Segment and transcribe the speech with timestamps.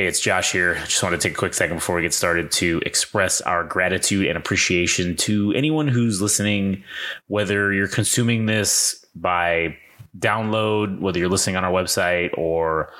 [0.00, 0.78] Hey, it's Josh here.
[0.80, 3.64] I just want to take a quick second before we get started to express our
[3.64, 6.82] gratitude and appreciation to anyone who's listening,
[7.26, 9.76] whether you're consuming this by
[10.18, 12.90] download, whether you're listening on our website or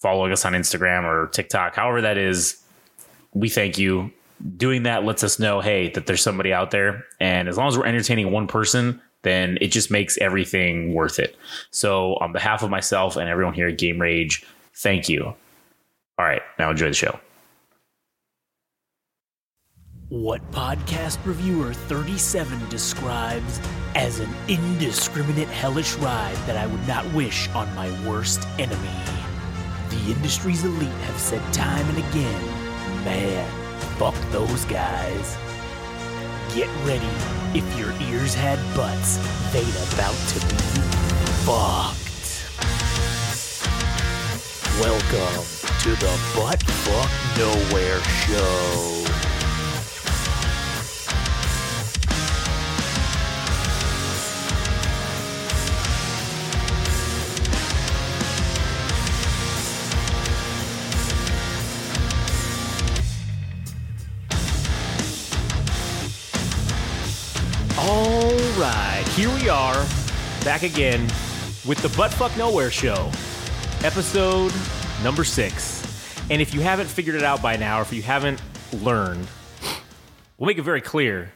[0.00, 2.58] following us on Instagram or TikTok, however that is.
[3.34, 4.10] We thank you.
[4.56, 7.04] Doing that lets us know, hey, that there's somebody out there.
[7.20, 11.36] And as long as we're entertaining one person, then it just makes everything worth it.
[11.70, 14.42] So, on behalf of myself and everyone here at Game Rage,
[14.72, 15.34] thank you.
[16.18, 17.20] All right, now enjoy the show.
[20.08, 23.60] What podcast reviewer 37 describes
[23.94, 28.88] as an indiscriminate hellish ride that I would not wish on my worst enemy.
[29.90, 32.46] The industry's elite have said time and again,
[33.04, 33.50] man,
[33.98, 35.36] fuck those guys.
[36.54, 37.10] Get ready.
[37.52, 39.18] If your ears had butts,
[39.52, 40.56] they'd about to be
[41.44, 42.02] fucked.
[44.80, 49.04] Welcome to the Butt Fuck Nowhere Show.
[67.78, 69.86] All right, here we are,
[70.44, 71.02] back again
[71.66, 73.10] with the Butt Fuck Nowhere Show,
[73.84, 74.52] episode
[75.02, 75.82] number six.
[76.30, 79.26] And if you haven't figured it out by now, or if you haven't learned,
[80.38, 81.32] we'll make it very clear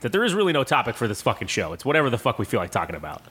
[0.00, 1.72] that there is really no topic for this fucking show.
[1.72, 3.22] It's whatever the fuck we feel like talking about.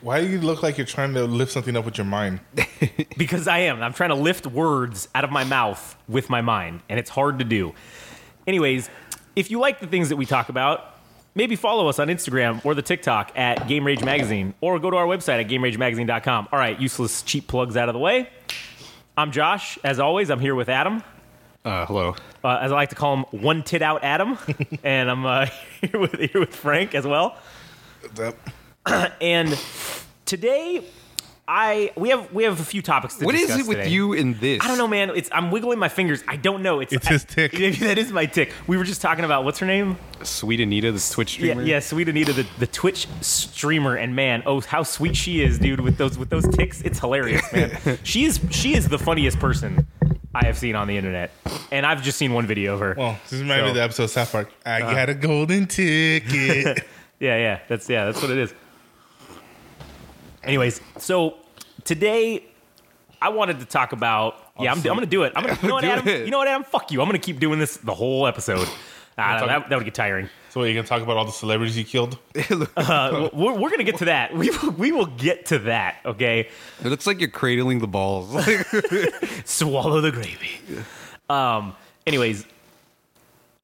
[0.00, 2.40] Why do you look like you're trying to lift something up with your mind?
[3.16, 3.80] Because I am.
[3.80, 7.38] I'm trying to lift words out of my mouth with my mind, and it's hard
[7.38, 7.72] to do.
[8.46, 8.90] Anyways,
[9.36, 10.93] if you like the things that we talk about,
[11.34, 14.96] maybe follow us on Instagram or the TikTok at Game Rage Magazine, or go to
[14.96, 16.48] our website at GameRageMagazine.com.
[16.52, 18.28] All right, useless cheap plugs out of the way.
[19.16, 19.78] I'm Josh.
[19.84, 21.02] As always, I'm here with Adam.
[21.64, 22.14] Uh, hello.
[22.42, 24.36] Uh, as I like to call him, one tit out Adam,
[24.84, 25.46] and I'm uh,
[25.80, 27.36] here with here with Frank as well.
[28.14, 28.36] That-
[29.20, 29.58] And
[30.26, 30.84] today,
[31.46, 33.90] I we have we have a few topics to What is discuss it with today.
[33.90, 34.62] you in this?
[34.62, 35.10] I don't know, man.
[35.14, 36.24] It's I'm wiggling my fingers.
[36.26, 36.80] I don't know.
[36.80, 37.52] It's It's I- his tick.
[37.52, 38.50] Maybe that is my tick.
[38.66, 39.98] We were just talking about what's her name?
[40.22, 41.62] Sweet Anita, the Twitch Yeah, streamer.
[41.68, 45.80] yeah, sweet Anita, the, the Twitch streamer, and man, oh how sweet she is, dude.
[45.80, 47.98] With those with those ticks, it's hilarious, man.
[48.04, 49.86] she is she is the funniest person
[50.34, 51.30] I have seen on the internet,
[51.70, 52.94] and I've just seen one video of her.
[52.96, 54.50] well, this reminds me So- of the episode of South Park.
[54.64, 56.84] I got a golden ticket.
[57.20, 58.52] Yeah, yeah, that's yeah, that's what it is.
[60.44, 61.36] Anyways, so
[61.84, 62.44] today
[63.20, 64.36] I wanted to talk about.
[64.60, 65.32] Yeah, I'm, I'm going to do it.
[65.34, 66.08] I'm gonna, you know what, Do Adam?
[66.08, 66.24] it.
[66.24, 66.64] You know what, Adam?
[66.64, 67.00] Fuck you.
[67.00, 68.68] I'm going to keep doing this the whole episode.
[69.16, 70.28] Ah, that, that would get tiring.
[70.50, 72.18] so, what, you can talk about all the celebrities you killed?
[72.76, 74.34] Uh, we're we're going to get to that.
[74.34, 75.98] We will, we will get to that.
[76.04, 76.48] Okay,
[76.84, 78.30] It looks like you're cradling the balls.
[79.44, 80.50] swallow the gravy.
[81.30, 81.76] Um.
[82.08, 82.44] Anyways,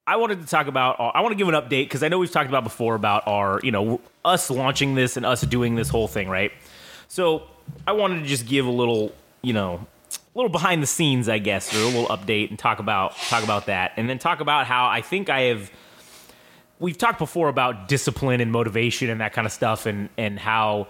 [0.07, 0.95] I wanted to talk about.
[1.01, 3.59] I want to give an update because I know we've talked about before about our,
[3.61, 6.53] you know, us launching this and us doing this whole thing, right?
[7.11, 7.43] So
[7.85, 11.39] I wanted to just give a little, you know, a little behind the scenes, I
[11.39, 14.65] guess, or a little update and talk about talk about that, and then talk about
[14.65, 15.69] how I think I have.
[16.79, 20.87] We've talked before about discipline and motivation and that kind of stuff, and and how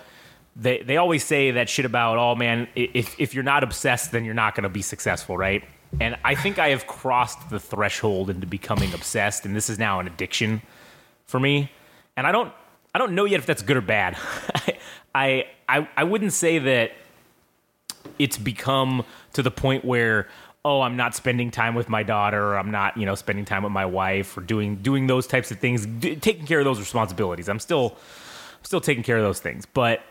[0.55, 4.23] they they always say that shit about, oh man, if if you're not obsessed, then
[4.23, 5.63] you're not going to be successful, right?
[5.99, 9.99] And I think I have crossed the threshold into becoming obsessed, and this is now
[9.99, 10.61] an addiction
[11.25, 11.71] for me.
[12.15, 12.53] And I don't
[12.93, 14.17] I don't know yet if that's good or bad.
[15.13, 16.91] I I I wouldn't say that
[18.17, 20.27] it's become to the point where
[20.63, 23.63] oh i'm not spending time with my daughter or i'm not you know spending time
[23.63, 25.85] with my wife or doing doing those types of things.
[25.85, 27.49] D- taking care of those responsibilities.
[27.49, 27.95] I'm still
[28.63, 29.65] still taking care of those things.
[29.65, 30.01] But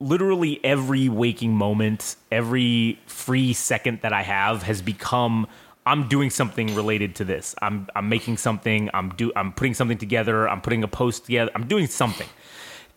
[0.00, 5.46] literally every waking moment every free second that i have has become
[5.86, 7.54] i'm doing something related to this.
[7.62, 8.90] I'm i'm making something.
[8.94, 10.48] I'm do i'm putting something together.
[10.48, 11.50] I'm putting a post together.
[11.54, 12.28] I'm doing something.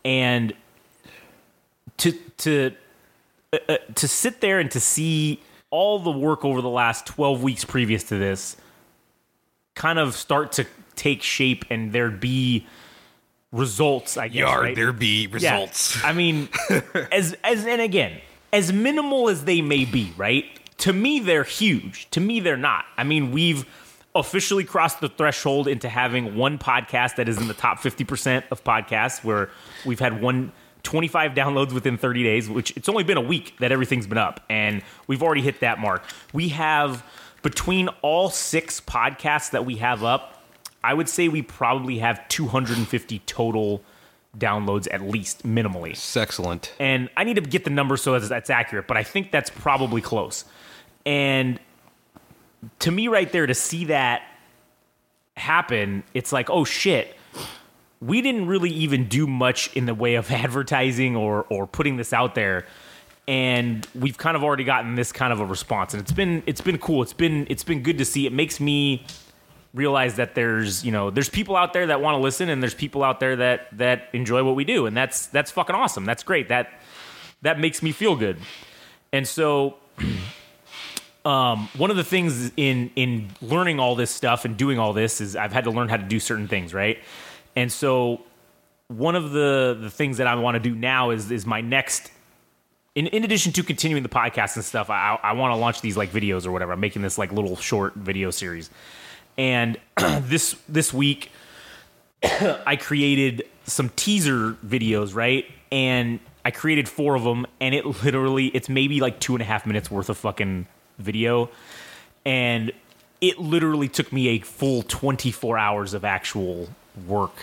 [0.05, 0.53] And
[1.97, 2.71] to to
[3.53, 7.65] uh, to sit there and to see all the work over the last 12 weeks
[7.65, 8.55] previous to this
[9.75, 10.65] kind of start to
[10.95, 12.65] take shape and there'd be
[13.51, 14.75] results i guess Yard, right?
[14.75, 15.33] there be Yeah.
[15.33, 16.03] results.
[16.03, 16.49] i mean
[17.11, 18.19] as as and again
[18.51, 20.45] as minimal as they may be right
[20.79, 23.65] to me they're huge to me they're not i mean we've
[24.15, 28.63] officially crossed the threshold into having one podcast that is in the top 50% of
[28.63, 29.49] podcasts where
[29.85, 30.51] we've had one
[30.87, 34.39] 25 downloads within 30 days which it's only been a week that everything's been up
[34.49, 36.01] and we've already hit that mark
[36.31, 37.03] we have
[37.41, 40.41] between all six podcasts that we have up
[40.85, 43.83] i would say we probably have 250 total
[44.37, 46.73] downloads at least minimally It's excellent.
[46.79, 49.49] and I need to get the number so that's, that's accurate, but I think that's
[49.49, 50.45] probably close.
[51.05, 51.59] And
[52.79, 54.21] to me right there to see that
[55.35, 57.16] happen, it's like, oh shit.
[57.99, 62.13] We didn't really even do much in the way of advertising or or putting this
[62.13, 62.65] out there.
[63.27, 65.93] And we've kind of already gotten this kind of a response.
[65.93, 67.01] And it's been it's been cool.
[67.01, 68.25] It's been it's been good to see.
[68.25, 69.05] It makes me
[69.73, 72.73] realize that there's you know there's people out there that want to listen and there's
[72.73, 76.23] people out there that that enjoy what we do and that's that's fucking awesome that's
[76.23, 76.69] great that
[77.41, 78.37] that makes me feel good
[79.13, 79.75] and so
[81.25, 85.21] um, one of the things in in learning all this stuff and doing all this
[85.21, 86.97] is I've had to learn how to do certain things right
[87.57, 88.21] and so
[88.87, 92.11] one of the the things that I want to do now is is my next
[92.95, 95.95] in, in addition to continuing the podcast and stuff, I, I want to launch these
[95.95, 96.71] like videos or whatever.
[96.71, 98.71] I'm making this like little short video series.
[99.37, 99.77] And
[100.21, 101.31] this this week,
[102.23, 105.45] I created some teaser videos, right?
[105.71, 109.45] And I created four of them, and it literally it's maybe like two and a
[109.45, 110.65] half minutes worth of fucking
[110.97, 111.49] video,
[112.25, 112.71] and
[113.19, 116.67] it literally took me a full 24 hours of actual
[117.07, 117.35] work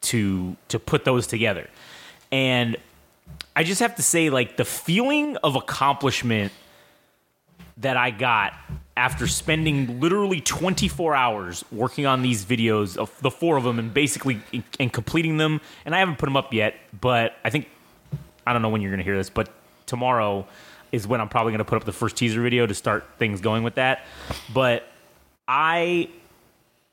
[0.00, 1.68] to to put those together,
[2.32, 2.76] and
[3.54, 6.52] I just have to say, like the feeling of accomplishment
[7.78, 8.54] that I got
[8.96, 13.94] after spending literally 24 hours working on these videos of the four of them and
[13.94, 14.40] basically
[14.80, 17.68] and completing them and I haven't put them up yet but I think
[18.44, 19.48] I don't know when you're going to hear this but
[19.86, 20.44] tomorrow
[20.92, 23.40] is when I'm probably going to put up the first teaser video to start things
[23.40, 24.04] going with that.
[24.52, 24.84] But
[25.46, 26.08] I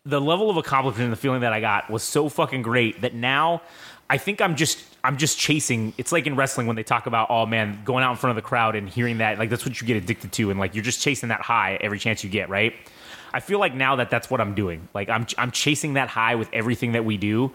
[0.06, 3.13] the level of accomplishment and the feeling that I got was so fucking great that
[3.13, 3.62] now
[4.10, 5.94] I think I'm just I'm just chasing.
[5.98, 8.44] It's like in wrestling when they talk about, oh man, going out in front of
[8.44, 10.84] the crowd and hearing that, like that's what you get addicted to, and like you're
[10.84, 12.74] just chasing that high every chance you get, right?
[13.34, 14.88] I feel like now that that's what I'm doing.
[14.94, 17.52] Like I'm I'm chasing that high with everything that we do,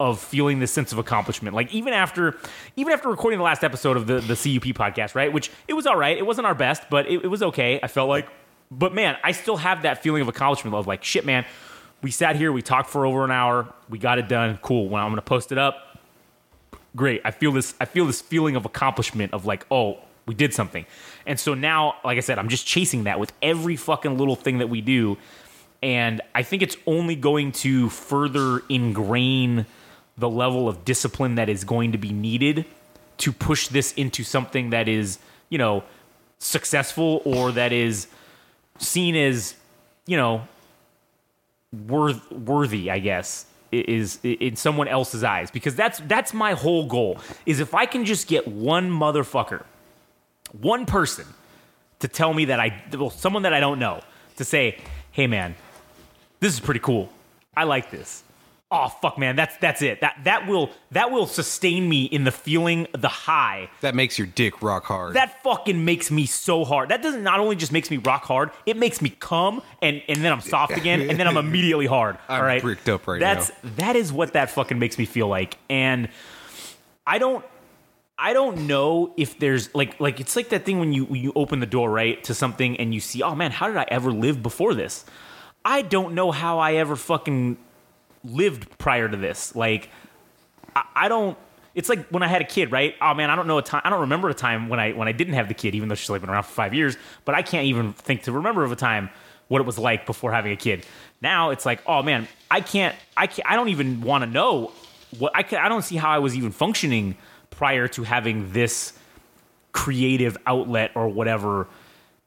[0.00, 1.54] of feeling this sense of accomplishment.
[1.54, 2.36] Like even after
[2.74, 5.32] even after recording the last episode of the the CUP podcast, right?
[5.32, 6.18] Which it was all right.
[6.18, 7.78] It wasn't our best, but it, it was okay.
[7.80, 8.28] I felt like,
[8.72, 11.44] but man, I still have that feeling of accomplishment of like shit, man.
[12.02, 14.58] We sat here, we talked for over an hour, we got it done.
[14.60, 14.88] Cool.
[14.88, 15.92] When I'm gonna post it up
[16.96, 17.20] great.
[17.24, 17.74] I feel this.
[17.80, 20.86] I feel this feeling of accomplishment of like, oh, we did something.
[21.26, 24.58] And so now, like I said, I'm just chasing that with every fucking little thing
[24.58, 25.18] that we do.
[25.82, 29.66] And I think it's only going to further ingrain
[30.16, 32.66] the level of discipline that is going to be needed
[33.18, 35.18] to push this into something that is,
[35.48, 35.82] you know,
[36.38, 38.06] successful or that is
[38.78, 39.54] seen as,
[40.06, 40.46] you know,
[41.72, 47.18] worth worthy, I guess is in someone else's eyes because that's that's my whole goal
[47.46, 49.64] is if I can just get one motherfucker,
[50.52, 51.26] one person
[52.00, 54.02] to tell me that I well someone that I don't know
[54.36, 54.78] to say,
[55.10, 55.54] "Hey man,
[56.40, 57.10] this is pretty cool.
[57.56, 58.22] I like this."
[58.74, 60.00] Oh fuck man, that's that's it.
[60.00, 63.68] That that will that will sustain me in the feeling the high.
[63.82, 65.12] That makes your dick rock hard.
[65.12, 66.88] That fucking makes me so hard.
[66.88, 70.24] That doesn't not only just makes me rock hard, it makes me come and and
[70.24, 72.16] then I'm soft again and then I'm immediately hard.
[72.30, 72.62] I'm all right.
[72.62, 73.70] bricked up right that's, now.
[73.76, 75.58] That is what that fucking makes me feel like.
[75.68, 76.08] And
[77.06, 77.44] I don't
[78.18, 81.32] I don't know if there's like like it's like that thing when you when you
[81.36, 84.10] open the door right to something and you see, "Oh man, how did I ever
[84.10, 85.04] live before this?"
[85.64, 87.58] I don't know how I ever fucking
[88.24, 89.54] lived prior to this.
[89.54, 89.90] Like,
[90.74, 91.36] I, I, don't.
[91.74, 92.94] It's like when I had a kid, right?
[93.00, 93.82] Oh man, I don't know a time.
[93.84, 95.94] I don't remember a time when I when I didn't have the kid, even though
[95.94, 96.96] she's like been around for five years.
[97.24, 99.10] But I can't even think to remember of a time
[99.48, 100.86] what it was like before having a kid.
[101.20, 102.96] Now it's like, oh man, I can't.
[103.16, 103.50] I can't.
[103.50, 104.72] I don't even want to know
[105.18, 105.58] what I can.
[105.58, 107.16] I don't see how I was even functioning
[107.50, 108.92] prior to having this
[109.72, 111.68] creative outlet or whatever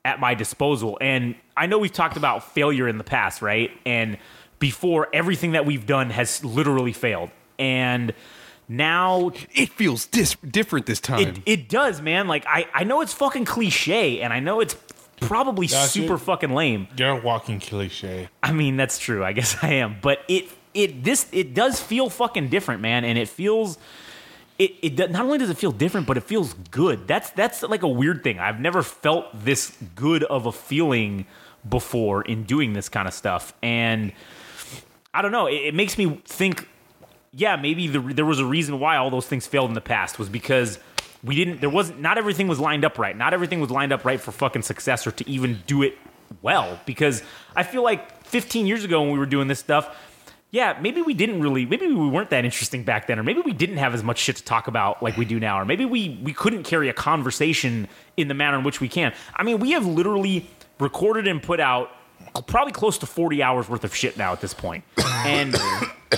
[0.04, 0.98] at my disposal.
[1.02, 3.72] And I know we've talked about failure in the past, right?
[3.86, 4.18] And
[4.66, 7.30] before everything that we've done has literally failed.
[7.60, 8.16] And
[8.68, 11.20] now it feels dis- different this time.
[11.20, 12.28] It, it does, man.
[12.28, 14.76] Like I, I know it's fucking cliche and I know it's
[15.22, 16.20] probably That's super it.
[16.22, 16.88] fucking lame.
[16.98, 18.28] You're a walking cliche.
[18.42, 19.24] I mean, that's true.
[19.24, 19.98] I guess I am.
[20.02, 23.78] But it it this it does feel fucking different, man, and it feels
[24.58, 27.08] it, it not only does it feel different, but it feels good.
[27.08, 28.40] That's that's like a weird thing.
[28.40, 31.28] I've never felt this good of a feeling
[31.70, 33.54] before in doing this kind of stuff.
[33.62, 34.12] And
[35.16, 35.48] I don't know.
[35.48, 36.68] It, it makes me think.
[37.32, 40.18] Yeah, maybe the, there was a reason why all those things failed in the past
[40.20, 40.80] was because
[41.24, 41.62] we didn't.
[41.62, 42.00] There wasn't.
[42.02, 43.16] Not everything was lined up right.
[43.16, 45.98] Not everything was lined up right for fucking success or to even do it
[46.42, 46.80] well.
[46.86, 47.24] Because
[47.56, 49.96] I feel like 15 years ago when we were doing this stuff,
[50.52, 53.52] yeah, maybe we didn't really, maybe we weren't that interesting back then, or maybe we
[53.52, 56.20] didn't have as much shit to talk about like we do now, or maybe we
[56.24, 59.14] we couldn't carry a conversation in the manner in which we can.
[59.36, 60.48] I mean, we have literally
[60.80, 61.92] recorded and put out
[62.42, 64.84] probably close to 40 hours worth of shit now at this point.
[65.26, 65.56] And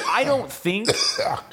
[0.09, 0.89] I don't think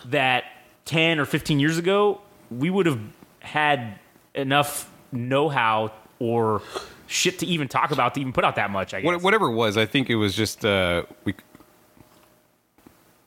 [0.06, 0.44] that
[0.86, 3.00] 10 or 15 years ago we would have
[3.40, 3.98] had
[4.34, 6.62] enough know-how or
[7.06, 8.94] shit to even talk about to even put out that much.
[8.94, 9.22] I guess.
[9.22, 11.34] Whatever it was, I think it was just uh, we,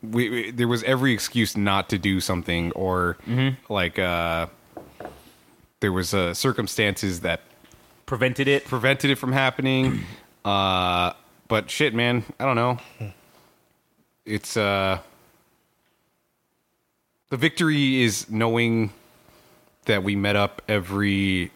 [0.03, 3.71] we, we there was every excuse not to do something, or Mm-hmm.
[3.71, 4.47] like uh,
[5.79, 7.41] there was uh, circumstances that
[8.05, 8.65] prevented it.
[8.65, 9.99] prevented it from happening.
[10.45, 11.11] Uh,
[11.47, 12.77] but shit, man, I don't know.
[14.25, 14.99] It's uh,
[17.29, 18.91] the victory is knowing
[19.85, 21.51] that we met up every.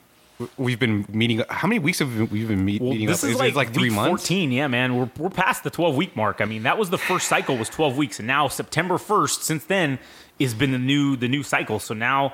[0.58, 1.44] We've been meeting.
[1.50, 3.30] How many weeks have we been meet, Well, meeting this up?
[3.30, 4.24] is like, like three months.
[4.28, 4.52] 14.
[4.52, 6.42] Yeah, man, we're we're past the 12 week mark.
[6.42, 9.42] I mean, that was the first cycle was 12 weeks, and now September 1st.
[9.44, 10.00] Since then,
[10.40, 11.78] has been the new the new cycle.
[11.80, 12.34] So now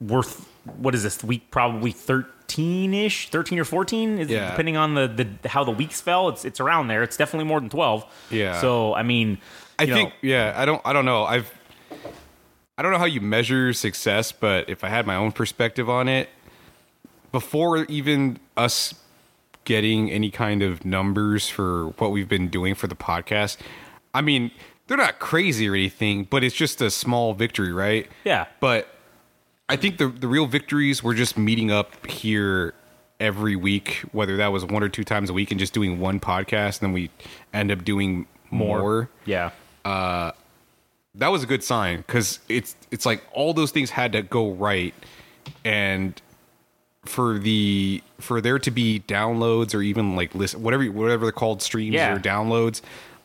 [0.00, 0.36] we're th-
[0.76, 1.50] what is this week?
[1.50, 2.26] Probably 13
[2.58, 4.50] ish, 13 or 14, is Yeah.
[4.50, 5.08] depending on the,
[5.42, 6.28] the how the weeks fell.
[6.28, 7.02] It's it's around there.
[7.02, 8.04] It's definitely more than 12.
[8.30, 8.60] Yeah.
[8.60, 9.38] So I mean,
[9.78, 11.24] I think know, yeah, I don't I don't know.
[11.24, 11.52] I've
[12.78, 16.08] I don't know how you measure success, but if I had my own perspective on
[16.08, 16.28] it,
[17.30, 18.94] before even us
[19.64, 23.58] getting any kind of numbers for what we've been doing for the podcast,
[24.14, 24.50] I mean,
[24.86, 28.08] they're not crazy or anything, but it's just a small victory, right?
[28.24, 28.46] Yeah.
[28.60, 28.88] But
[29.72, 32.74] I think the the real victories were just meeting up here
[33.18, 36.20] every week, whether that was one or two times a week and just doing one
[36.20, 37.08] podcast, and then we
[37.54, 39.50] end up doing more yeah.
[41.14, 44.52] that was a good sign because it's it's like all those things had to go
[44.52, 44.94] right
[45.64, 46.20] and
[47.06, 51.62] for the for there to be downloads or even like list whatever whatever they're called
[51.62, 52.14] streams Yeah.
[52.14, 52.82] or downloads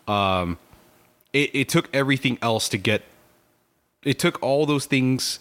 [0.08, 0.58] um
[1.34, 3.04] it, it took everything else to get
[4.04, 5.39] it took all those things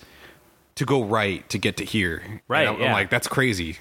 [0.77, 3.79] to go right to get to here And Right, I'm, I'm like that's crazy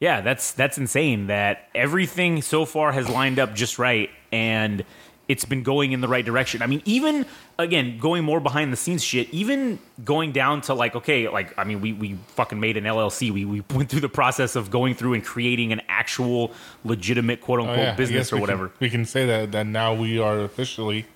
[0.00, 4.84] Yeah, that's that's insane that everything so far has lined up just right and
[5.28, 6.60] it's been going in the right direction.
[6.62, 7.24] I mean, even
[7.58, 11.64] again, going more behind the scenes shit, even going down to like, okay, like I
[11.64, 13.30] mean, we we fucking made an LLC.
[13.30, 16.52] We we went through the process of going through and creating an actual
[16.84, 17.94] legitimate quote Oh, unquote yeah.
[17.94, 18.68] Business or we whatever.
[18.68, 21.06] Can, we can say that that now we are officially.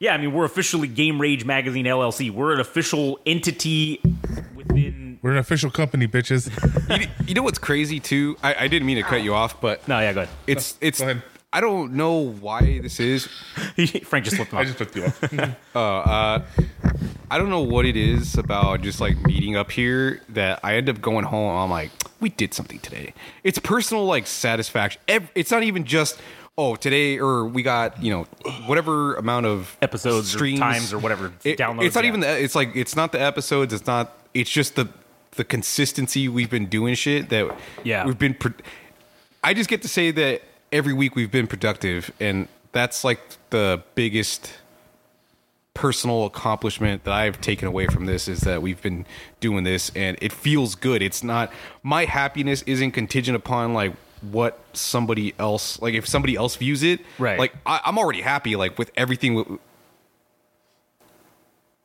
[0.00, 2.30] Yeah, I mean, we're officially Game Rage Magazine LLC.
[2.30, 4.00] We're an official entity
[4.54, 6.48] within We're an official company, bitches.
[7.00, 9.86] you, you know what's crazy too I, I didn't mean to cut you off but
[9.88, 10.34] No, yeah, go ahead.
[10.46, 11.22] it's it's Go ahead.
[11.52, 13.26] I don't know why this is
[14.04, 15.22] Frank just flipped him I just put you off.
[15.74, 16.42] Uh, uh,
[17.30, 20.88] I don't know what it is about just like meeting up here that I end
[20.88, 21.56] up going home.
[21.56, 21.90] I'm like,
[22.20, 23.12] we did something today.
[23.44, 25.00] It's personal like satisfaction.
[25.06, 26.18] It's not even just
[26.58, 28.24] oh today or we got you know
[28.66, 32.08] whatever amount of Episodes or streams times or whatever, It- downloads, It's not yeah.
[32.08, 32.38] even the.
[32.42, 33.72] It's like it's not the episodes.
[33.72, 34.12] It's not.
[34.34, 34.88] It's just the
[35.36, 38.04] the consistency we've been doing shit that Yeah.
[38.04, 38.34] we've been.
[38.34, 38.52] Pro-
[39.42, 43.82] I just get to say that every week we've been productive, and that's like the
[43.94, 44.52] biggest
[45.74, 49.06] personal accomplishment that I've taken away from this is that we've been
[49.38, 51.02] doing this and it feels good.
[51.02, 51.52] It's not
[51.84, 57.00] my happiness isn't contingent upon like what somebody else like if somebody else views it.
[57.18, 57.38] Right.
[57.38, 59.36] Like I, I'm already happy like with everything.
[59.36, 59.58] w-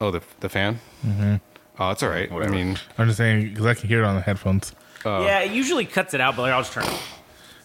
[0.01, 0.79] Oh, the the fan.
[1.05, 1.35] Mm-hmm.
[1.79, 2.31] Oh, it's all right.
[2.31, 4.73] I mean, I'm just saying because I can hear it on the headphones.
[5.05, 7.21] yeah, it usually cuts it out, but like, I'll just turn it off.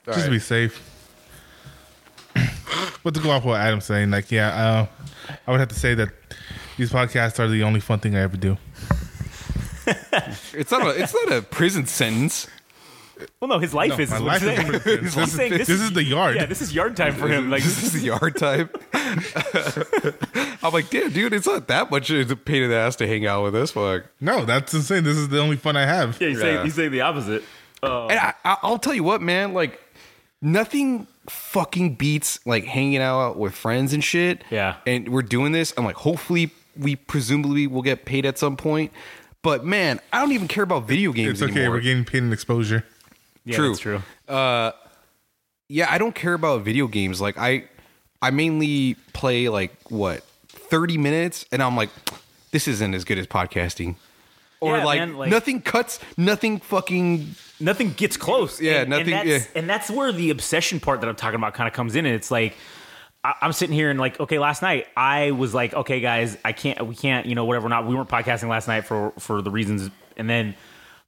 [0.07, 0.85] just to be safe.
[3.03, 5.95] but to go off what Adam's saying, like, yeah, uh, I would have to say
[5.95, 6.11] that
[6.77, 8.57] these podcasts are the only fun thing I ever do.
[10.53, 12.47] it's not a it's not a prison sentence.
[13.41, 14.11] Well, no, his life No, is.
[14.11, 14.81] my is life what is I'm saying.
[14.81, 15.53] pretty- That's what I'm this, saying.
[15.55, 16.37] is, this is the yard.
[16.37, 17.51] Yeah, this is yard time for him.
[17.51, 18.77] Like, this is the yard type.
[20.63, 23.07] I'm like, damn, dude, it's not that much of a pain in the ass to
[23.07, 24.05] hang out with this fuck.
[24.21, 25.05] no, that's insane.
[25.05, 26.21] This is the only fun I have.
[26.21, 26.43] yeah, he's, Yeah.
[26.43, 27.45] Saying, he's saying the opposite.
[27.83, 29.81] Uh, and I, I, I'll tell you what, man, like
[30.43, 34.43] nothing fucking beats like hanging out with friends and shit.
[34.51, 34.77] Yeah.
[34.87, 35.73] And we're doing this.
[35.77, 38.93] I'm like, hopefully we presumably will get paid at some point.
[39.43, 41.61] But man, I don't even care about video games It's okay.
[41.61, 41.77] anymore.
[41.77, 42.85] We're getting paid in exposure.
[43.49, 43.69] Yeah, True.
[43.69, 44.03] that's true.
[44.29, 44.73] Uh,
[45.69, 47.21] yeah, I don't care about video games.
[47.21, 47.65] Like I
[48.21, 51.91] I mainly play like what, 30 minutes and I'm like
[52.51, 53.97] this isn't as good as podcasting.
[54.61, 58.61] Or Yeah, like, man, like- nothing cuts, nothing fucking Nothing gets close.
[58.61, 59.59] Yeah, and, nothing- And that's, yeah.
[59.61, 62.07] and that's where the obsession part that I'm talking about kind of comes in.
[62.07, 62.55] And it's like,
[63.25, 66.53] I, I'm sitting here and like, okay, last night I was like, okay, guys, I
[66.53, 67.69] can't, we can't, you know, whatever.
[67.69, 69.91] Not, we weren't podcasting last night for for the reasons.
[70.17, 70.55] And then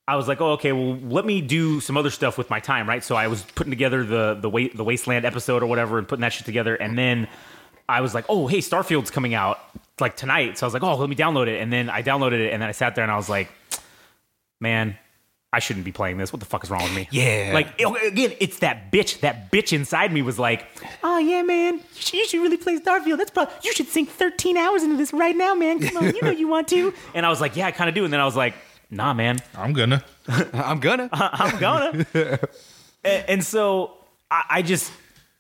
[0.09, 2.88] I was like, oh, okay, well, let me do some other stuff with my time,
[2.88, 3.04] right?
[3.04, 6.23] So I was putting together the the wa- the wasteland episode or whatever, and putting
[6.23, 7.28] that shit together, and then.
[7.88, 9.59] I was like, oh, hey, Starfield's coming out
[9.99, 10.57] like tonight.
[10.57, 11.61] So I was like, oh, let me download it.
[11.61, 13.49] And then I downloaded it, and then I sat there and I was like,
[14.61, 14.97] man,
[15.52, 16.33] I shouldn't be playing this.
[16.33, 17.09] What the fuck is wrong with me?
[17.11, 17.50] Yeah.
[17.52, 19.21] Like again, it's that bitch.
[19.21, 20.64] That bitch inside me was like,
[21.02, 23.19] "Oh yeah, man, you should, you should really play Starfield.
[23.19, 25.80] That's probably you should sink 13 hours into this right now, man.
[25.80, 27.97] Come on, you know you want to." And I was like, "Yeah, I kind of
[27.97, 28.54] do." And then I was like,
[28.91, 30.05] "Nah, man, I'm gonna.
[30.53, 31.09] I'm gonna.
[31.13, 32.07] I'm gonna."
[33.05, 33.95] and, and so
[34.31, 34.93] I, I just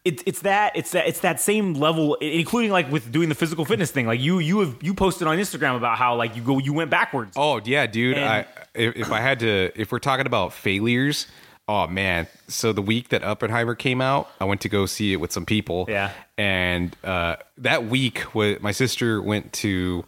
[0.04, 3.64] it's it's that it's that it's that same level, including like with doing the physical
[3.64, 4.06] fitness thing.
[4.06, 6.90] Like you you have you posted on Instagram about how like you go you went
[6.90, 7.32] backwards.
[7.36, 8.16] Oh yeah, dude.
[8.16, 11.26] And- I if, if I had to, if we're talking about failures,
[11.68, 12.28] oh man.
[12.48, 15.44] So the week that Oppenheimer came out, I went to go see it with some
[15.44, 15.86] people.
[15.88, 16.12] Yeah.
[16.38, 20.04] And uh, that week, wa- my sister went to.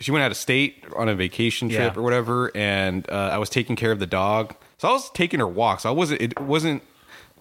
[0.00, 2.00] She went out of state on a vacation trip Yeah.
[2.00, 4.54] or whatever, and uh, I was taking care of the dog.
[4.78, 5.84] So I was taking her walks.
[5.86, 6.22] I wasn't.
[6.22, 6.82] It wasn't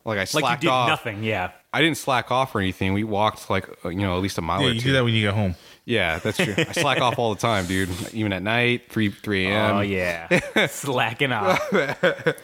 [0.05, 0.89] like I like slacked you did off.
[0.89, 1.23] nothing.
[1.23, 1.51] Yeah.
[1.73, 2.93] I didn't slack off or anything.
[2.93, 4.87] We walked like uh, you know at least a mile Yeah, or you two.
[4.89, 5.55] do that when you get home.
[5.85, 6.53] Yeah, that's true.
[6.57, 7.89] I slack off all the time, dude.
[8.13, 9.77] Even at night, three three a.m.
[9.77, 10.27] oh yeah,
[10.67, 11.59] slacking off.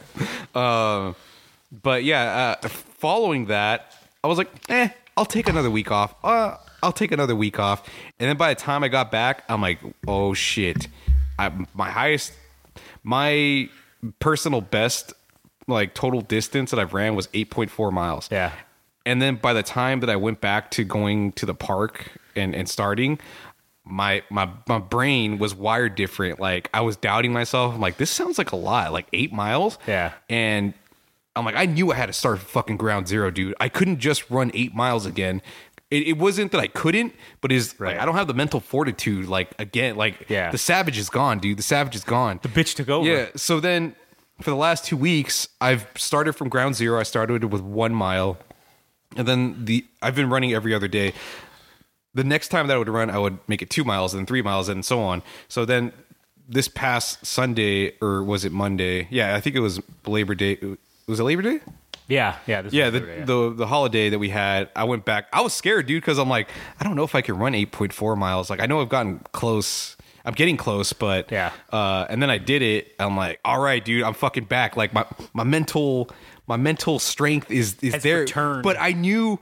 [0.54, 3.94] But yeah, uh, following that,
[4.24, 6.16] I was like, eh, I'll take another week off.
[6.24, 7.90] Uh, I'll take another week off.
[8.20, 10.88] And then by the time I got back, I'm like, oh shit.
[11.40, 12.34] I, my highest,
[13.04, 13.70] my
[14.20, 15.14] personal best,
[15.68, 18.30] like total distance that I've ran was 8.4 miles.
[18.32, 18.52] Yeah.
[19.06, 22.56] And then by the time that I went back to going to the park and,
[22.56, 23.20] and starting,
[23.88, 26.40] my my my brain was wired different.
[26.40, 27.76] Like I was doubting myself.
[27.76, 28.92] I'm like, this sounds like a lot.
[28.92, 29.78] Like eight miles.
[29.86, 30.14] Yeah.
[30.28, 30.74] And
[31.36, 33.56] I'm like, I knew I had to start fucking ground zero, dude.
[33.60, 35.42] I couldn't just run eight miles again.
[35.92, 37.94] It, it wasn't that I couldn't, but is Right.
[37.94, 39.28] like I don't have the mental fortitude.
[39.28, 40.52] Like again, like Yeah.
[40.52, 41.58] the savage is gone, dude.
[41.58, 42.40] The savage is gone.
[42.42, 43.08] The bitch took over.
[43.08, 43.28] Yeah.
[43.36, 43.96] So then
[44.42, 47.00] for the last two weeks, I've started from ground zero.
[47.00, 48.38] I started with one mile.
[49.16, 51.14] And then the I've been running every other day.
[52.16, 54.42] The next time that I would run, I would make it two miles and three
[54.42, 55.22] miles and so on.
[55.48, 55.92] So then
[56.50, 59.08] this past Sunday or was it Monday?
[59.12, 60.58] Yeah, I think it was Labor Day.
[61.08, 61.60] Was it Labor Day?
[62.08, 62.62] Yeah, yeah.
[62.62, 63.26] This Yeah, was the, yeah.
[63.26, 65.28] the the holiday that we had, I went back.
[65.34, 68.18] I was scared, dude, because I'm like, I don't know if I can run 8.4
[68.18, 68.50] miles.
[68.50, 69.96] Like, I know I've gotten close.
[70.24, 71.52] I'm getting close, but Yeah.
[71.72, 72.94] Uh, and then I did it.
[73.00, 74.76] I'm like, all right, dude, I'm fucking back.
[74.76, 76.10] Like my my mental
[76.48, 78.22] my mental strength is is Has there.
[78.22, 78.64] returned.
[78.64, 79.40] But I knew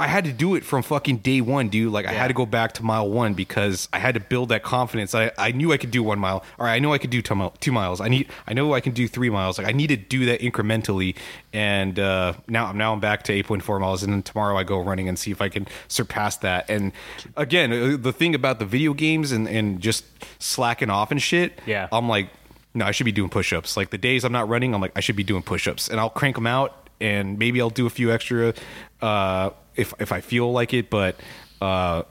[0.00, 1.92] I had to do it from fucking day one, dude.
[1.92, 2.20] Like I Yeah.
[2.20, 5.12] had to go back to mile one because I had to build that confidence.
[5.12, 6.44] I, I knew I could do one mile.
[6.56, 8.00] All right, I know I could do two, mile, two miles.
[8.00, 9.58] I need I know I can do three miles.
[9.58, 11.16] Like I need to do that incrementally.
[11.52, 14.62] And uh, now now I'm back to eight point four miles, and then tomorrow I
[14.62, 16.70] go running and see if I can surpass that.
[16.70, 16.92] And
[17.36, 20.04] again, uh, the thing about the video games and and just
[20.38, 21.60] slacking off and shit.
[21.66, 21.88] Yeah.
[21.90, 22.28] I'm like,
[22.72, 23.76] no, I should be doing push ups.
[23.76, 25.98] Like the days I'm not running, I'm like, I should be doing push ups, and
[25.98, 28.54] I'll crank them out, and maybe I'll do a few extra
[29.02, 30.90] uh, if if I feel like it.
[30.90, 31.16] But
[31.60, 32.02] uh,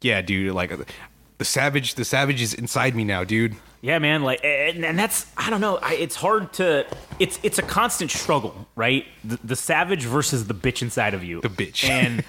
[0.00, 0.72] yeah, dude, like
[1.38, 3.56] the savage, the savage is inside me now, dude.
[3.80, 4.22] Yeah, man.
[4.22, 5.78] Like, and, and that's I don't know.
[5.78, 6.86] I, it's hard to.
[7.18, 9.06] It's it's a constant struggle, right?
[9.24, 11.40] The, the savage versus the bitch inside of you.
[11.40, 11.88] The bitch.
[11.88, 12.24] and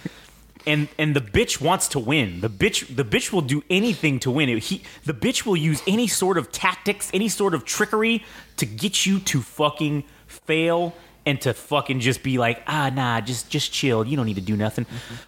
[0.66, 2.42] and and the bitch wants to win.
[2.42, 4.58] The bitch the bitch will do anything to win.
[4.58, 8.24] He the bitch will use any sort of tactics, any sort of trickery
[8.58, 13.50] to get you to fucking fail and to fucking just be like, ah, nah, just
[13.50, 14.06] just chill.
[14.06, 14.86] You don't need to do nothing.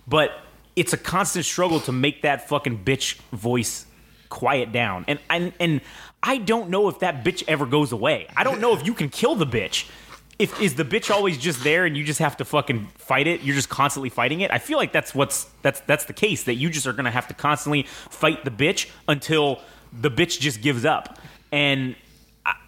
[0.07, 0.31] But
[0.75, 3.85] it's a constant struggle to make that fucking bitch voice
[4.29, 5.05] quiet down.
[5.07, 5.81] And and and
[6.21, 8.27] I don't know if that bitch ever goes away.
[8.35, 9.89] I don't know if you can kill the bitch.
[10.37, 13.41] If is the bitch always just there and you just have to fucking fight it?
[13.41, 14.51] You're just constantly fighting it.
[14.51, 17.27] I feel like that's what's that's that's the case that you just are gonna have
[17.29, 19.61] to constantly fight the bitch until
[19.93, 21.19] the bitch just gives up.
[21.53, 21.95] And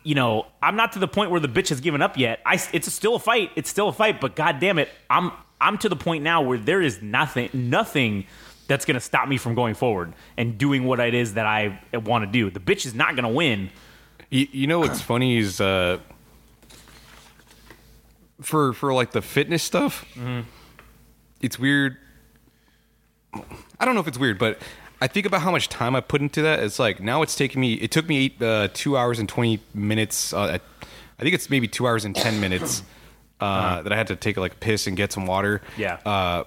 [0.03, 2.39] you know, I'm not to the point where the bitch has given up yet.
[2.45, 3.51] I it's still a fight.
[3.55, 4.19] It's still a fight.
[4.21, 8.25] But god damn it, I'm I'm to the point now where there is nothing nothing
[8.67, 12.25] that's gonna stop me from going forward and doing what it is that I want
[12.25, 12.49] to do.
[12.49, 13.69] The bitch is not gonna win.
[14.29, 15.99] You, you know what's funny is uh,
[18.41, 20.05] for for like the fitness stuff.
[21.41, 21.97] It's weird.
[23.79, 24.59] I don't know if it's weird, but
[24.99, 26.59] I think about how much time I put into that.
[26.61, 27.73] It's like now it's taking me.
[27.73, 30.33] It took me eight, uh, two hours and twenty minutes.
[30.33, 30.57] Uh,
[31.19, 32.83] I think it's maybe two hours and ten minutes
[33.39, 35.61] uh, that I had to take like a piss and get some water.
[35.77, 35.99] Yeah.
[36.05, 36.43] Uh,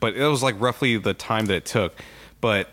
[0.00, 1.94] but it was like roughly the time that it took.
[2.40, 2.68] But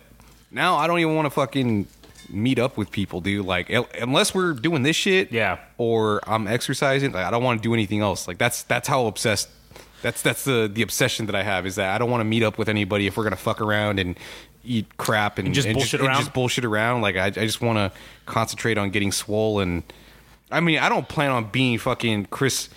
[0.51, 1.87] now I don't even want to fucking
[2.29, 3.45] meet up with people, dude.
[3.45, 5.57] Like unless we're doing this shit, Yeah.
[5.77, 8.27] or I'm exercising, like I don't want to do anything else.
[8.27, 9.49] Like that's that's how obsessed.
[10.01, 12.41] That's that's the the obsession that I have is that I don't want to meet
[12.41, 14.17] up with anybody if we're gonna fuck around and
[14.69, 16.19] eat crap and, just bullshit and around?
[16.19, 17.01] just bullshit around.
[17.01, 17.91] Like I, I just want to
[18.25, 19.83] concentrate on getting swollen.
[20.51, 22.69] I mean, I don't plan on being fucking Chris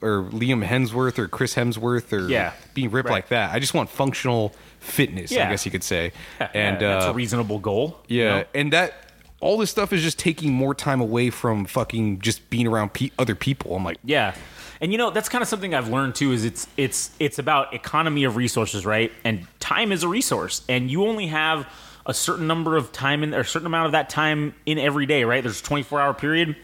[0.00, 2.52] or Liam Hemsworth or Chris Hemsworth or Yeah.
[2.74, 3.14] being ripped Right.
[3.16, 3.52] like that.
[3.54, 5.46] I just want functional fitness, yeah.
[5.46, 6.12] I guess you could say.
[6.40, 7.98] Yeah, and that's uh, a reasonable goal.
[8.08, 8.44] you yeah, know?
[8.54, 8.92] and that
[9.40, 13.10] all this stuff is just taking more time away from fucking just being around pe-
[13.18, 13.74] other people.
[13.76, 14.34] I'm like, Yeah.
[14.80, 17.74] And you know, that's kind of something I've learned too is it's it's it's about
[17.74, 19.12] economy of resources, right?
[19.24, 21.66] And time is a resource and you only have
[22.06, 25.06] a certain number of time in or a certain amount of that time in every
[25.06, 25.42] day, right?
[25.42, 26.54] There's a 24-hour period.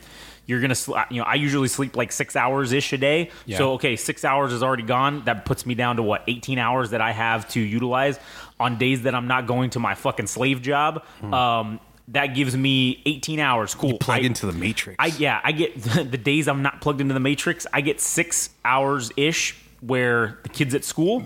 [0.44, 3.30] you're gonna, sl- you know, I usually sleep like six hours ish a day.
[3.46, 3.56] Yeah.
[3.58, 5.24] So okay, six hours is already gone.
[5.24, 8.18] That puts me down to what 18 hours that I have to utilize
[8.58, 11.04] on days that I'm not going to my fucking slave job.
[11.22, 13.74] Um, that gives me 18 hours.
[13.74, 13.98] Cool.
[13.98, 14.96] Plug I- into the matrix.
[14.98, 17.66] I yeah, I get the days I'm not plugged into the matrix.
[17.72, 21.24] I get six hours ish where the kids at school.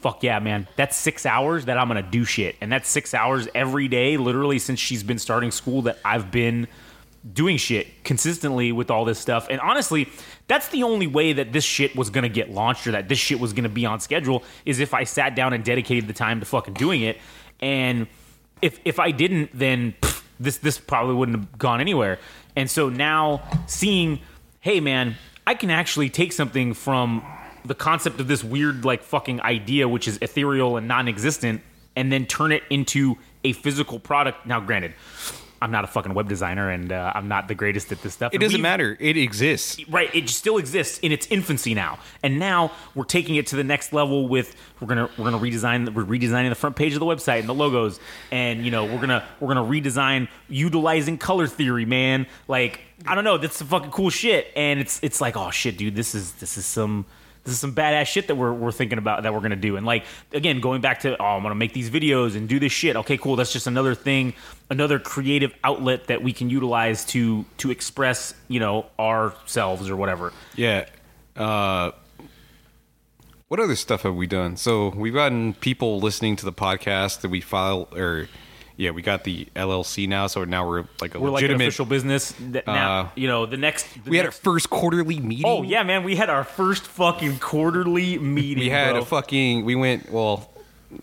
[0.00, 0.66] Fuck yeah, man!
[0.74, 4.58] That's six hours that I'm gonna do shit, and that's six hours every day, literally
[4.58, 5.82] since she's been starting school.
[5.82, 6.66] That I've been
[7.34, 9.46] doing shit consistently with all this stuff.
[9.48, 10.08] And honestly,
[10.48, 13.38] that's the only way that this shit was gonna get launched or that this shit
[13.38, 16.46] was gonna be on schedule is if I sat down and dedicated the time to
[16.46, 17.18] fucking doing it.
[17.60, 18.08] And
[18.62, 22.18] if if I didn't, then pff, this this probably wouldn't have gone anywhere.
[22.56, 24.20] And so now seeing,
[24.60, 27.22] hey man, I can actually take something from
[27.64, 31.60] the concept of this weird like fucking idea, which is ethereal and non-existent,
[31.96, 34.46] and then turn it into a physical product.
[34.46, 34.94] Now, granted,
[35.62, 38.32] I'm not a fucking web designer, and uh, I'm not the greatest at this stuff.
[38.32, 38.96] it And doesn't matter.
[39.00, 39.78] It exists.
[39.88, 43.64] right it still exists in its infancy now and now we're taking it to the
[43.64, 47.06] next level with we're gonna we're gonna redesign we're redesigning the front page of the
[47.06, 51.84] website and the logos and you know we're gonna we're gonna redesign utilizing color theory
[51.84, 55.50] man like i don't know that's some fucking cool shit and it's it's like oh
[55.50, 57.04] shit dude this is this is some
[57.44, 59.84] this is some badass shit that we're, we're thinking about that we're gonna do and
[59.84, 62.94] like again going back to oh i'm gonna make these videos and do this shit
[62.96, 64.32] okay cool that's just another thing
[64.70, 70.32] another creative outlet that we can utilize to to express you know ourselves or whatever
[70.56, 70.86] Yeah.
[71.36, 71.92] Uh,
[73.48, 74.56] what other stuff have we done?
[74.56, 78.28] So we've gotten people listening to the podcast that we file, or
[78.82, 80.26] yeah, we got the LLC now.
[80.26, 81.64] So now we're like a we're like legitimate.
[81.64, 85.20] official business that now Uh, you know the next the we had our first quarterly
[85.20, 85.44] meeting.
[85.46, 89.02] oh yeah man we had our first fucking quarterly meeting we had bro.
[89.02, 89.64] a fucking.
[89.64, 90.10] We went.
[90.10, 90.48] Well,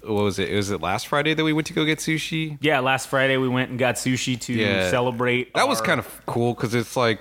[0.03, 0.53] what was it?
[0.53, 2.57] Was it last Friday that we went to go get sushi?
[2.61, 4.89] yeah last friday we went and got sushi to Yeah.
[4.91, 7.19] celebrate That was kind of cool because it's like,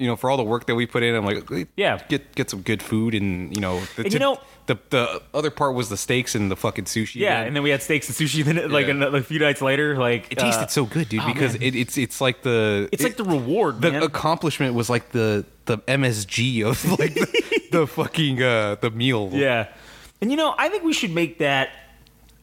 [0.00, 2.00] you know, for all the work that we put in, I'm like, Yeah.
[2.08, 5.50] get get some good food, and you know, the, And you know- the the other
[5.50, 7.16] part was the steaks and the fucking sushi.
[7.16, 7.46] yeah man.
[7.48, 8.92] and then we had steaks and sushi then like Yeah.
[8.92, 11.74] another, a few nights later like it tasted uh, so good, dude, oh, because it,
[11.74, 14.02] it's it's like the it's it- like the reward the man.
[14.02, 19.30] accomplishment was like the the MSG of like the, the fucking uh the meal.
[19.32, 19.66] yeah
[20.20, 21.70] and you know i think we should make that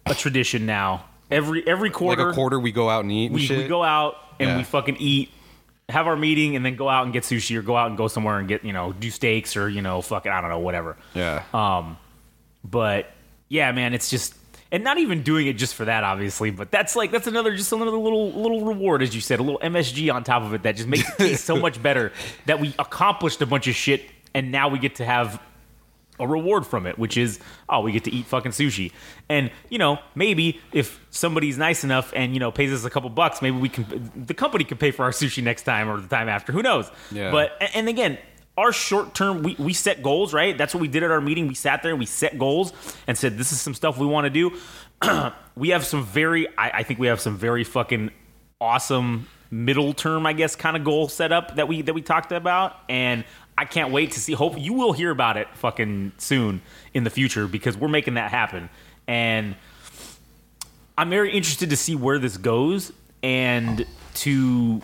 [0.05, 3.27] a tradition now every every quarter, like a quarter we go out and eat.
[3.27, 3.57] And we, shit.
[3.57, 4.57] we go out and Yeah.
[4.57, 5.29] we fucking eat
[5.89, 8.07] have our meeting and then go out and get sushi or go out and go
[8.09, 10.97] somewhere and get you know do steaks or you know fucking i don't know whatever
[11.13, 11.43] Yeah.
[11.53, 11.97] um
[12.63, 13.09] but
[13.47, 14.35] yeah man it's just
[14.69, 17.71] and not even doing it just for that obviously but that's like that's another just
[17.71, 20.75] another little little reward as you said a little msg on top of it that
[20.75, 22.11] just makes it taste so much better
[22.47, 25.41] that we accomplished a bunch of shit and now we get to have
[26.19, 28.91] a reward from it, which is oh, we get to eat fucking sushi.
[29.29, 33.09] And you know, maybe if somebody's nice enough and you know pays us a couple
[33.09, 36.07] bucks, maybe we can the company can pay for our sushi next time or the
[36.07, 36.51] time after.
[36.51, 36.89] Who knows?
[37.11, 37.31] Yeah.
[37.31, 38.17] But and again,
[38.57, 40.57] our short term we, we set goals, right?
[40.57, 41.47] That's what we did at our meeting.
[41.47, 42.73] We sat there and we set goals
[43.05, 45.31] and said this is some stuff we want to do.
[45.55, 48.11] we have some very I, I think we have some very fucking
[48.59, 52.31] awesome middle term, I guess, kind of goal set up that we that we talked
[52.31, 53.23] about, and
[53.57, 54.33] I can't wait to see.
[54.33, 56.61] Hope you will hear about it fucking soon
[56.93, 58.69] in the future because we're making that happen,
[59.07, 59.55] and
[60.97, 62.91] I'm very interested to see where this goes
[63.23, 64.81] and to.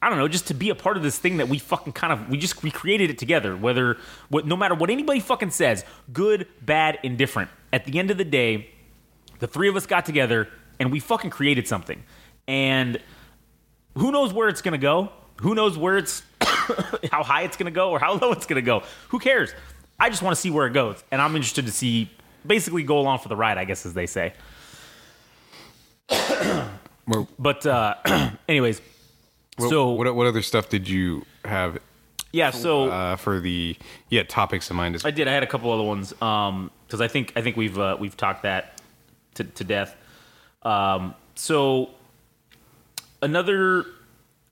[0.00, 2.12] I don't know, just to be a part of this thing that we fucking kind
[2.12, 3.56] of we just we created it together.
[3.56, 3.96] Whether
[4.28, 7.50] what no matter what anybody fucking says, good, bad, indifferent.
[7.72, 8.68] At the end of the day,
[9.38, 10.48] the three of us got together
[10.78, 12.02] and we fucking created something.
[12.46, 13.00] And
[13.96, 15.10] who knows where it's gonna go?
[15.40, 16.22] Who knows where it's
[17.10, 18.82] how high it's gonna go or how low it's gonna go?
[19.08, 19.52] Who cares?
[19.98, 22.10] I just want to see where it goes, and I'm interested to see
[22.46, 24.32] basically go along for the ride, I guess as they say.
[27.38, 27.96] But uh,
[28.48, 28.80] anyways,
[29.58, 31.78] what, so what what other stuff did you have
[32.34, 33.76] yeah, so uh, for the
[34.08, 35.00] yeah topics in mind?
[35.04, 35.28] I did.
[35.28, 38.42] I had a couple other ones because I think I think we've uh, we've talked
[38.42, 38.80] that
[39.34, 39.94] to, to death.
[40.64, 41.90] Um, so
[43.22, 43.86] another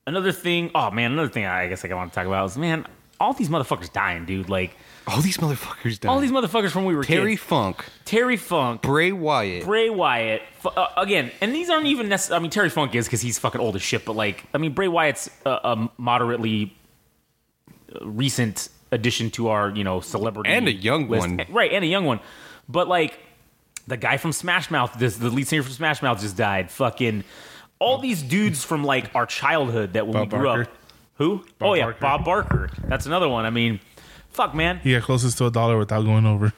[0.07, 0.71] another thing.
[0.75, 2.87] Oh man, another thing I guess I want to talk about is man,
[3.21, 4.49] all these motherfuckers dying, dude.
[4.49, 6.09] Like all these motherfuckers died.
[6.09, 7.19] all these motherfuckers from when we were kids.
[7.19, 7.43] Terry kids.
[7.43, 9.65] Funk, Terry Funk, Bray Wyatt.
[9.65, 10.43] Bray Wyatt.
[10.65, 12.41] Uh, again, and these aren't even necessarily.
[12.41, 14.05] I mean, Terry Funk is because he's fucking old as shit.
[14.05, 16.77] But like, I mean, Bray Wyatt's a, a moderately
[17.95, 21.27] uh, recent addition to our you know celebrity And a young list.
[21.29, 21.41] one.
[21.51, 21.73] right?
[21.73, 22.21] And a young one.
[22.69, 23.19] But like,
[23.87, 26.71] the guy from Smash Mouth, this the lead singer from Smash Mouth just died.
[26.71, 27.25] Fucking
[27.83, 30.63] all these dudes from like our childhood that when Bob we grew Barker.
[30.63, 30.77] up.
[31.17, 31.39] Who?
[31.59, 32.01] Bob oh yeah, Barker.
[32.01, 32.71] Bob Barker.
[32.85, 33.45] That's another one.
[33.45, 33.81] I mean,
[34.31, 36.53] fuck man, He got closest to a dollar without going over.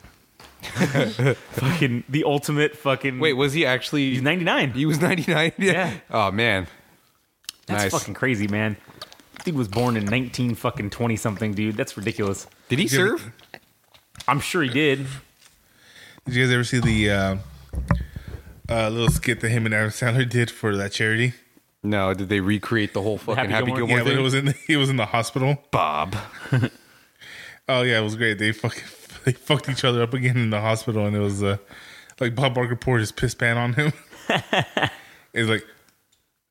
[0.63, 3.19] fucking the ultimate fucking.
[3.19, 4.11] Wait, was he actually?
[4.11, 4.73] he's ninety nine.
[4.73, 5.53] He was 99.
[5.59, 5.95] Yeah.
[6.11, 6.67] Oh man.
[7.67, 7.93] That's nice.
[7.93, 8.77] fucking crazy, man.
[9.45, 11.77] Dude was born in 19 fucking 20 something, dude.
[11.77, 12.47] That's ridiculous.
[12.69, 13.33] Did he serve?
[14.29, 15.07] I'm sure he did.
[16.27, 17.37] Did you guys ever see the uh,
[18.69, 21.35] uh, little skit that him and Adam Sandler did for that charity?
[21.83, 22.15] No.
[22.15, 23.87] Did they recreate the whole fucking Happy Happy Gilmore?
[23.89, 25.59] Gilmore yeah, but it was in the, he was in the hospital.
[25.71, 26.17] Bob.
[27.69, 28.39] Oh yeah, it was great.
[28.39, 28.83] They fucking
[29.25, 31.57] they fucked each other up again in the hospital, and it was uh,
[32.21, 33.93] like Bob Barker poured his piss pan on him.
[35.37, 35.67] It's like,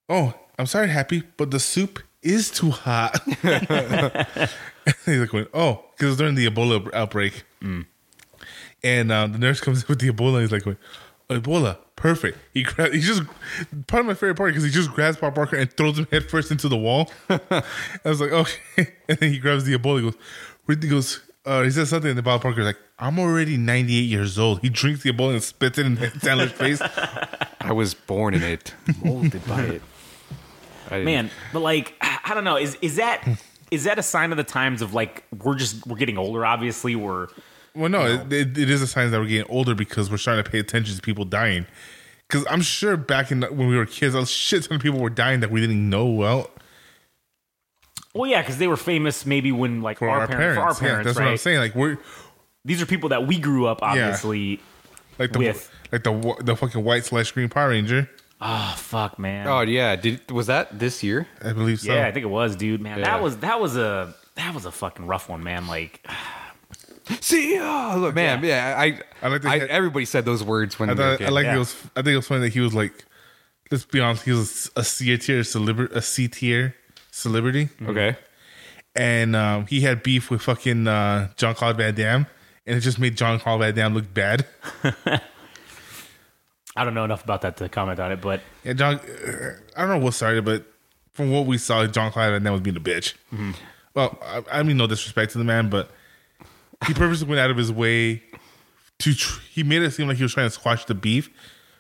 [0.09, 3.17] oh, I'm sorry, Happy, but the soup is too hot.
[3.25, 3.43] He's
[5.19, 7.43] like, going, oh, because it was during the Ebola outbreak,
[8.83, 10.41] and uh, the nurse comes in with the Ebola.
[10.41, 10.75] He's like, going,
[11.39, 12.37] Ebola, perfect.
[12.53, 13.23] He gra- he just
[13.87, 16.51] part of my favorite part because he just grabs Bob Barker and throws him headfirst
[16.51, 17.11] into the wall.
[17.29, 17.63] I
[18.05, 18.59] was like, okay,
[19.07, 19.97] and then he grabs the Ebola.
[19.99, 21.21] He goes, he goes.
[21.45, 24.69] Uh, he says something, and the Bob Barker's like, "I'm already 98 years old." He
[24.69, 26.81] drinks the Ebola and spits it in Sandler's face.
[27.59, 28.73] I was born in it.
[29.03, 29.81] Molded by it.
[31.03, 32.55] Man, but like, I don't know.
[32.57, 33.27] Is is that
[33.71, 36.45] is that a sign of the times of like we're just we're getting older?
[36.45, 37.27] Obviously, we're
[37.75, 40.43] Well, no, it, it, it is a sign that we're getting older because we're starting
[40.43, 41.65] to pay attention to people dying.
[42.27, 44.99] Because I'm sure back in the, when we were kids, a shit ton of people
[44.99, 46.49] were dying that we didn't know well
[48.13, 50.79] well, yeah, because they were famous maybe when like for our, our, parents, parents.
[50.79, 51.25] for our yeah, parents, that's right?
[51.25, 51.57] what I'm saying.
[51.59, 51.97] Like we're
[52.63, 54.59] These are people that we grew up obviously.
[55.17, 55.71] like the With.
[55.91, 58.09] like the the fucking white slash green Power Ranger.
[58.39, 59.47] Oh fuck, man.
[59.47, 59.95] Oh yeah.
[59.95, 61.27] Did was that this year?
[61.43, 61.93] I believe so.
[61.93, 62.81] yeah, I think it was, dude.
[62.81, 63.05] Man, Yeah.
[63.05, 65.67] that was that was a that was a fucking rough one, man.
[65.67, 66.05] Like,
[67.19, 70.79] See, oh, look, man, yeah, I, I like the I, hit- everybody said those words
[70.79, 71.27] when I they were thought.
[71.27, 71.55] I like Yeah.
[71.55, 71.75] it was.
[71.95, 73.05] I think it was funny that he was like,
[73.71, 76.75] let's be honest, he was a C tier celebrity, a C tier
[77.11, 78.15] celebrity, okay.
[78.95, 82.25] and um, he had beef with fucking uh, Jean-Claude Van Damme,
[82.65, 84.45] and it just made Jean-Claude Van Damme look bad.
[86.75, 88.95] I don't know enough about that to comment on it, but Yeah, John.
[88.95, 90.65] uh, I don't know what started, but
[91.11, 93.13] from what we saw, Jean-Claude Van Damme was being a bitch.
[93.93, 95.91] Well, I, I mean, no disrespect to the man, but
[96.87, 98.23] he purposely went out of his way
[98.99, 99.13] to.
[99.13, 101.29] Tr- he made it seem like he was trying to squash the beef,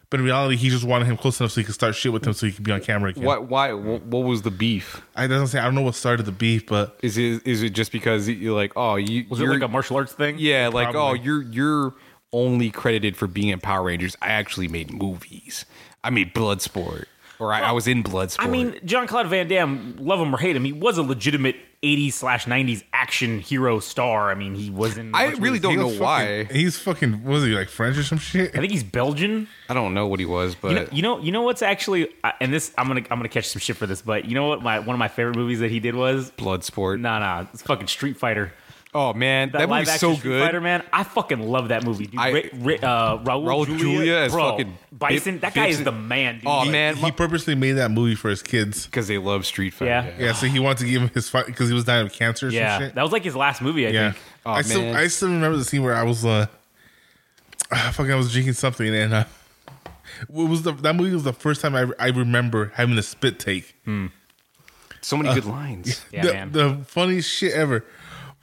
[0.09, 2.25] but in reality, he just wanted him close enough so he could start shit with
[2.25, 3.23] him, so he could be on camera again.
[3.23, 3.47] What?
[3.47, 3.73] Why?
[3.73, 5.01] What, what was the beef?
[5.15, 5.59] I doesn't say.
[5.59, 8.55] I don't know what started the beef, but Is it is it just because you're
[8.55, 10.35] like, oh, you was it like a martial arts thing?
[10.39, 11.93] yeah, like oh, you're you're
[12.31, 14.17] only credited for being in Power Rangers.
[14.21, 15.65] I actually made movies.
[16.03, 17.05] I made Bloodsport,
[17.39, 18.43] or I, I was in Bloodsport.
[18.43, 22.13] I mean, Jean-Claude Van Damme, love him or hate him, he was a legitimate 80s
[22.13, 24.31] slash 90s action hero star.
[24.31, 25.13] I mean, he was in.
[25.13, 26.43] I really don't know was why.
[26.45, 27.23] fucking- He's fucking.
[27.25, 28.55] Was he like French or some shit?
[28.55, 29.47] I think he's Belgian.
[29.69, 32.07] I don't know what he was, but You know, you know, you know what's actually,
[32.23, 34.47] uh, and this I'm gonna I'm gonna catch some shit for this, but you know
[34.47, 34.61] what?
[34.63, 36.99] My one of my favorite movies that he did was Bloodsport.
[37.01, 38.53] nah nah, it's fucking Street Fighter.
[38.95, 40.41] Oh man, that, That, movie's so Street good.
[40.43, 40.83] Fighter, man.
[40.93, 42.05] I fucking love that movie.
[42.05, 42.19] Dude.
[42.19, 45.33] I- Ri- Ri- uh, Raul, Raul Julia, Julia is bro, fucking Bison.
[45.35, 46.43] bit- that guy bits is the man, dude.
[46.45, 46.95] Oh, He- man.
[46.95, 48.85] He purposely made that movie for his kids.
[48.85, 49.89] because they love Street Fighter.
[50.19, 50.25] Yeah.
[50.27, 52.47] Yeah, so he wanted to give him his fight because he was dying of cancer.
[52.47, 52.95] Or yeah, some shit.
[52.95, 54.23] that was like his last movie, I Yeah, think.
[54.45, 54.95] Oh, I still.
[54.95, 56.45] I still remember the scene where I was uh,
[57.93, 59.23] fucking I was drinking something and uh,
[60.21, 63.39] it was the that movie was the first time I I remember having a spit
[63.39, 63.75] take.
[65.01, 66.05] So many good lines.
[66.11, 66.51] Yeah, the, man.
[66.51, 67.83] the funniest shit ever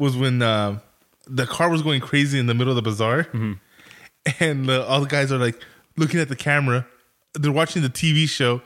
[0.01, 0.81] was when uh,
[1.29, 3.53] the car was going crazy in the middle of the bazaar, Mm-hmm.
[4.41, 5.63] and uh, all the guys are like
[5.97, 6.87] looking at the camera.
[7.35, 8.61] They're watching the TV show.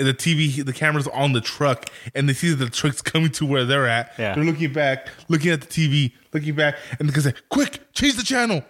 [0.00, 3.32] And the TV, the camera's on the truck, and they see that the truck's coming
[3.32, 4.12] to where they're at.
[4.16, 4.36] Yeah.
[4.36, 8.14] They're looking back, looking at the TV, looking back, and the guys say, "Quick, change
[8.14, 8.62] the channel!"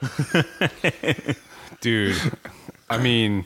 [1.82, 2.16] dude.
[2.88, 3.44] I mean,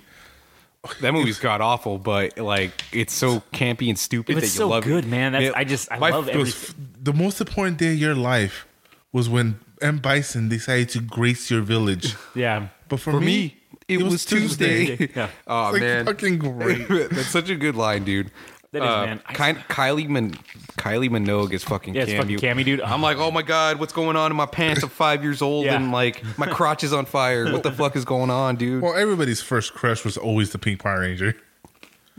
[1.00, 4.68] that movie's god awful, but like it's so campy and stupid It's that you so
[4.68, 5.08] love good, it.
[5.08, 5.32] man.
[5.32, 6.88] That's I just I my- love It was everything.
[7.02, 8.66] the most important day of your life
[9.12, 12.14] was when M Bison decided to grace your village.
[12.34, 13.56] Yeah, But for, For me, me,
[13.88, 14.96] it, was, Tuesday.
[15.16, 15.28] Yeah.
[15.46, 16.88] oh It's like man, fucking great.
[17.10, 18.30] That's such a good line, dude.
[18.72, 19.20] That is, Uh, man.
[19.26, 20.32] I- Kind, Kylie Man,
[20.78, 22.80] Kylie Minogue is fucking Yeah, it's fucking Cammy, dude.
[22.80, 24.82] I'm like, oh my god, what's going on in my pants?
[24.82, 25.76] I'm five years old Yeah.
[25.76, 27.52] and like my crotch is on fire.
[27.52, 28.82] What the fuck is going on, dude?
[28.82, 31.36] Well, everybody's first crush was always the Pink Power Ranger.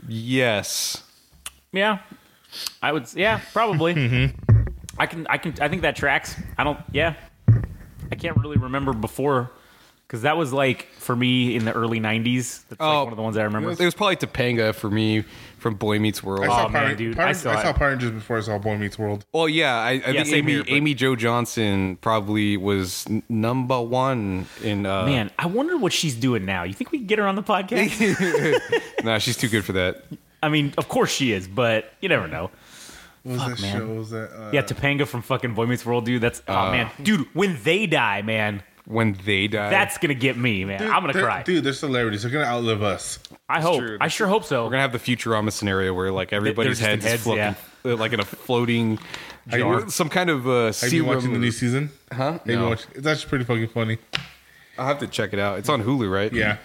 [0.08, 1.02] yes,
[1.72, 1.98] yeah.
[2.82, 3.12] I would.
[3.14, 3.94] Yeah, probably.
[4.04, 4.60] Mm-hmm.
[4.96, 5.26] I can.
[5.28, 5.54] I can.
[5.60, 6.36] I think that tracks.
[6.56, 6.78] I don't.
[6.92, 7.14] Yeah.
[8.12, 9.50] I can't really remember before
[10.06, 12.62] because that was like for me in the early '90s.
[12.68, 13.72] That's Oh, like one of the ones I remember.
[13.72, 15.24] it was probably Topanga for me
[15.64, 16.44] from Boy Meets World.
[16.44, 17.72] I saw Oh, man, dude, Power, I I saw saw.
[17.72, 19.24] Power Rangers before I saw Boy Meets World.
[19.32, 24.44] Well, yeah, I, I think Amy, here, Amy Jo Johnson probably was n- number one
[24.62, 24.84] in.
[24.84, 26.64] Uh, Man, I wonder what she's doing now.
[26.64, 27.94] You think we can get her on the podcast?
[29.04, 30.04] nah, she's too good for that.
[30.42, 32.50] I mean, of course she is, but you never know.
[33.22, 33.78] What was Fuck, that man.
[33.78, 33.86] show?
[33.94, 36.20] Was that uh, Yeah, Topanga from fucking Boy Meets World, dude.
[36.20, 37.26] That's oh man, dude.
[37.32, 39.70] When they die, man, when they die.
[39.70, 40.82] That's gonna get me, man.
[40.82, 41.42] I'm gonna cry.
[41.42, 42.22] Dude, they're celebrities.
[42.22, 43.18] They're gonna outlive us.
[43.48, 43.80] I hope.
[43.80, 43.98] true.
[44.00, 44.64] I sure hope so.
[44.64, 47.56] we're gonna have the Futurama scenario where like everybody's just in heads, is heads, floating,
[47.84, 48.98] uh, like in a floating
[49.52, 49.80] you jar.
[49.80, 51.90] been- Some kind of uh, Have you been watching the new season?
[52.12, 52.32] Huh?
[52.32, 52.68] Have you No.
[52.70, 53.98] watching- It's actually pretty fucking funny.
[54.78, 55.58] I'll have to check it out.
[55.58, 56.32] It's on Hulu, right?
[56.32, 56.56] Yeah.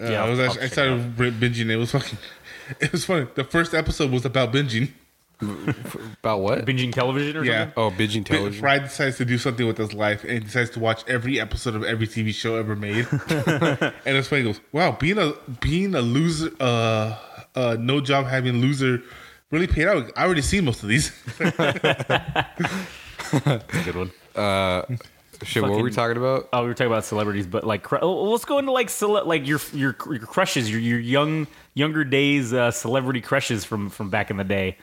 [0.00, 1.70] Uh, Yeah, I was I'll actually, I check it started binging.
[1.70, 2.18] It was fucking.
[2.80, 3.26] It was funny.
[3.34, 4.90] The first episode was about binging.
[5.40, 6.64] About what?
[6.66, 7.66] Binging television or Yeah.
[7.66, 7.74] something.
[7.76, 8.60] Oh, binging television.
[8.60, 11.74] Fry decides to do something with his life and he decides to watch every episode
[11.76, 13.06] of every TV show ever made.
[13.28, 14.42] and it's funny.
[14.42, 17.16] He goes, "Wow, being a being a loser, uh,
[17.54, 19.00] uh, no job having loser,
[19.52, 20.10] really paid out.
[20.16, 21.12] I already seen most of these.
[23.84, 24.10] Good one.
[24.34, 24.82] Uh,
[25.44, 26.48] Shit, what were we talking about?
[26.52, 29.24] Oh, we were talking about celebrities, but like, cr- oh, let's go into like cele-
[29.24, 34.10] like your your your crushes, your your young younger days uh, celebrity crushes from from
[34.10, 34.76] back in the day.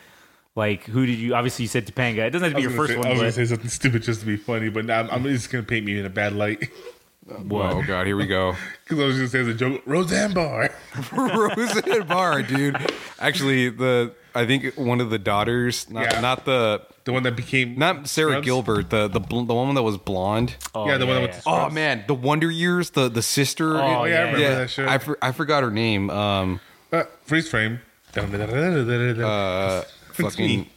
[0.56, 1.36] Like, who did you?
[1.36, 2.20] Obviously, you said Topanga.
[2.26, 3.70] It doesn't have to be your first say, I was one, gonna but say something
[3.82, 6.10] stupid just to be funny, but now I'm, I'm just gonna paint me in a
[6.10, 6.70] bad light
[7.52, 8.56] Oh god, here we go.
[8.84, 10.70] because I was just saying as a joke, Roseanne Barr.
[11.12, 12.78] Roseanne Barr, dude.
[13.20, 16.20] Actually, the I think one of the daughters, not, Yeah.
[16.22, 18.46] not the The one that became not Sarah Scrubs?
[18.46, 20.56] Gilbert, the the bl- the woman that was blonde.
[20.76, 23.76] oh, yeah, the one that went to Oh man, the Wonder Years, the the sister.
[23.78, 24.56] Oh, Oh, yeah, I remember yeah.
[24.56, 24.88] that show.
[24.88, 26.10] I, for, I forgot her name.
[26.12, 26.60] Um,
[26.92, 27.80] Uh, freeze frame.
[28.16, 29.84] uh,
[30.24, 30.68] fucking.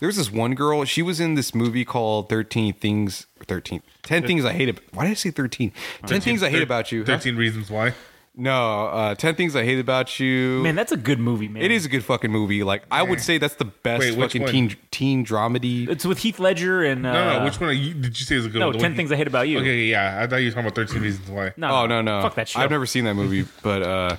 [0.00, 0.84] There was this one girl.
[0.84, 3.26] She was in this movie called Thirteen Things.
[3.46, 3.82] Thirteen.
[4.02, 4.68] Ten Things I Hate.
[4.70, 5.72] Ab- Why did I say thirteen?
[6.06, 7.00] Ten Things I Hate About You.
[7.00, 7.06] huh?
[7.06, 7.94] Thirteen reasons why.
[8.36, 10.60] No, uh, Ten Things I Hate About You.
[10.64, 11.62] man, that's a good movie, man.
[11.62, 12.64] It is a good fucking movie.
[12.64, 14.50] Like I would say that's the best Wait, which fucking one?
[14.50, 15.88] teen teen dramedy.
[15.88, 17.44] It's with Heath Ledger and uh, No, no.
[17.44, 18.72] Which one are you, did you say is a good no, one?
[18.72, 19.60] The Ten one- Things I Hate About You.
[19.60, 20.20] Okay, yeah.
[20.20, 21.52] I thought you were talking about Thirteen Reasons Why.
[21.56, 22.60] No, Oh no no, fuck that shit.
[22.60, 24.16] I've never seen that movie, but uh,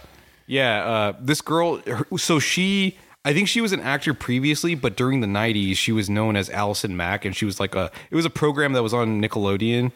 [0.47, 1.77] yeah, uh, this girl.
[1.85, 5.91] her- So she, I think she was an actor previously, but during the '90s, she
[5.91, 7.91] was known as Allison Mack, and she was like a.
[8.11, 9.91] It was a program that was on Nickelodeon.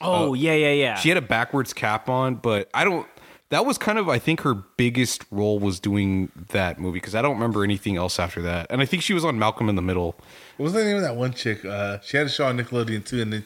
[0.00, 0.94] Oh yeah, yeah, yeah.
[0.96, 3.06] She had a backwards cap on, but I don't.
[3.50, 7.20] That was kind of, I think, her biggest role was doing that movie because I
[7.20, 8.68] don't remember anything else after that.
[8.70, 10.14] And I think she was on Malcolm in the Middle.
[10.56, 11.64] What was the name of that one chick?
[11.64, 13.44] Uh, she had a show on Nickelodeon too, and then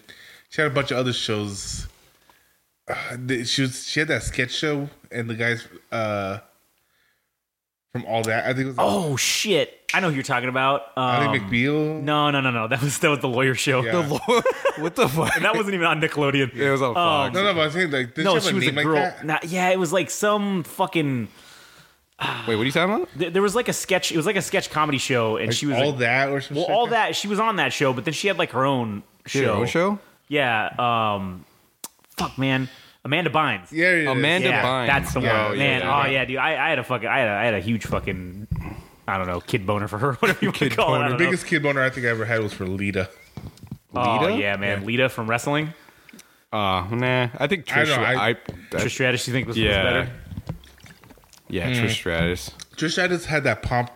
[0.51, 1.88] she had a bunch of other shows.
[2.87, 2.94] Uh,
[3.44, 6.38] she was she had that sketch show, and the guys uh,
[7.94, 8.44] from all that.
[8.44, 8.76] I think it was.
[8.80, 10.83] oh shit, I know who you're talking about.
[10.96, 12.02] Ally Um, McBeal.
[12.02, 12.66] no, no, no, no.
[12.66, 13.85] That was that was the lawyer show.
[13.85, 14.09] Yeah.
[14.78, 15.37] what the fuck?
[15.37, 16.52] And that wasn't even on Nickelodeon.
[16.57, 17.35] It was on Um, Fox.
[17.35, 18.85] no, no, but I'm saying like did no, she, have a was a name like
[18.85, 18.94] girl.
[18.96, 19.24] that?
[19.24, 21.28] Nah, yeah, it was like some fucking.
[22.48, 23.09] Wait, what are you talking about?
[23.16, 24.11] th- There was like a sketch.
[24.11, 26.40] It was like a sketch comedy show, and Like she was all like- that or
[26.40, 27.07] some Well, shit all like that.
[27.11, 29.44] that she was on that show, but then she had like her own She had
[29.46, 29.54] show.
[29.54, 29.98] her own show?
[30.26, 30.70] Yeah.
[31.14, 31.44] Um.
[32.16, 32.68] Fuck, man.
[33.05, 33.71] Amanda Bynes.
[33.71, 34.11] Yeah, yeah, yeah.
[34.12, 34.87] Amanda yeah, Bynes.
[34.87, 35.59] That's the Yeah, one.
[35.59, 35.81] yeah, man.
[35.83, 36.03] yeah.
[36.03, 36.37] oh yeah, dude.
[36.38, 37.09] I, I had a fucking.
[37.09, 38.49] I had a, I had a huge fucking.
[39.07, 40.99] I don't know, kid boner for her, whatever you want to Kid call it.
[40.99, 41.09] I boner.
[41.11, 41.31] don't The know.
[41.31, 43.11] biggest kid boner I think I ever had was for Lita.
[43.95, 44.37] Oh Lita?
[44.40, 44.87] yeah, man.
[44.87, 45.75] Lita from wrestling.
[46.53, 47.29] Uh, nah.
[47.38, 47.88] I think I Trish.
[47.88, 48.35] know, I, I- I,
[48.71, 50.11] Trish Stratus, you think was, was yeah, better?
[51.49, 51.85] yeah, Hmm.
[51.85, 52.51] Trish Stratus.
[52.77, 53.90] Trish Stratus had that pomp,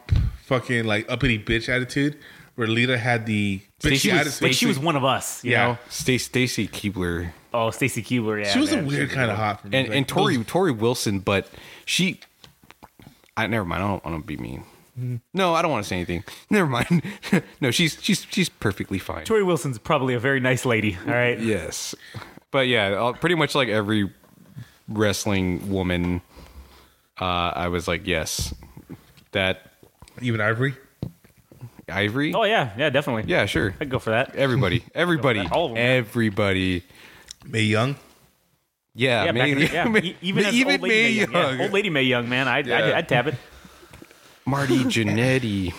[0.44, 2.18] fucking like uppity bitch attitude,
[2.58, 4.40] where Lita had the But bitchy she was, attitude.
[4.40, 5.64] but she was one of us, you Yeah.
[5.66, 5.78] know.
[5.88, 8.52] Stacey Stacy Keibler Oh, Stacy Keibler, yeah.
[8.52, 8.82] she was man.
[8.82, 9.78] a weird kind of hot for me.
[9.78, 11.48] and Like, and Torrie those- Torrie Wilson, but
[11.84, 12.18] she.
[13.36, 13.84] I never mind.
[13.84, 14.64] I don't want to be mean.
[15.32, 16.24] No, I don't want to say anything.
[16.50, 17.04] Never mind.
[17.60, 19.24] no, she's she's she's perfectly fine.
[19.24, 20.98] Torrie Wilson's probably a very nice lady.
[21.06, 21.38] All right.
[21.38, 21.94] Yes,
[22.50, 24.10] but yeah, uh, pretty much like every
[24.88, 26.20] wrestling woman,
[27.20, 28.52] uh, I was like, yes,
[29.30, 29.70] that
[30.20, 30.74] even Ivory.
[31.90, 32.34] Ivory.
[32.34, 33.24] Oh yeah, yeah, definitely.
[33.26, 33.74] Yeah, sure.
[33.80, 34.34] I'd go for that.
[34.36, 35.78] Everybody, everybody, All of them.
[35.78, 36.82] everybody.
[37.46, 37.96] Mae Young.
[38.94, 39.84] Yeah, Yeah, back Mae, in the, yeah.
[39.88, 41.32] Mae- even as even old lady Mae Young.
[41.32, 42.48] Yeah, old lady Mae Young, man.
[42.48, 42.96] I'd, I'd, Yeah.
[42.96, 43.34] I'd tap it.
[44.44, 45.72] Marty Jannetty.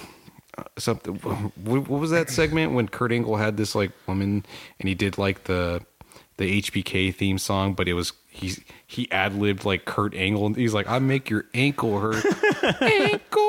[0.58, 1.15] uh, Something.
[1.15, 4.45] What, what was that segment when Kurt Angle had this like woman
[4.80, 5.82] and he did like the
[6.38, 8.54] the HBK theme song, but it was he
[8.88, 12.24] he ad libbed like Kurt Angle and he's like, "I make your ankle hurt,
[12.82, 13.49] ankle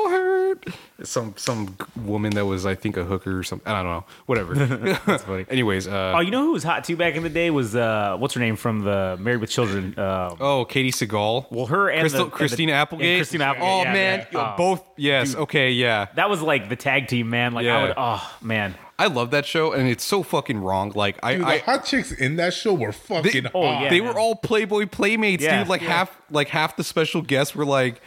[1.03, 3.71] Some some woman that was I think a hooker or something.
[3.71, 4.05] I don't know.
[4.27, 4.53] Whatever.
[5.05, 5.45] That's funny.
[5.49, 8.15] Anyways, uh, Oh, you know who was hot too back in the day was uh,
[8.19, 9.97] what's her name from the Married with Children?
[9.97, 11.49] Um, oh, Katey Sagal.
[11.51, 13.07] well, her and Crystal, the, and the- Christina Applegate.
[13.07, 13.67] and Christina Applegate.
[13.67, 14.53] Oh yeah, man, yeah.
[14.53, 14.83] Oh, both.
[14.95, 15.35] Yes.
[15.35, 15.71] Okay.
[15.71, 16.07] Yeah.
[16.15, 17.53] That was like the tag team, man.
[17.53, 17.93] Like I would.
[17.97, 18.75] Oh man.
[18.99, 20.91] I love that show, and it's so fucking wrong.
[20.93, 23.81] Like I, Dude, I the hot chicks in that show were fucking oh, hot.
[23.81, 23.89] yeah.
[23.89, 24.13] they man.
[24.13, 25.69] were all Playboy playmates, Yeah, dude.
[25.69, 25.87] Like yeah.
[25.87, 27.99] half, like half the special guests were like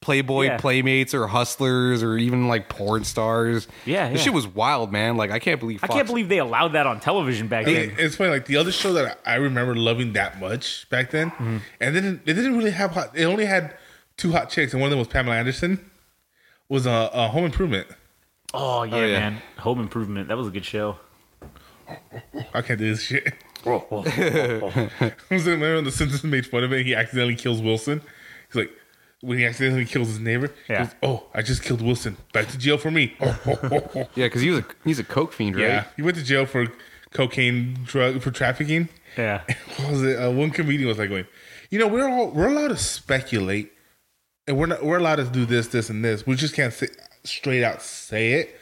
[0.00, 0.56] Playboy Yeah.
[0.56, 3.68] playmates or hustlers or even like porn stars.
[3.84, 4.24] Yeah, this yeah.
[4.24, 5.18] shit was wild, man.
[5.18, 5.84] Like I can't believe.
[5.84, 7.88] I can't believe they allowed that on television back I then.
[7.88, 8.30] mean, it's funny.
[8.30, 11.56] Like the other show that I remember loving that much back then, Mm-hmm.
[11.80, 13.10] and then it didn't really have hot.
[13.14, 13.76] It only had
[14.16, 15.90] two hot chicks, and one of them was Pamela Anderson.
[16.70, 17.86] Was a uh, Home Improvement.
[18.54, 19.18] Oh yeah, yeah.
[19.18, 19.42] man.
[19.58, 20.28] Home Improvement.
[20.28, 20.96] That was a good show.
[22.54, 23.34] I can't do this shit.
[23.64, 24.90] Whoa, whoa, whoa, whoa.
[25.38, 26.86] So remember when the Simpsons made fun of it?
[26.86, 28.00] He accidentally kills Wilson.
[28.48, 28.70] He's like,
[29.22, 30.84] when he accidentally kills his neighbor, Yeah.
[30.84, 32.16] goes, "Oh, I just killed Wilson.
[32.32, 34.08] Back to jail for me." Oh, oh, oh, oh.
[34.14, 35.62] Yeah, because he was a he's a coke fiend, right?
[35.66, 36.66] Yeah, he went to jail for
[37.12, 38.88] cocaine drug for trafficking.
[39.16, 39.42] Yeah.
[39.76, 40.16] What was it?
[40.22, 41.26] Uh, one comedian was like going,
[41.70, 43.72] "You know, we're all we're allowed to speculate,
[44.46, 46.26] and we're not we're allowed to do this, this, and this.
[46.26, 46.88] We just can't say,
[47.24, 48.56] straight out say it."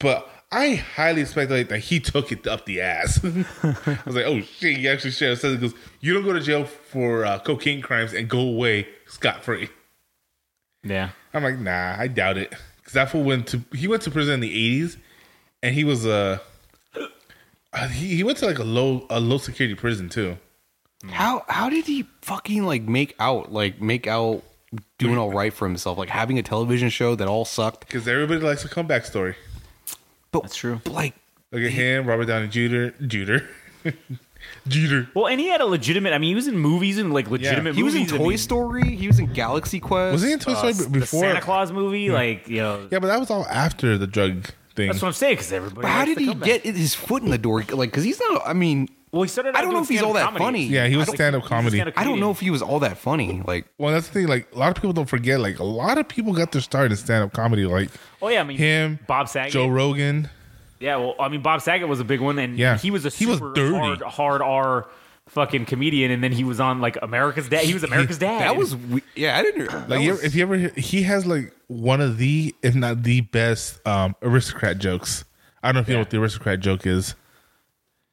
[0.00, 3.18] But I highly speculate that he took it up the ass.
[3.62, 5.38] I was like, "Oh shit!" He actually shared.
[5.38, 8.86] Says it goes, "You don't go to jail for uh, cocaine crimes and go away
[9.06, 9.68] scot free."
[10.82, 11.10] Yeah.
[11.32, 12.54] I'm like, nah, I doubt it.
[12.76, 14.96] Because that fool went to he went to prison in the '80s,
[15.62, 16.38] and he was uh,
[17.72, 20.36] uh, he, he went to like a low a low security prison too.
[21.08, 24.42] How how did he fucking like make out like make out
[24.98, 27.80] doing all right for himself like having a television show that all sucked?
[27.86, 29.34] Because everybody likes a comeback story.
[30.30, 30.80] But That's true.
[30.84, 31.14] but, like
[31.52, 32.88] Look at him, Robert Downey Jr.
[33.06, 33.44] Jr.
[34.68, 35.00] Jr.
[35.14, 36.12] Well, and he had a legitimate.
[36.12, 37.74] I mean, he was in movies and like legitimate.
[37.74, 38.12] he was in movies.
[38.14, 38.96] I Toy mean, Story.
[38.96, 40.12] He was in Galaxy Quest.
[40.12, 41.20] Was he in Toy uh, Story the before?
[41.20, 42.10] Santa Claus movie.
[42.10, 44.88] Like you know, Yeah, but that was all after the drug thing.
[44.88, 45.34] that's what I'm saying.
[45.34, 45.82] Because everybody.
[45.82, 46.62] But how likes did the he comeback.
[46.62, 47.62] get his foot in the door?
[47.70, 48.42] Like, because he's not.
[48.46, 49.54] I mean, Well, he started.
[49.54, 50.64] I don't know doing if he's all stand-up that comedy.
[50.64, 50.74] funny.
[50.74, 51.76] yeah, he was stand up think- he's a comedy.
[51.76, 53.42] stand-up I don't know if he was all that funny.
[53.46, 54.28] Like, Well, that's the thing.
[54.28, 55.40] Like a lot of people don't forget.
[55.40, 57.66] Like a lot of people got their start in stand up comedy.
[57.66, 57.90] Like
[58.22, 59.52] Oh yeah, I mean him, Bob Saget.
[59.52, 60.30] Joe Rogan.
[60.84, 62.76] Yeah, well, I mean, Bob Saget was a big one, and Yeah.
[62.76, 63.74] he was a He was super dirty.
[63.76, 64.86] hard, hard R
[65.28, 67.64] fucking comedian, and then he was on like America's Dad.
[67.64, 68.40] He was America's Dad.
[68.42, 68.76] that was.
[68.76, 69.70] we- Yeah, I didn't.
[69.70, 72.74] that Like you was- ever, if you ever, he has like one of the, if
[72.74, 75.24] not the best, um, aristocrat jokes.
[75.62, 77.14] I don't know if you know what the aristocrat joke is.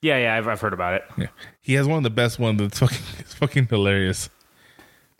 [0.01, 0.35] yeah, yeah.
[0.37, 1.03] I've, I've heard about it.
[1.17, 1.27] Yeah,
[1.59, 2.59] he has one of the best ones.
[2.61, 4.29] That's fucking, it's fucking hilarious.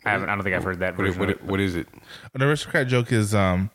[0.06, 0.30] I haven't.
[0.30, 0.96] I don't think I've heard that.
[0.96, 1.44] what, version what, of it.
[1.44, 1.86] what is it?
[2.34, 3.70] An aristocrat joke is um,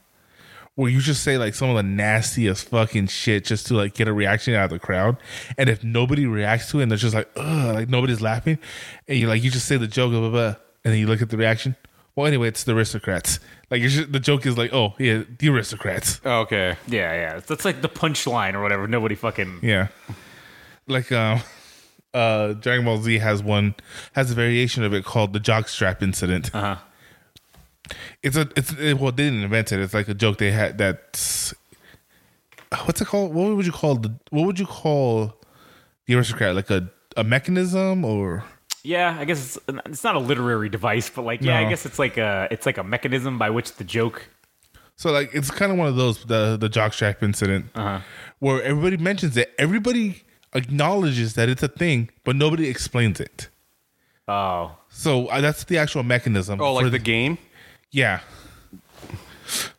[0.78, 4.08] where you just say like some of the nastiest fucking shit just to like get
[4.08, 5.18] a reaction out of the crowd,
[5.58, 8.60] and if nobody reacts to it, and they're just like, ugh, like nobody's laughing,
[9.08, 10.56] and you like you just say the joke, blah, blah, blah,
[10.86, 11.76] and then you look at the reaction.
[12.16, 13.40] Well, anyway, it's the aristocrats.
[13.72, 16.22] Like just, the joke is like, oh yeah, the aristocrats.
[16.24, 16.78] Oh, okay.
[16.88, 17.40] Yeah, yeah.
[17.46, 18.88] That's like the punchline or whatever.
[18.88, 19.60] Nobody fucking.
[19.64, 19.88] Yeah.
[20.88, 21.42] Like um
[22.14, 23.74] uh Dragon Ball Z has one
[24.14, 26.54] has a variation of it called the jockstrap incident.
[26.54, 26.78] Uh huh.
[28.24, 29.80] It's a it's it, well they didn't invent it.
[29.80, 31.54] It's like a joke they had that's
[32.86, 33.34] what's it called?
[33.34, 35.34] What would you call the what would you call
[36.06, 36.56] the aristocrat?
[36.56, 38.44] Like a a mechanism or
[38.84, 42.00] Yeah, I guess it's, it's not a literary device, but like, yeah, I guess it's
[42.00, 44.30] like a it's like a mechanism by which the joke.
[44.96, 48.00] so like it's kind of one of those the the jockstrap incident Uh-huh.
[48.40, 49.54] where everybody mentions it.
[49.58, 50.24] Everybody
[50.54, 53.50] acknowledges that it's a thing, but nobody explains it.
[54.30, 56.60] Oh, So uh, that's the actual mechanism.
[56.62, 57.38] Oh, for like the game.
[57.92, 58.22] Yeah.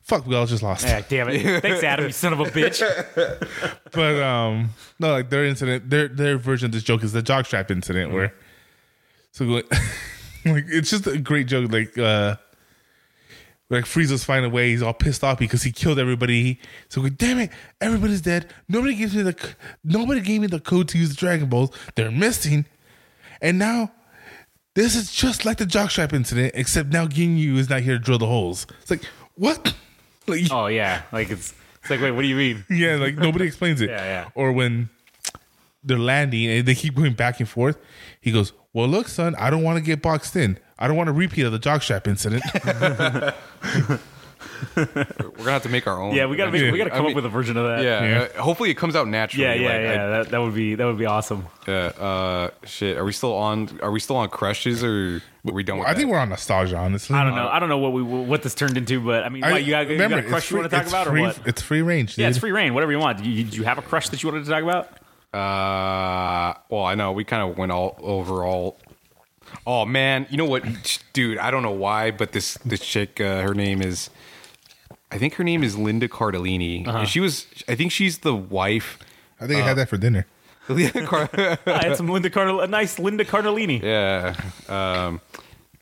[0.03, 0.87] Fuck, we all just lost.
[0.87, 1.61] yeah, damn it!
[1.63, 2.81] Thanks, Adam, you son of a bitch.
[3.93, 7.71] But um, no, like their incident, their their version of this joke is the jockstrap
[7.71, 8.33] incident, where
[9.33, 9.71] so like,
[10.47, 11.71] like it's just a great joke.
[11.71, 12.37] Like uh,
[13.69, 14.71] like Frieza's finding a way.
[14.71, 16.59] He's all pissed off because he killed everybody.
[16.89, 17.51] So like, damn it,
[17.81, 18.51] everybody's dead.
[18.69, 19.55] Nobody gives me the
[19.85, 21.71] nobody gave me the code to use the Dragon Balls.
[21.97, 22.65] They're missing,
[23.43, 23.93] and now.
[24.79, 28.21] This is just like the jockstrap incident, except now Ginyu is not here to drill
[28.21, 28.65] the holes.
[28.81, 29.03] It's like,
[29.35, 29.75] what?
[30.29, 32.63] Like, Oh yeah, like it's it's like wait, what do you mean?
[32.71, 33.89] yeah, like nobody explains it.
[33.91, 34.29] Yeah, yeah.
[34.35, 34.91] Or when
[35.83, 37.79] they're landing and they keep going back and forth,
[38.21, 40.59] he goes, "Well, look, son, I don't want to get boxed in.
[40.79, 42.45] I don't want a repeat of the jockstrap incident."
[44.77, 46.15] We're gonna have to make our own.
[46.15, 47.83] Yeah, we gotta make, we gotta I come mean, up with a version of that.
[47.85, 48.29] Yeah, Yeah.
[48.39, 49.45] uh, hopefully it comes out naturally.
[49.47, 50.07] yeah, yeah, like, yeah.
[50.09, 51.47] that that would be that would be awesome.
[51.67, 51.75] Yeah.
[51.99, 52.97] Uh, shit.
[52.97, 53.79] Are we still on?
[53.83, 56.77] Are we still on crushes or are we done with I think we're on nostalgia,
[56.77, 57.17] honestly.
[57.17, 57.49] I don't know.
[57.49, 59.71] I don't know what we what this turned into, but I mean, I- what, you
[59.71, 61.41] got, you got a it's crush you want to talk about free, or what?
[61.47, 62.17] It's free range.
[62.17, 62.23] Dude.
[62.23, 62.73] Yeah, it's free range.
[62.73, 63.23] Whatever you want.
[63.23, 64.91] Do you, you have a crush that you wanted to talk about?
[65.33, 68.79] Uh, well, I know we kind of went all over all.
[69.67, 70.63] Oh man, you know what,
[71.13, 71.39] dude?
[71.39, 74.11] I don't know why, but this this chick, uh, her name is,
[75.11, 76.87] I think her name is Linda Cardellini.
[76.87, 76.99] Uh-huh.
[76.99, 78.99] And She was, I think she's the wife.
[79.41, 80.27] I think I had that for dinner.
[80.69, 81.31] Linda Car-
[81.67, 83.81] I had some Linda Cardell, a nice Linda Cardellini.
[83.83, 84.35] yeah,
[84.69, 85.21] um,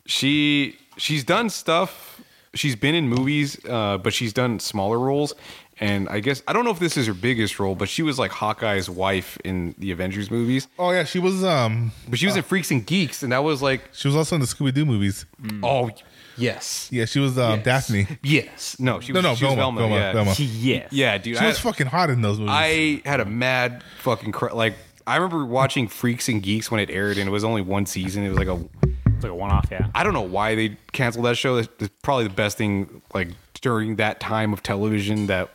[0.07, 2.21] she she's done stuff.
[2.55, 5.35] She's been in movies, uh, but she's done smaller roles.
[5.79, 8.19] And I guess I don't know if this is her biggest role, but she was
[8.19, 10.69] like Hawkeye's wife in the Avengers movies.
[10.79, 13.61] Oh yeah, she was um But she was in Freaks and Geeks, and that was
[13.61, 15.27] like she was also in the Scooby Doo movies.
[15.63, 15.91] Oh,
[16.37, 16.89] yes.
[16.93, 17.65] Yeah, she was um, Yes.
[17.65, 18.07] Daphne.
[18.23, 18.79] Yes.
[18.79, 19.95] No, she was, no, no, she was Velma, Velma.
[19.95, 20.13] Velma, yeah.
[20.13, 20.35] Velma.
[20.39, 20.93] Yes.
[20.93, 21.37] Yeah, dude.
[21.37, 22.53] She I, was fucking hot in those movies.
[22.55, 24.75] I had a mad fucking cr- like.
[25.07, 28.25] I remember watching Freaks and Geeks when it aired, and it was only one season.
[28.25, 28.61] It was like a.
[29.07, 29.87] It's like a one off, yeah.
[29.95, 31.57] I don't know why they canceled that show.
[31.57, 33.29] It's it's probably the best thing like
[33.63, 35.49] during that time of television that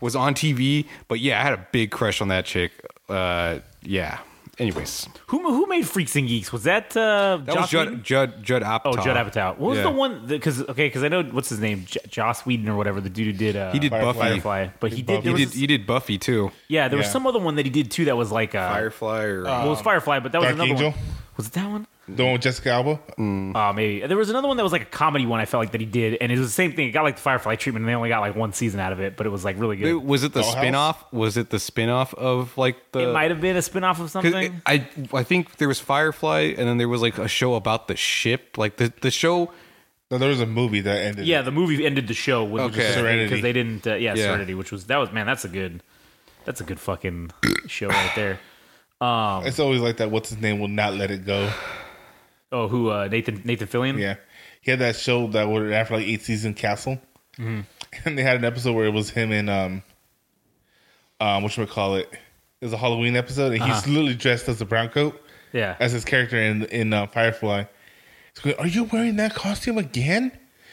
[0.00, 0.86] was on TV.
[1.08, 2.70] But yeah, I had a big crush on that chick.
[3.08, 4.18] Uh, yeah,
[4.58, 6.52] anyways, Who who made Freaks and Geeks?
[6.52, 8.02] Was that uh, that was Joss Whedon?
[8.02, 8.80] Judd Judd Judd Apatow.
[8.98, 9.58] Oh, Judd Apatow.
[9.58, 9.84] What was Yeah.
[9.84, 10.26] the one?
[10.26, 13.00] Because okay, because I know what's his name, J- Joss Whedon or whatever.
[13.00, 14.12] The dude who did uh, He did Firefly.
[14.12, 14.40] Buffy.
[14.40, 15.06] Firefly, but he He did.
[15.16, 15.22] Buffy.
[15.28, 16.50] There He was did he did Buffy too.
[16.68, 17.12] yeah, there was Yeah.
[17.12, 19.70] some other one that he did too that was like uh, Firefly or well, it
[19.70, 20.90] was Firefly, but that was Dark another Angel?
[20.90, 21.00] one.
[21.38, 21.86] Was it that one?
[22.08, 22.98] The one with Jessica Alba.
[23.18, 25.40] Oh, maybe there was another one that was like a comedy one.
[25.40, 26.88] I felt like that he did, and it was the same thing.
[26.88, 28.98] It got like the Firefly treatment, and they only got like one season out of
[29.00, 29.94] it, but it was like really good.
[29.94, 30.52] Wait, was it the Dollhouse?
[30.52, 31.12] spin-off?
[31.12, 34.04] Was it the spin-off of like the it might have been a spin off of
[34.06, 34.60] 'Cause something.
[34.66, 37.94] I I think there was Firefly and then there was like a show about the
[37.96, 38.58] ship.
[38.58, 39.52] Like the the show
[40.10, 41.26] No, there was a movie that ended.
[41.26, 42.90] yeah, the movie ended the show with Okay.
[42.94, 43.24] Serenity.
[43.26, 43.86] because they didn't.
[43.86, 44.24] Uh, yeah, Yeah.
[44.24, 45.82] Serenity, which was that was man, that's a good,
[46.46, 47.30] that's a good fucking
[47.68, 48.40] show right there.
[49.00, 50.10] It's always like that.
[50.10, 51.50] What's his name will not let it go.
[52.50, 53.98] Oh, who uh, Nathan Nathan Fillion?
[53.98, 54.16] Yeah,
[54.60, 57.00] he had that show that would after like eight season Castle,
[57.38, 57.60] Mm-hmm.
[58.08, 59.82] and they had an episode where it was him and um,
[61.20, 62.08] um, what should we call it?
[62.60, 63.90] It was a Halloween episode, and he's Uh-huh.
[63.90, 65.20] literally dressed as a brown coat
[65.52, 65.76] yeah.
[65.78, 67.64] as his character in in uh, Firefly.
[68.34, 70.32] He's going, "Are you wearing that costume again?"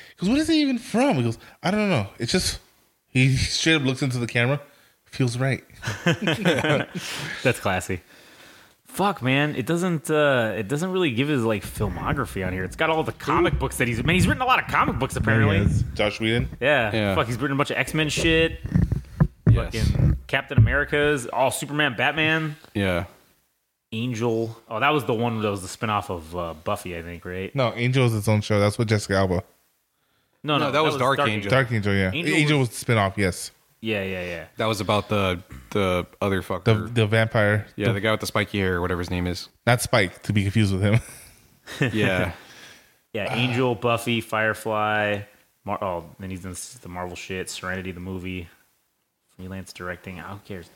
[0.09, 2.07] Because goes, "What is it even from?" He goes, "I don't know.
[2.19, 2.59] It's just."
[3.09, 4.59] He straight up looks into the camera.
[5.05, 5.63] Feels right.
[7.43, 8.01] That's classy.
[8.95, 10.09] Fuck, man, it doesn't.
[10.09, 12.63] uh It doesn't really give his like filmography on here.
[12.63, 14.01] It's got all the comic books that he's.
[14.01, 15.57] Man, he's written a lot of comic books apparently.
[15.57, 15.83] Yes.
[15.95, 16.47] Josh Whedon.
[16.61, 16.95] Yeah.
[16.95, 17.15] Yeah.
[17.15, 18.61] Fuck, he's written a bunch of X Men shit.
[19.49, 19.73] Yes.
[19.89, 23.05] Fucking Captain America's, all Superman, Batman, Yeah.
[23.91, 24.57] Angel.
[24.69, 27.53] Oh, that was the one that was the spinoff of uh, Buffy, I think, right?
[27.53, 28.59] No, Angel is its own show.
[28.61, 29.43] That's what Jessica Alba.
[30.43, 31.49] No, no, No, that was Dark Angel.
[31.49, 32.11] Dark Angel, yeah.
[32.13, 33.51] Angel Angel, was- was, the spin-off, yes.
[33.85, 34.45] Yeah, yeah, yeah.
[34.57, 36.91] That was about the the other The fucker.
[36.93, 37.67] the vampire.
[37.75, 39.47] yeah, the guy with the spiky hair or whatever his name is.
[39.67, 40.99] Not Spike, to be confused with him.
[41.93, 42.31] Yeah.
[43.13, 45.21] Yeah, Angel, Buffy, Firefly.
[45.65, 48.47] Mar- oh, then he's in the Marvel shit, Serenity, the movie,
[49.35, 50.17] freelance directing.
[50.17, 50.69] Who cares?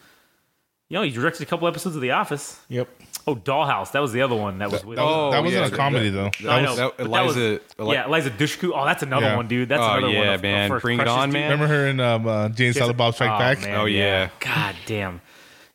[0.88, 2.60] You know, he directed a couple episodes of The Office.
[2.70, 2.89] Yep.
[3.30, 3.91] Oh, Dollhouse.
[3.91, 4.57] That was the other one.
[4.59, 4.97] That was with.
[4.97, 6.30] That, was, Oh, that wasn't yeah, a comedy, though.
[6.41, 8.71] No, I That know, was- that- but that was- Eli- yeah, Eliza Dushku.
[8.73, 9.36] Oh, that's another Yeah.
[9.36, 9.69] one, dude.
[9.69, 10.13] That's Oh, another one.
[10.15, 10.69] yeah, of- of man.
[10.69, 11.34] First Bring it on, dude.
[11.34, 11.51] man.
[11.51, 13.61] Remember her in um, uh, Jay and Silent Bob Strike Oh, Back?
[13.61, 14.30] man, Oh, yeah.
[14.39, 15.21] God damn.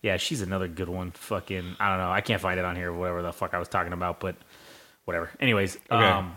[0.03, 1.13] Yeah, she's another good one.
[1.13, 2.11] Fucking, I don't know.
[2.11, 2.93] I can't find it on here.
[2.93, 4.35] Whatever the fuck I was talking about, but
[5.07, 5.31] whatever.
[5.41, 6.35] Anyways, um,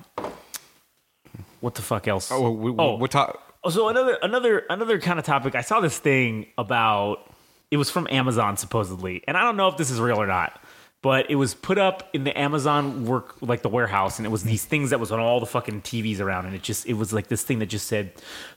[1.59, 2.31] what the fuck else?
[2.31, 2.95] Oh, we, we, Oh.
[2.95, 3.43] what top?
[3.63, 5.55] Oh, so another another another kind of topic.
[5.55, 7.29] I saw this thing about
[7.71, 10.61] it was from Amazon supposedly, and I don't know if this is real or not.
[11.07, 14.43] But it was put up in the Amazon work like the warehouse, and it was
[14.43, 17.13] these things that was on all the fucking TVs around, and it just it was
[17.13, 18.11] like this thing that just said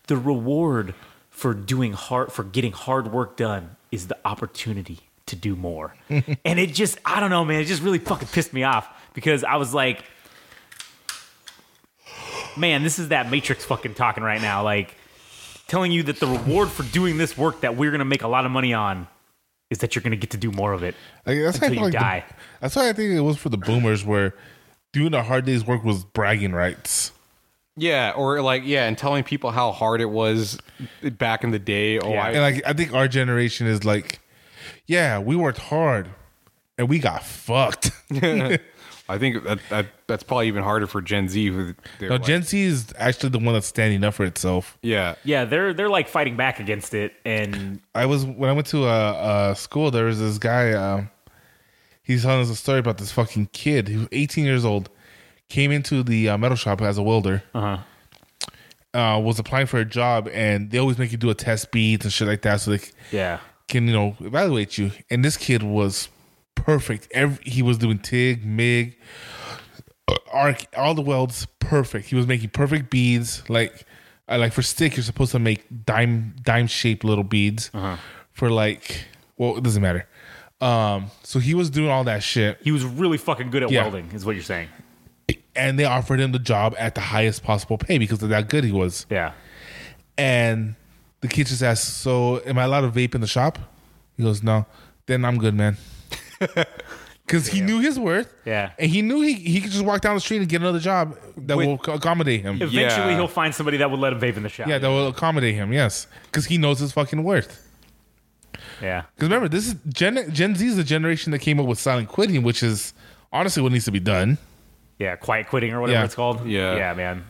[0.09, 0.93] the reward
[1.31, 5.95] for doing hard for getting hard work done is the opportunity to do more.
[6.09, 9.45] and it just I don't know, man, it just really fucking pissed me off because
[9.45, 10.03] I was like
[12.57, 14.65] man, this is that Matrix fucking talking right now.
[14.65, 14.97] Like
[15.69, 18.45] telling you that the reward for doing this work that we're gonna make a lot
[18.45, 19.07] of money on
[19.71, 20.95] is that you're gonna get to do more of it.
[21.25, 22.25] Like, that's why I Until you like the- die.
[22.61, 24.35] that's why I think it was for the boomers where
[24.93, 27.13] doing a hard day's work was bragging rights.
[27.77, 30.59] Yeah, or like yeah, and telling people how hard it was
[31.03, 31.99] back in the day.
[31.99, 32.25] Oh, Yeah.
[32.25, 34.19] I, And like I think our generation is like,
[34.87, 36.09] yeah, we worked hard
[36.77, 37.91] and we got fucked.
[39.11, 41.47] I think that, that that's probably even harder for Gen Z.
[41.49, 44.79] Who no, like- Gen Z is actually the one that's standing up for itself.
[44.83, 48.67] yeah, Yeah, they're they're like fighting back against it, and I was when I went
[48.69, 49.91] to a, a school.
[49.91, 50.73] There was this guy.
[50.73, 51.11] Um,
[52.03, 54.91] he's telling us a story about this fucking kid who, 18 years old,
[55.49, 57.43] came into the uh, metal shop as a welder.
[57.55, 57.79] uh-huh.
[58.93, 62.05] Uh, was applying for a job, and they always make you do a test beads
[62.05, 62.81] and shit like that, so they
[63.13, 63.39] yeah,
[63.69, 64.91] can you know evaluate you.
[65.09, 66.09] And this kid was
[66.65, 67.09] perfect.
[67.13, 68.97] Every he was doing TIG, MIG,
[70.09, 72.07] uh, arc, all the welds perfect.
[72.09, 73.43] He was making perfect beads.
[73.49, 73.85] Like,
[74.29, 77.71] uh, like for stick, you're supposed to make dime dime shaped little beads.
[78.33, 79.05] For like,
[79.37, 80.07] well, it doesn't matter.
[80.61, 83.83] Um, so he was doing all that shit, he was really fucking good at Yeah.
[83.83, 84.69] welding, is what you're saying.
[85.57, 88.63] and they offered him the job at the highest possible pay because of that good
[88.65, 89.05] he was.
[89.11, 89.33] Yeah,
[90.19, 90.75] And
[91.23, 93.59] the kid just asked, "So, am I allowed to vape in the shop?"
[94.17, 94.67] He goes, "No."
[95.07, 95.77] Then I'm good, man.
[97.27, 98.35] Because he knew his worth.
[98.45, 98.73] Yeah.
[98.77, 101.17] And he knew he, he could just walk down the street and get another job
[101.37, 101.69] that Wait.
[101.69, 102.57] will ac- accommodate him.
[102.57, 103.15] eventually Yeah.
[103.15, 104.67] he'll find somebody that would let him vape in the shop.
[104.67, 105.73] yeah, that will accommodate him.
[105.73, 107.69] Yes, because he knows his fucking worth.
[108.83, 111.79] yeah, Because remember, this is Gen Gen Z is the generation that came up with
[111.79, 112.95] silent quitting, which is
[113.33, 114.37] honestly what needs to be done.
[114.99, 115.15] yeah.
[115.15, 116.05] Quiet quitting or whatever Yeah.
[116.07, 116.45] it's called.
[116.47, 116.75] Yeah.
[116.75, 117.25] yeah, man.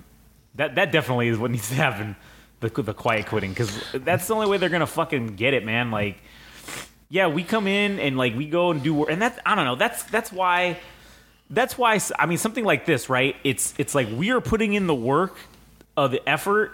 [0.54, 2.16] That that definitely is what needs to happen.
[2.60, 5.90] The the quiet quitting because that's the only way they're gonna fucking get it, man.
[5.90, 6.22] Like,
[7.10, 9.64] yeah, we come in and like we go and do work, and that's I don't
[9.66, 9.74] know.
[9.76, 10.78] That's that's why.
[11.52, 13.34] That's why I mean something like this, right?
[13.42, 15.36] It's it's like we are putting in the work,
[15.96, 16.72] uh, the effort,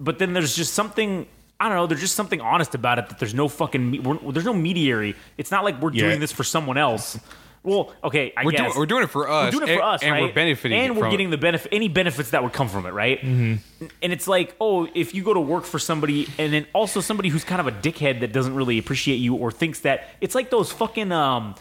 [0.00, 1.26] but then there's just something
[1.60, 1.86] I don't know.
[1.86, 5.14] There's just something honest about it that there's no fucking there's no mediary.
[5.36, 6.04] It's not like we're Yeah.
[6.08, 7.18] doing this for someone else.
[7.64, 9.46] Well, okay, I We're guess doing we're doing it for us.
[9.46, 10.22] we're doing it and, for us, and right?
[10.22, 13.18] we're benefiting, and we're getting the benefit, any benefits that would come from it, right?
[13.20, 13.86] Mm-hmm.
[14.02, 17.30] And it's like, oh, if you go to work for somebody, and then also somebody
[17.30, 20.50] who's kind of a dickhead that doesn't really appreciate you or thinks that it's like
[20.50, 21.54] those fucking um.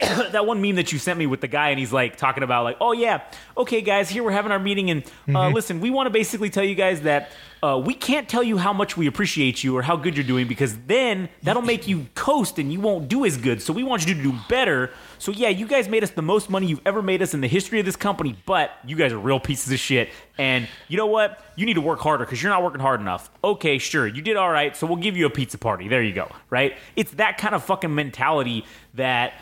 [0.32, 2.64] that one meme that you sent me with the guy and he's like talking about
[2.64, 3.20] like oh yeah
[3.54, 6.64] okay guys here we're having our meeting and uh, listen we want to basically tell
[6.64, 7.30] you guys that
[7.62, 10.48] uh, we can't tell you how much we appreciate you or how good you're doing
[10.48, 14.06] because then that'll make you coast and you won't do as good so we want
[14.06, 17.00] you to do better so yeah you guys made us the most money you've ever
[17.02, 19.78] made us in the history of this company but you guys are real pieces of
[19.78, 20.08] shit
[20.38, 23.30] and you know what you need to work harder because you're not working hard enough
[23.44, 26.12] okay sure you did all right so we'll give you a pizza party there you
[26.12, 28.64] go right it's that kind of fucking mentality
[28.94, 29.34] that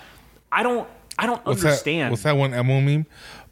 [0.52, 0.86] I don't
[1.18, 2.06] I don't What's understand.
[2.06, 2.10] that?
[2.12, 3.04] What's that one Emo meme?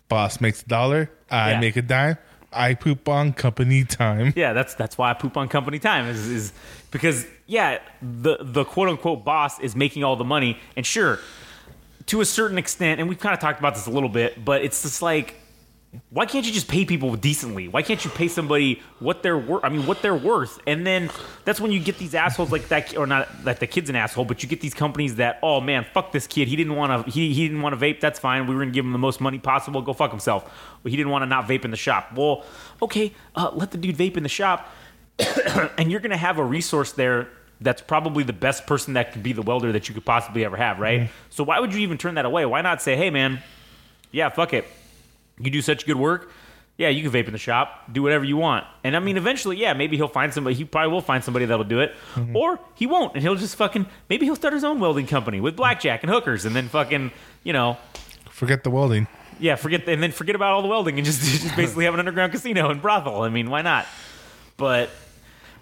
[0.09, 1.11] Boss makes a dollar.
[1.31, 1.61] I Yeah.
[1.61, 2.17] make a dime.
[2.53, 4.33] I poop on company time.
[4.37, 6.53] Yeah, that's that's why I poop on company time is, is
[6.93, 11.19] because yeah, the the quote unquote boss is making all the money, and sure,
[12.07, 14.63] to a certain extent, and we've kind of talked about this a little bit, but
[14.63, 15.37] it's just like.
[16.11, 17.69] Why can't you just pay people decently?
[17.69, 19.65] Why can't you pay somebody what they're worth?
[19.65, 21.11] I mean, what they're worth, and then
[21.47, 24.27] that's when you get these assholes like that, or not that the kid's an asshole,
[24.27, 26.49] but you get these companies that, oh man, fuck this kid.
[26.49, 27.11] He didn't want to.
[27.11, 28.01] He, he didn't want to vape.
[28.01, 28.47] That's fine.
[28.47, 29.81] We were gonna give him the most money possible.
[29.81, 30.79] Go fuck himself.
[30.83, 32.13] But he didn't want to not vape in the shop.
[32.15, 32.45] Well,
[32.83, 34.69] okay, uh, let the dude vape in the shop
[35.79, 37.29] and you're to have a resource there
[37.61, 40.57] that's probably the best person that could be the welder that you could possibly ever
[40.57, 41.01] have, right?
[41.03, 41.13] Mm-hmm.
[41.31, 42.45] So why would you even turn that away?
[42.47, 43.43] Why not say, "Hey, man,
[44.13, 44.67] yeah, fuck it,
[45.39, 46.31] you do such good work."
[46.79, 48.67] Yeah, you can vape in the shop, do whatever you want.
[48.85, 50.55] And I mean, eventually, yeah, maybe he'll find somebody.
[50.57, 51.95] He probably will find somebody that'll do it.
[52.15, 52.37] Mm-hmm.
[52.37, 53.15] Or he won't.
[53.15, 56.45] And he'll just fucking, maybe he'll start his own welding company with blackjack and hookers
[56.45, 57.13] and then fucking,
[57.45, 57.79] you know,
[58.29, 59.07] Forget the welding.
[59.41, 62.01] yeah, forget and then forget about all the welding and just just basically have an
[62.01, 63.23] underground casino and brothel.
[63.23, 63.87] I mean, why not?
[64.59, 64.91] But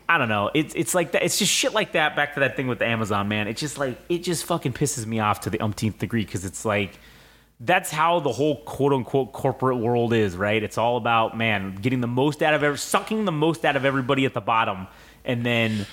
[0.09, 0.50] I don't know.
[0.55, 1.22] It's it's like that.
[1.22, 2.14] It's just shit like that.
[2.16, 3.48] Back to that thing with the Amazon, man.
[3.48, 6.64] It's just like it just fucking pisses me off to the umpteenth degree because it's
[6.64, 6.98] like
[7.61, 10.62] that's how the whole quote unquote corporate world is, right?
[10.62, 13.84] It's all about man getting the most out of every, sucking the most out of
[13.84, 14.88] everybody at the bottom,
[15.24, 15.86] and then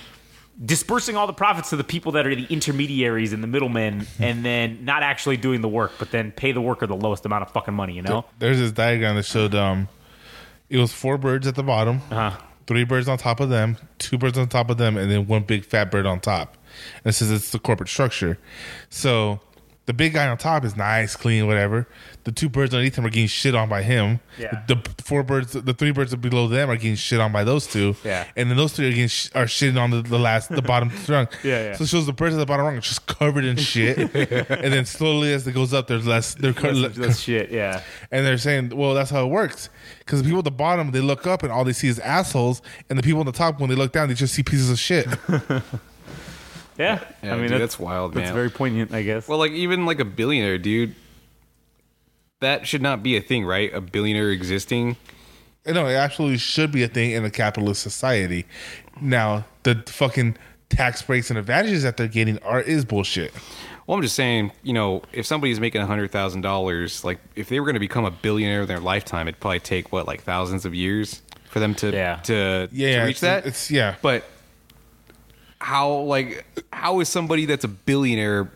[0.62, 4.44] dispersing all the profits to the people that are the intermediaries and the middlemen, and
[4.44, 7.50] then not actually doing the work, but then pay the worker the lowest amount of
[7.52, 7.94] fucking money.
[7.94, 8.26] You know?
[8.38, 9.88] There's this diagram that showed um,
[10.68, 12.38] it was four birds at the bottom, Uh-huh.
[12.66, 15.42] Three birds on top of them, two birds on top of them, and then one
[15.42, 16.56] big fat bird on top.
[17.04, 18.38] And it says it's the corporate structure.
[18.88, 19.40] So
[19.86, 21.88] the big guy on top is nice, clean, whatever.
[22.24, 24.20] The two birds underneath him are getting shit on by him.
[24.38, 24.62] Yeah.
[24.68, 27.66] The, the four birds, the three birds below them are getting shit on by those
[27.66, 27.96] two.
[28.04, 28.28] Yeah.
[28.36, 30.92] And then those three are getting sh- are shitting on the, the last, the bottom
[31.08, 31.26] rung.
[31.42, 31.74] Yeah, yeah.
[31.74, 33.98] So it shows the birds at the bottom rung are just covered in shit.
[34.14, 36.34] and then slowly as it goes up, there's less.
[36.34, 37.50] They're co- That's, that's shit.
[37.50, 37.82] Yeah.
[38.12, 39.68] and they're saying, well, that's how it works.
[39.98, 42.62] Because the people at the bottom, they look up and all they see is assholes.
[42.88, 44.78] And the people on the top, when they look down, they just see pieces of
[44.78, 45.08] shit.
[46.82, 47.04] Yeah.
[47.22, 48.24] Yeah, I mean, dude, that's wild, man.
[48.24, 49.28] That's very poignant, I guess.
[49.28, 50.94] Well, like even like a billionaire, dude.
[52.40, 53.72] That should not be a thing, right?
[53.72, 54.96] A billionaire existing.
[55.64, 58.46] No, it absolutely should be a thing in a capitalist society.
[59.00, 60.36] Now, the fucking
[60.68, 63.32] tax breaks and advantages that they're getting are is bullshit.
[63.86, 67.60] Well, I'm just saying, you know, if somebody's making hundred thousand dollars, like if they
[67.60, 70.64] were going to become a billionaire in their lifetime, it'd probably take what, like thousands
[70.64, 72.16] of years for them to Yeah.
[72.24, 73.46] to, Yeah, to reach it's, that.
[73.46, 73.94] It's yeah.
[74.02, 74.24] but
[75.62, 78.50] how like how is somebody that's a billionaire?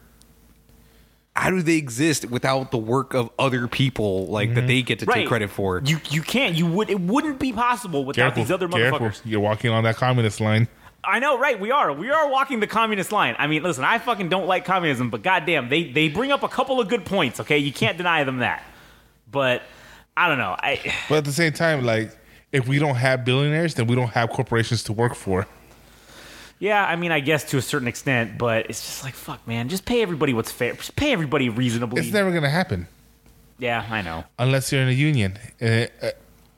[1.34, 4.68] How do they exist without the work of other people like that mm-hmm.
[4.68, 5.80] they get to take credit for?
[5.84, 6.54] You you can't.
[6.56, 6.90] You would.
[6.90, 8.98] It wouldn't be possible without careful, these other careful.
[9.00, 9.20] motherfuckers.
[9.24, 10.68] You're walking on that communist line.
[11.04, 11.58] I know, right?
[11.58, 11.92] We are.
[11.92, 13.36] We are walking the communist line.
[13.38, 16.48] I mean, listen, I fucking don't like communism, but goddamn, they they bring up a
[16.48, 17.38] couple of good points.
[17.40, 18.64] Okay, you can't deny them that.
[19.30, 19.62] But
[20.16, 20.56] I don't know.
[20.58, 22.16] I But at the same time, like,
[22.50, 25.46] if we don't have billionaires, then we don't have corporations to work for.
[26.58, 29.68] Yeah, I mean, I guess to a certain extent, but it's just like fuck, man.
[29.68, 30.72] Just pay everybody what's fair.
[30.74, 32.00] Just pay everybody reasonably.
[32.02, 32.86] It's never going to happen
[33.58, 34.24] yeah, I know.
[34.38, 36.12] unless you're in a union, a, a,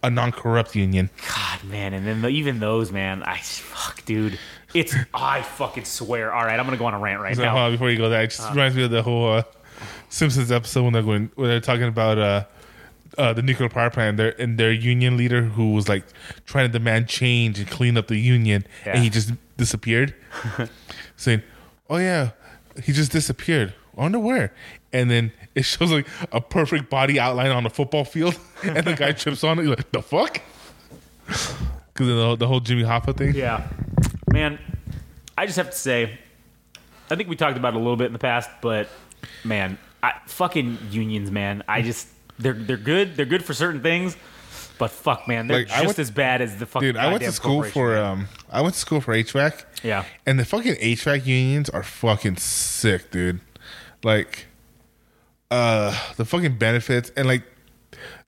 [0.05, 1.11] a non corrupt union.
[1.29, 3.23] God, man, and then the, even those, man.
[3.23, 4.39] I fuck, dude.
[4.75, 6.33] It's I fucking swear.
[6.33, 7.71] All right, I'm gonna go on a rant right So, now.
[7.71, 9.43] before you go there, it just reminds me of the whole uh,
[10.09, 12.45] Simpsons episode when they're going, when they're talking about uh,
[13.17, 14.17] uh, the nuclear power plant.
[14.17, 16.05] Their and their union leader who was like
[16.47, 18.93] trying to demand change and clean up the union, Yeah.
[18.95, 20.15] and he just disappeared,
[21.17, 21.43] saying,
[21.91, 22.31] "Oh yeah,
[22.83, 23.75] he just disappeared.
[23.97, 24.55] I wonder where."
[24.91, 28.95] And then it shows like a perfect body outline on a football field, and the
[28.95, 29.63] guy trips on it.
[29.65, 30.41] You're like, "The fuck."
[31.27, 33.35] Because the, the whole Jimmy Hoffa thing.
[33.35, 33.69] Yeah,
[34.33, 34.59] man.
[35.37, 36.19] I just have to say,
[37.11, 38.89] I think we talked about it a little bit in the past, but
[39.45, 41.63] man, I, fucking unions, man.
[41.69, 43.17] I just they're they're good.
[43.17, 44.17] They're good for certain things,
[44.79, 46.89] but fuck, man, they're Like, I just went- as bad as the fucking.
[46.91, 48.05] Dude, I went to school corporation, for man.
[48.05, 49.65] um, I went to school for HVAC.
[49.83, 50.05] Yeah.
[50.27, 53.41] and the fucking HVAC unions are fucking sick, dude.
[54.03, 54.47] Like,
[55.51, 57.43] uh the fucking benefits and like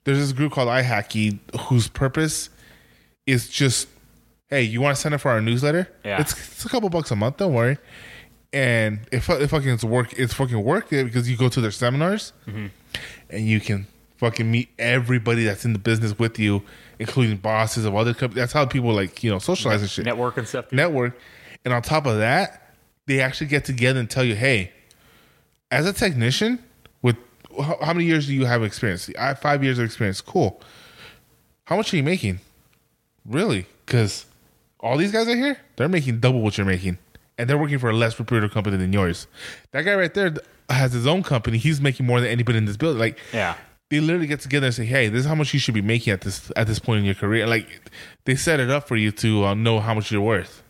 [0.04, 1.38] there's this group called IHACI
[1.68, 2.48] whose purpose
[3.26, 3.88] is just
[4.48, 5.86] hey, you want to sign up for our newsletter?
[6.04, 6.20] Yeah.
[6.20, 7.78] It's, it's a couple bucks a month, don't worry.
[8.52, 11.70] And if if fucking it's work, it's fucking worth it because you go to their
[11.70, 12.70] seminars and
[13.46, 13.86] you can
[14.20, 16.62] fucking meet everybody that's in the business with you,
[16.98, 18.42] including bosses of other companies.
[18.42, 20.70] That's how people like you know socialize and shit Network and stuff.
[20.70, 21.18] network.
[21.64, 22.74] And on top of that,
[23.06, 24.72] they actually get together and tell you, hey,
[25.70, 26.58] as a technician,
[27.02, 27.16] with
[27.58, 29.10] how, how many years do you have experience?
[29.18, 30.20] I have five years of experience.
[30.20, 30.60] Cool.
[31.64, 32.40] How much are you making?
[33.26, 33.66] Really?
[33.86, 34.26] Because
[34.80, 36.98] all these guys are here, they're making double what you're making.
[37.38, 39.26] And they're working for a less reputable company than yours.
[39.72, 40.34] That guy right there
[40.68, 41.56] has his own company.
[41.56, 42.98] He's making more than anybody in this building.
[42.98, 43.54] Like, Yeah.
[43.90, 46.12] They literally get together and say, "Hey, this is how much you should be making
[46.12, 47.68] at this at this point in your career." Like,
[48.24, 50.62] they set it up for you to uh, know how much you're worth.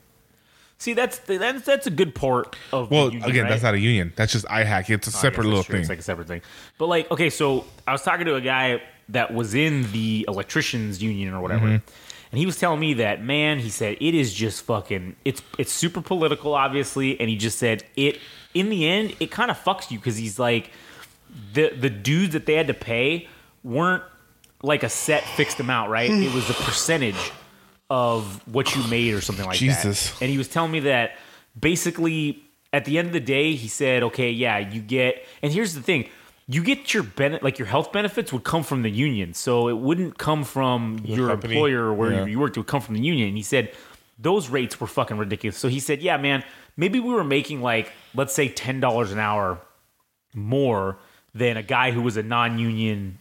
[0.78, 2.88] See, that's that's that's a good part of.
[2.88, 3.50] the Well, union, again, right?
[3.50, 4.12] that's not a union.
[4.16, 4.88] That's just iHack.
[4.88, 5.74] It's a guess separate little true.
[5.74, 5.80] thing.
[5.82, 6.40] It's like a separate thing.
[6.78, 11.02] But like, okay, so I was talking to a guy that was in the electricians
[11.02, 11.90] union or whatever, Mm-hmm.
[12.32, 15.16] and he was telling me that man, he said it is just fucking.
[15.26, 18.18] It's it's super political, obviously, and he just said it.
[18.54, 20.70] In the end, it kind of fucks you because he's like
[21.53, 23.28] the the dudes that they had to pay
[23.62, 24.03] weren't
[24.62, 26.11] like a set fixed amount, right?
[26.11, 27.33] it was a percentage
[27.89, 30.11] of what you made or something like Jesus.
[30.12, 30.22] that.
[30.22, 31.16] And he was telling me that
[31.59, 35.74] basically at the end of the day, he said, okay, yeah, you get, and here's
[35.74, 36.09] the thing.
[36.47, 39.35] You get your benefit, like your health benefits would come from the union.
[39.35, 41.55] So it wouldn't come from your company.
[41.55, 42.24] employer or where Yeah.
[42.26, 42.57] you worked.
[42.57, 43.28] It would come from the union.
[43.28, 43.72] And he said
[44.18, 45.57] those rates were fucking ridiculous.
[45.57, 46.45] So he said, yeah, man,
[46.76, 49.59] maybe we were making like, let's say $10 an hour
[50.35, 50.99] more
[51.35, 53.18] than a guy who was a non union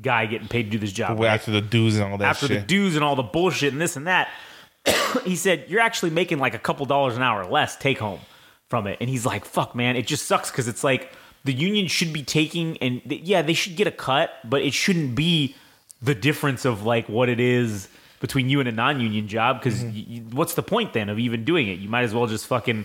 [0.00, 1.18] guy getting paid to do this job.
[1.18, 1.34] Well, right?
[1.34, 3.96] after the dues and all that after the dues and all the bullshit and this
[3.96, 4.28] and that,
[5.24, 8.20] he said you're actually making like a couple dollars an hour less take home
[8.68, 8.98] from it.
[9.00, 11.12] And he's like, "Fuck, man, it just sucks because it's like
[11.44, 14.74] the union should be taking and th- yeah, they should get a cut, but it
[14.74, 15.54] shouldn't be
[16.02, 17.88] the difference of like what it is."
[18.20, 20.34] Between you and a non-union job, because mm-hmm.
[20.34, 21.78] what's the point then of even doing it?
[21.78, 22.84] You might as well just fucking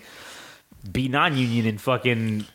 [0.92, 2.46] be non-union and fucking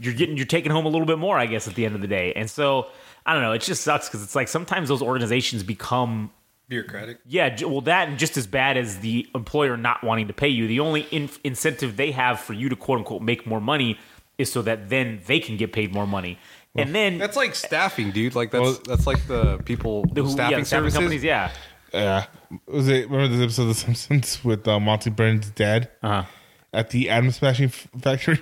[0.00, 2.00] you're getting you're taking home a little bit more, I guess, at the end of
[2.00, 2.32] the day.
[2.34, 2.88] And so
[3.26, 6.30] I don't know, it just sucks because it's like sometimes those organizations become
[6.68, 7.18] Bureaucratic.
[7.26, 10.66] yeah, well, that and just as bad as the employer not wanting to pay you.
[10.66, 13.98] The only in- incentive they have for you to quote unquote make more money
[14.38, 16.38] is so that then they can get paid more money.
[16.76, 18.34] And then That's like staffing, dude.
[18.34, 20.94] Like that's Well- that's like the people the who- staffing yeah, staffing services.
[20.98, 21.52] companies, yeah,
[21.92, 22.26] Yeah.
[22.66, 26.24] Was it remember this episode of The Simpsons with uh, Monty Burns' dad uh-huh.
[26.72, 28.40] at the atom smashing f- factory?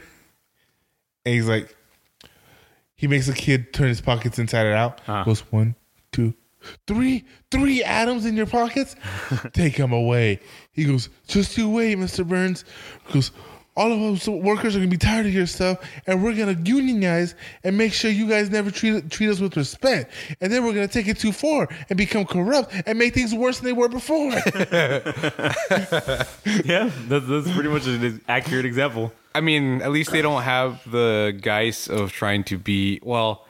[1.25, 1.77] And he's like,
[2.95, 5.01] he makes a kid turn his pockets inside and out.
[5.09, 5.25] Uh-huh.
[5.25, 5.75] Goes one,
[6.13, 6.35] two,
[6.87, 8.97] three, three atoms in your pockets.
[9.53, 10.41] Take them away.
[10.73, 12.65] He goes, just you wait, Mister Burns.
[13.07, 13.31] He goes.
[13.75, 17.35] All of us workers are gonna be tired of your stuff, and we're gonna unionize
[17.65, 20.13] and make sure you guys never treat treat us with respect.
[20.43, 23.61] And then we're gonna take it too far and become corrupt and make things worse
[23.61, 24.31] than they were before.
[26.65, 29.13] yeah, that's, that's pretty much an accurate example.
[29.35, 33.47] I mean, at least they don't have the guise of trying to be well.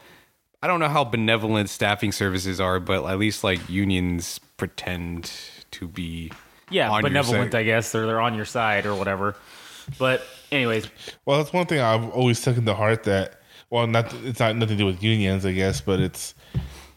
[0.63, 5.33] I don't know how benevolent staffing services are, but at least like unions pretend
[5.73, 6.31] to be
[6.71, 7.59] Yeah, on your benevolent, side.
[7.59, 9.35] I guess, or they're on your side or whatever.
[9.99, 10.89] But anyways,
[11.25, 13.41] Well, that's one thing I've always taken to heart that
[13.71, 16.35] well, not it's not nothing to do with unions, I guess, but it's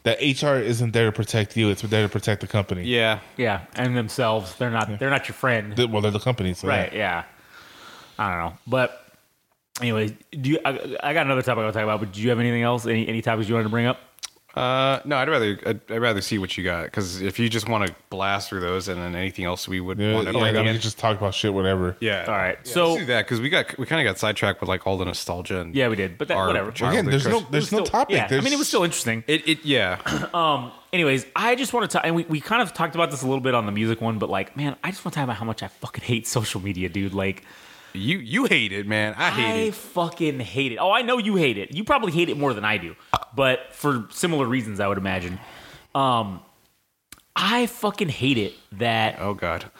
[0.02, 2.84] that HR isn't there to protect you; it's there to protect the company.
[2.84, 5.74] Yeah, yeah, and themselves, they're not they're not your friend.
[5.74, 6.92] The- well, they're the company, so Right.
[6.92, 7.24] Yeah.
[8.18, 9.06] I don't know, but
[9.80, 10.58] anyway, do you?
[10.64, 12.62] I, I got another topic I want to talk about, but do you have anything
[12.62, 12.86] else?
[12.86, 14.00] Any any topics you wanted to bring up?
[14.56, 17.68] Uh, no, I'd rather I'd, I'd rather see what you got because if you just
[17.68, 20.40] want to blast through those and then anything else we would Yeah, want to yeah,
[20.40, 20.74] bring I mean, in.
[20.76, 21.94] you just talk about shit, whatever.
[22.00, 22.24] Yeah.
[22.26, 24.60] All right, Yeah, so- let's do that because we got we kind of got sidetracked
[24.62, 26.70] with like all the nostalgia and Yeah, we did, but that, our whatever.
[26.72, 28.16] childhood Again, there's no It was there's no still- topic.
[28.16, 29.24] Yeah, There's, I mean, it was still interesting.
[29.26, 29.98] It it yeah.
[30.34, 30.72] Um.
[30.92, 33.26] Anyways, I just want to talk, and we, we kind of talked about this a
[33.26, 35.36] little bit on the music one, but like, man, I just want to talk about
[35.36, 37.12] how much I fucking hate social media, dude.
[37.12, 37.42] Like,
[37.96, 39.14] you you hate it, man.
[39.16, 39.64] I hate it.
[39.64, 39.74] I it.
[39.74, 40.76] fucking hate it.
[40.76, 41.72] Oh, I know you hate it.
[41.72, 42.96] You probably hate it more than I do,
[43.34, 45.38] but for similar reasons, I would imagine.
[45.94, 46.40] Um,
[47.34, 49.70] I fucking hate it that Oh God.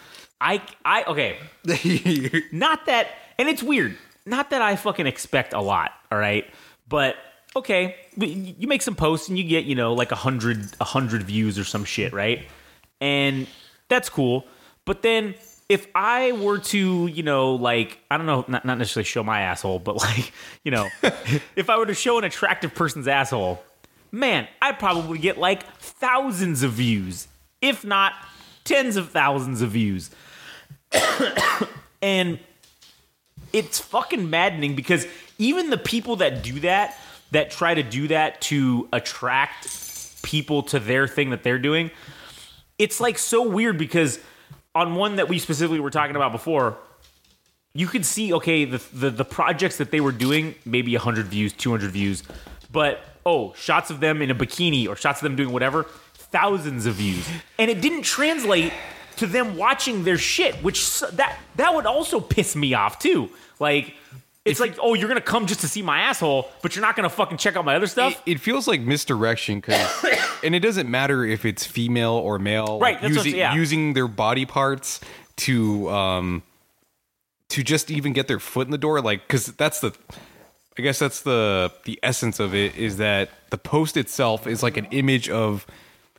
[0.40, 1.38] I I okay.
[2.52, 3.08] not that,
[3.38, 3.96] and it's weird.
[4.26, 5.92] Not that I fucking expect a lot.
[6.12, 6.44] All right,
[6.88, 7.16] but
[7.54, 10.84] okay, but you make some posts and you get you know like a hundred a
[10.84, 12.46] hundred views or some shit, right?
[13.00, 13.46] And
[13.88, 14.46] that's cool.
[14.84, 15.34] But then
[15.68, 19.42] if I were to you know like I don't know not not necessarily show my
[19.42, 20.32] asshole, but like
[20.64, 20.88] you know
[21.56, 23.62] if I were to show an attractive person's asshole,
[24.12, 27.28] man, I'd probably get like thousands of views,
[27.60, 28.12] if not
[28.64, 30.10] tens of thousands of views.
[32.02, 32.38] and
[33.52, 35.06] it's fucking maddening because
[35.38, 36.98] even the people that do that
[37.32, 41.90] that try to do that to attract people to their thing that they're doing.
[42.78, 44.20] It's like so weird because
[44.76, 46.76] on one that we specifically were talking about before,
[47.72, 51.52] you could see okay the the, the projects that they were doing maybe 100 views
[51.52, 52.22] 200 views
[52.70, 56.86] but oh shots of them in a bikini or shots of them doing whatever thousands
[56.86, 57.26] of views.
[57.58, 58.72] And it didn't translate
[59.16, 63.30] to them watching their shit which that that would also piss me off too.
[63.58, 63.94] Like
[64.46, 67.10] it's like oh you're gonna come just to see my asshole but you're not gonna
[67.10, 70.04] fucking check out my other stuff It, it feels like misdirection because,
[70.44, 73.54] and it doesn't matter if it's female or male, Right, like, that's what- using yeah.
[73.54, 75.00] using their body parts
[75.36, 76.42] to um
[77.50, 79.92] to just even get their foot in the door, like because that's the,
[80.78, 84.76] I guess that's the the essence of it is that the post itself is like
[84.76, 85.64] an image of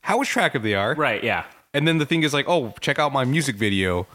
[0.01, 3.11] how attractive they are, right yeah And then the thing is like, oh, check out
[3.11, 4.07] my music video.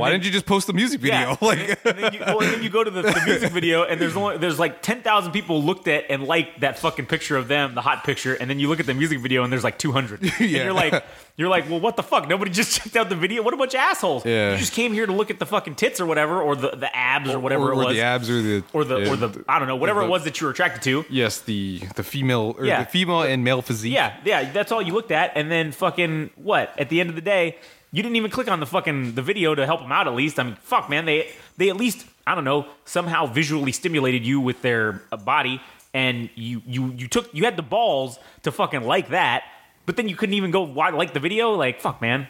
[0.00, 1.14] Why then- didn't you just post the music video?
[1.20, 1.36] Yeah.
[1.44, 4.00] Like, and then you, well, and then you go to the, the music video, and
[4.00, 7.48] there's only there's like ten thousand people looked at and liked that fucking picture of
[7.48, 9.78] them, the hot picture, and then you look at the music video, and there's like
[9.78, 10.22] two hundred.
[10.40, 11.04] And you're like,
[11.36, 12.28] you're like, well, what the fuck?
[12.28, 13.42] Nobody just checked out the video.
[13.42, 14.24] What a bunch of assholes!
[14.24, 14.52] Yeah.
[14.52, 16.94] You just came here to look at the fucking tits or whatever, or the, the
[16.96, 19.16] abs or whatever or, it or was, the abs or the or the yeah, or
[19.16, 21.04] the I don't know whatever the- it was that you were attracted to.
[21.10, 22.84] yes the the female or Yeah.
[22.84, 23.92] the female and male physique.
[23.92, 26.72] Yeah, yeah, that's all you looked at, and then fucking what?
[26.78, 27.58] At the end of the day,
[27.94, 30.08] you didn't even click on the fucking the video to help them out.
[30.08, 33.70] At least, I mean, fuck, man, they they at least I don't know somehow visually
[33.70, 35.60] stimulated you with their uh, body,
[35.94, 39.44] and you you you took you had the balls to fucking like that,
[39.86, 41.52] but then you couldn't even go like the video.
[41.52, 42.26] Like, fuck, man,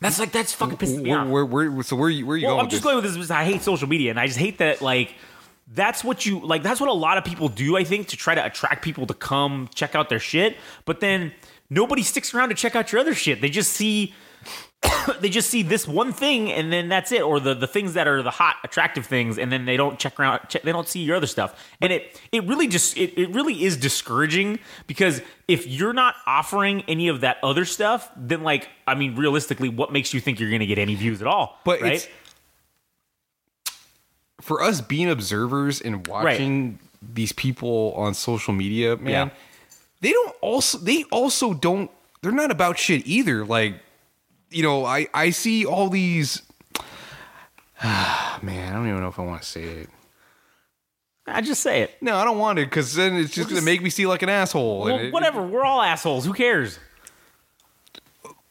[0.00, 1.26] that's like that's fucking pissing me Where, off.
[1.26, 2.66] where, where, so where you where you Well, going?
[2.66, 5.16] I'm just going with this I hate social media, and I just hate that like
[5.74, 6.62] that's what you like.
[6.62, 7.76] That's what a lot of people do.
[7.76, 11.32] I think to try to attract people to come check out their shit, but then
[11.70, 13.40] nobody sticks around to check out your other shit.
[13.40, 14.14] They just see.
[15.20, 18.08] they just see this one thing and then that's it or the, the things that
[18.08, 21.00] are the hot attractive things and then they don't check around check, they don't see
[21.00, 25.66] your other stuff and it it really just it, it really is discouraging because if
[25.66, 30.12] you're not offering any of that other stuff then like i mean realistically what makes
[30.12, 32.08] you think you're gonna get any views at all But right
[34.42, 39.28] for us being observers and watching these people on social media, man.
[39.28, 39.34] Yeah.
[40.00, 41.90] They don't also they also don't
[42.22, 43.44] they're not about shit either.
[43.44, 43.76] Like,
[44.52, 46.42] you know, I I see all these
[47.82, 49.88] man, I don't even know if I want to say it.
[51.26, 51.94] I just say it.
[52.00, 54.22] No, I don't want it because then it's just We're gonna make me see like
[54.22, 54.80] an asshole.
[54.80, 55.42] Well, And it- whatever.
[55.42, 56.24] We're all assholes.
[56.24, 56.78] Who cares?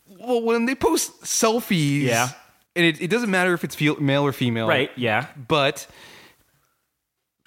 [0.07, 2.29] Well, when they post selfies, Yeah.
[2.75, 4.91] and it, it doesn't matter if it's fe- male or female, Right?
[4.95, 5.27] Yeah.
[5.47, 5.87] but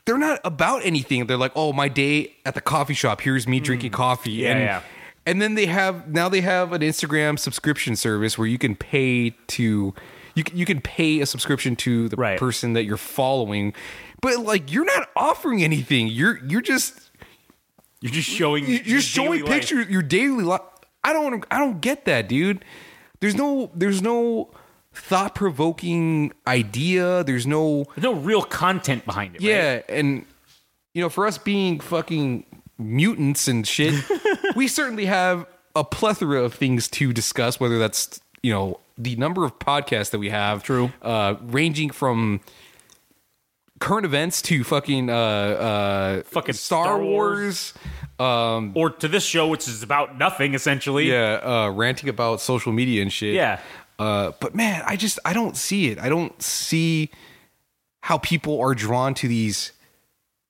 [0.07, 1.27] they're not about anything.
[1.27, 3.21] They're like, oh, my day at the coffee shop.
[3.23, 4.39] Here's me drinking coffee.
[4.39, 4.41] Mm.
[4.43, 4.81] Yeah, and, yeah.
[5.27, 9.31] And then they have now they have an Instagram subscription service where you can pay
[9.49, 9.95] to
[10.35, 12.39] you can, you can pay a subscription to the Right.
[12.39, 13.72] person that you're following,
[14.20, 16.09] but like you're not offering anything.
[16.09, 17.11] You're you're just
[18.01, 18.64] You're just showing.
[18.66, 19.51] you- your you're showing daily life.
[19.61, 20.61] pictures your daily life.
[21.03, 22.64] I don't I don't get that, dude.
[23.20, 24.51] There's no there's no
[24.93, 27.25] thought provoking idea.
[27.25, 29.39] There's no There's no real content behind it.
[29.41, 29.49] right?
[29.49, 30.27] yeah, and
[30.93, 32.45] you know, for us being fucking
[32.79, 33.95] mutants and shit,
[34.57, 35.47] we certainly have
[35.77, 37.59] a plethora of things to discuss.
[37.61, 40.93] Whether that's you know the number of podcasts that we have, True.
[41.03, 42.41] uh, ranging from
[43.81, 47.75] current events to fucking uh, uh, Fucking Star, Star Wars.
[48.18, 51.11] Um, Or to this show, which is about nothing essentially.
[51.11, 53.35] yeah, uh, ranting about social media and shit.
[53.35, 53.59] Yeah.
[53.99, 55.99] Uh, but man, I just I don't see it.
[55.99, 57.11] I don't see
[58.03, 59.72] how people are drawn to these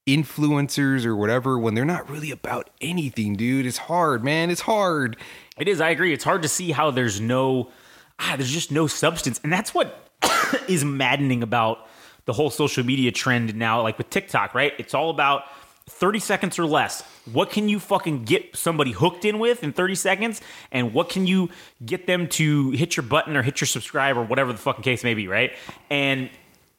[0.07, 3.67] influencers or whatever when they're not really about anything, dude.
[3.67, 4.51] It's hard, man.
[4.51, 5.17] It's hard.
[5.59, 5.81] It is.
[5.81, 6.13] I agree.
[6.13, 7.71] It's hard to see how there's no,
[8.19, 10.11] ah, there's just no substance, and that's what
[10.69, 11.87] is maddening about
[12.27, 13.83] the whole social media trend now.
[13.83, 14.73] Like with TikTok, right?
[14.79, 15.45] It's all about
[15.89, 17.03] 30 seconds or less.
[17.33, 20.41] What can you fucking get somebody hooked in with in 30 seconds,
[20.71, 21.49] and what can you
[21.85, 25.03] get them to hit your button or hit your subscribe or whatever the fucking case
[25.03, 25.53] may be, right?
[25.89, 26.29] And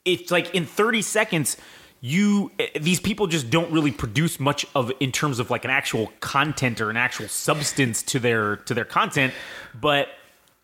[0.06, 1.58] it's like in 30 seconds
[2.06, 5.72] you eh, these people just don't really produce much of in terms of like an
[5.72, 9.34] actual content or an actual substance to their to their content
[9.74, 10.10] but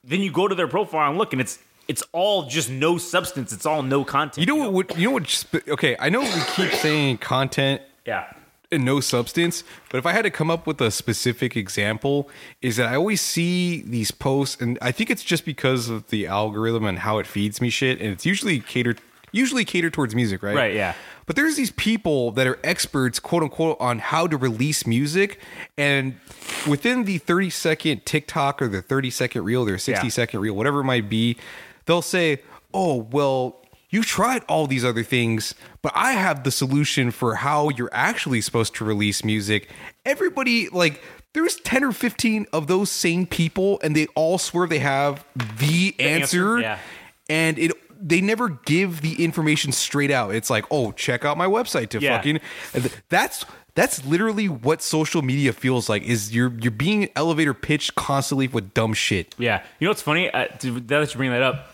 [0.03, 3.51] then you go to their profile and look and it's it's all just no substance
[3.51, 4.95] it's all no content You know what?
[4.95, 5.45] you know what?
[5.67, 8.31] Okay, I know we keep saying content yeah
[8.73, 12.29] and no substance, but if I had to come up with a specific example,
[12.61, 16.25] is that I always see these posts, and I think it's just because of the
[16.25, 20.43] algorithm and how it feeds me shit, and it's usually catered usually catered towards music,
[20.43, 20.55] right?
[20.55, 20.93] Right, yeah.
[21.32, 25.39] But there's these people that are experts, quote unquote, on how to release music,
[25.77, 26.17] and
[26.67, 30.11] within the 30 second TikTok or the 30 second reel, their 60 Yeah.
[30.11, 31.38] second reel, whatever it might be,
[31.86, 32.39] they'll say,
[32.73, 37.69] "Oh, well, you tried all these other things, but I have the solution for how
[37.69, 39.69] you're actually supposed to release music.
[40.05, 41.01] Everybody, like,
[41.32, 45.23] there's 10 or 15 of those same people, and they all swear they have
[45.59, 46.57] the, answer.
[46.57, 46.77] answer, yeah.
[47.29, 47.71] And it
[48.02, 50.34] they never give the information straight out.
[50.34, 52.18] It's like, oh, check out my website to Yeah.
[52.18, 52.39] fucking
[53.10, 53.45] that's
[53.76, 58.74] that's literally what social media feels like is you're you're being elevator pitched constantly with
[58.74, 59.34] dumb shit.
[59.38, 59.64] Yeah.
[59.80, 60.30] You know what's funny?
[60.30, 61.74] Uh, now that you bring that up,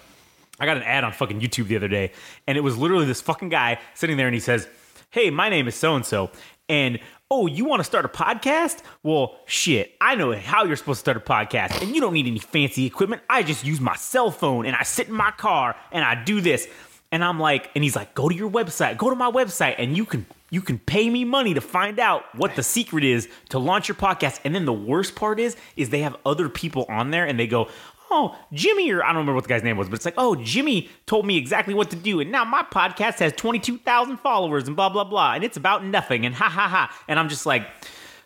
[0.59, 2.11] I got an ad on fucking YouTube the other day,
[2.45, 4.67] and it was literally this fucking guy sitting there, and he says,
[5.11, 6.29] "Hey, my name is so and so,
[6.69, 6.99] and
[7.29, 8.81] oh, you want to start a podcast?
[9.03, 12.27] Well, shit, I know how you're supposed to start a podcast, and you don't need
[12.27, 13.21] any fancy equipment.
[13.29, 16.41] I just use my cell phone, and I sit in my car, and I do
[16.41, 16.67] this."
[17.11, 19.95] And I'm like, and he's like, "Go to your website, go to my website, and
[19.95, 23.59] you can." You can pay me money to find out what the secret is to
[23.59, 24.39] launch your podcast.
[24.45, 27.47] And then the worst part is, is they have other people on there and they
[27.47, 27.67] go,
[28.09, 30.35] oh, Jimmy, or I don't remember what the guy's name was, but it's like, oh,
[30.35, 32.19] Jimmy told me exactly what to do.
[32.19, 35.33] And now my podcast has 22,000 followers and blah, blah, blah.
[35.33, 36.95] And it's about nothing and ha, ha, ha.
[37.07, 37.67] And I'm just like,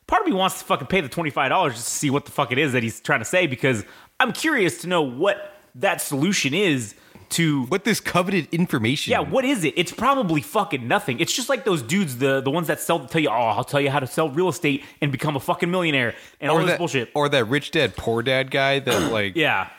[0.07, 2.51] part of me wants to fucking pay the $25 just to see what the fuck
[2.51, 3.83] it is that he's trying to say because
[4.19, 6.95] I'm curious to know what that solution is
[7.31, 9.11] to What this coveted information?
[9.11, 9.73] yeah, what is it?
[9.77, 11.19] It's probably fucking nothing.
[11.19, 13.81] It's just like those dudes, the the ones that sell tell you, oh, I'll tell
[13.81, 16.69] you how to sell real estate and become a fucking millionaire and all or this
[16.71, 17.09] that bullshit.
[17.15, 19.69] or that rich dad poor dad guy that like yeah,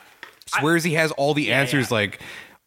[0.47, 1.95] swears he has all the answers yeah.
[1.97, 2.19] like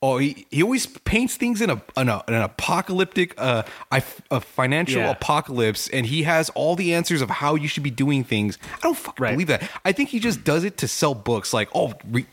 [0.03, 4.41] oh he, he always paints things in a, in a an apocalyptic uh a, a
[4.41, 5.11] financial Yeah.
[5.11, 8.79] apocalypse and he has all the answers of how you should be doing things i
[8.81, 9.31] don't fucking Right.
[9.33, 12.27] believe that i think he just does it to sell books like oh read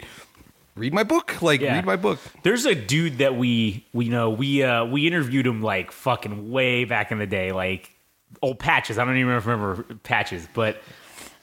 [0.76, 1.76] read my book like Yeah.
[1.76, 5.62] read my book There's a dude that we we know we uh we interviewed him
[5.62, 7.92] like fucking way back in the day, like
[8.42, 8.98] old patches.
[8.98, 10.82] I don't even remember patches, but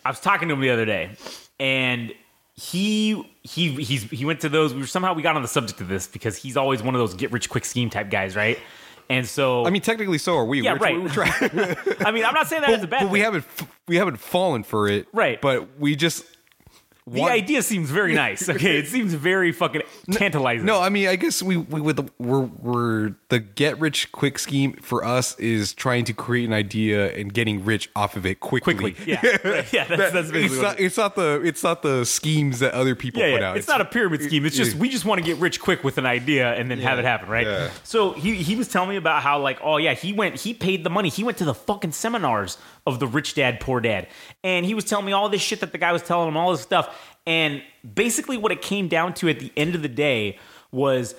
[0.05, 1.11] I was talking to him the other day,
[1.59, 2.12] and
[2.55, 4.74] he he he's he went to those.
[4.74, 6.99] We were somehow we got on the subject of this because he's always one of
[6.99, 8.59] those get rich quick scheme type guys, right?
[9.09, 11.03] And so i mean technically so are we Yeah, We're- right.
[11.03, 11.33] we're trying-
[12.07, 13.03] I mean, I'm not saying that as a bad.
[13.03, 13.45] but we haven't
[13.89, 15.41] we haven't fallen for it Right.
[15.41, 16.24] but we just
[17.07, 18.48] The idea seems very nice.
[18.61, 20.66] Okay, it seems very fucking tantalizing.
[20.66, 24.38] No, I mean, I guess we we with the, we're we're the get rich quick
[24.38, 28.40] scheme for us is trying to create an idea and getting rich off of it
[28.40, 28.74] quickly.
[28.74, 28.96] quickly.
[29.07, 29.20] Yeah,
[29.72, 29.84] yeah.
[29.84, 32.74] That's, that's basically it's what not it it's not the it's not the schemes that
[32.74, 33.51] other people Yeah, put yeah.
[33.51, 33.57] out.
[33.57, 34.44] It's, not a pyramid scheme.
[34.44, 36.98] It's just we just want to get rich quick with an idea and then have
[36.98, 37.46] it happen, right?
[37.46, 37.70] yeah.
[37.84, 40.82] So he he was telling me about how like oh yeah he went he paid
[40.84, 44.07] the money he went to the fucking seminars of the rich dad poor dad
[44.43, 46.51] and he was telling me all this shit that the guy was telling him all
[46.51, 47.62] this stuff and
[47.95, 50.39] basically what it came down to at the end of the day
[50.72, 51.14] was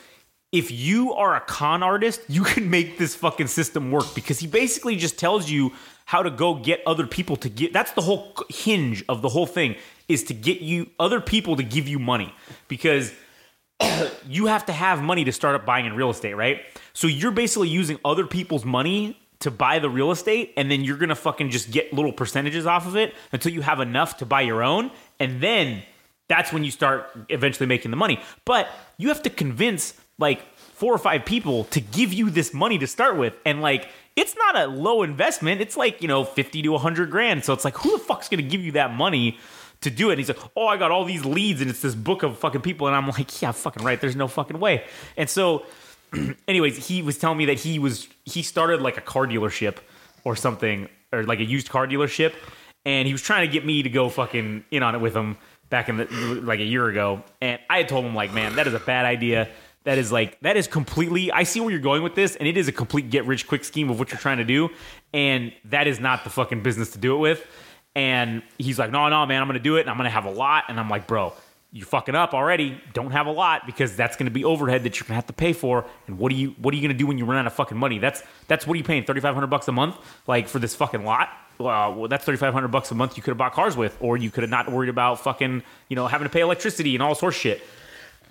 [0.52, 4.48] if you are a con artist, you can make this fucking system work because he
[4.48, 5.72] basically just tells you
[6.06, 9.46] how to go get other people to get that's the whole hinge of the whole
[9.46, 9.76] thing
[10.10, 12.34] is to get you other people to give you money
[12.68, 13.14] because
[14.28, 16.62] you have to have money to start up buying in real estate, right?
[16.94, 20.98] So you're basically using other people's money to buy the real estate, and then you're
[20.98, 24.42] gonna fucking just get little percentages off of it until you have enough to buy
[24.42, 25.84] your own, and then
[26.28, 28.20] that's when you start eventually making the money.
[28.46, 32.78] But you have to convince like four or five people to give you this money
[32.80, 35.62] to start with, and like it's not a low investment.
[35.62, 37.44] It's like you know fifty to hundred grand.
[37.44, 39.38] So it's like who the fuck's gonna give you that money?
[39.82, 40.14] to do it.
[40.14, 42.62] And he's like, oh, I got all these leads and it's this book of fucking
[42.62, 42.88] people.
[42.88, 44.00] And I'm like, yeah, fucking right.
[44.00, 44.86] There's no fucking way.
[45.18, 45.66] And so,
[46.48, 49.78] anyways, he was telling me that he was, he started like a car dealership
[50.24, 52.34] or something, or like a used car dealership.
[52.86, 55.38] And he was trying to get me to go fucking in on it with him
[55.70, 56.06] back in the,
[56.44, 57.24] like a year ago.
[57.42, 59.50] And I had told him, like, man, that is a bad idea.
[59.84, 62.36] That is like, that is completely, I see where you're going with this.
[62.36, 64.70] And it is a complete get rich quick scheme of what you're trying to do.
[65.14, 67.46] And that is not the fucking business to do it with.
[67.96, 70.32] And he's like, no, no, man, I'm to do it and I'm to have a
[70.32, 70.66] lot.
[70.70, 71.34] And I'm like, bro,
[71.74, 72.82] you're fucking up already.
[72.94, 75.28] Don't have a lot because that's going to be overhead that you're going to have
[75.28, 75.86] to pay for.
[76.08, 77.54] And what are you, what are you going to do when you run out of
[77.54, 77.98] fucking money?
[77.98, 79.06] That's, that's what are you paying?
[79.06, 79.96] 3,500 bucks a month?
[80.28, 81.30] Like for this fucking lot?
[81.58, 84.32] Well, well that's 3,500 bucks a month you could have bought cars with, or you
[84.32, 87.38] could have not worried about fucking, you know, having to pay electricity and all sorts
[87.38, 87.62] of shit.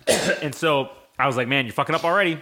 [0.42, 2.40] and so I was like, man, you're fucking up already.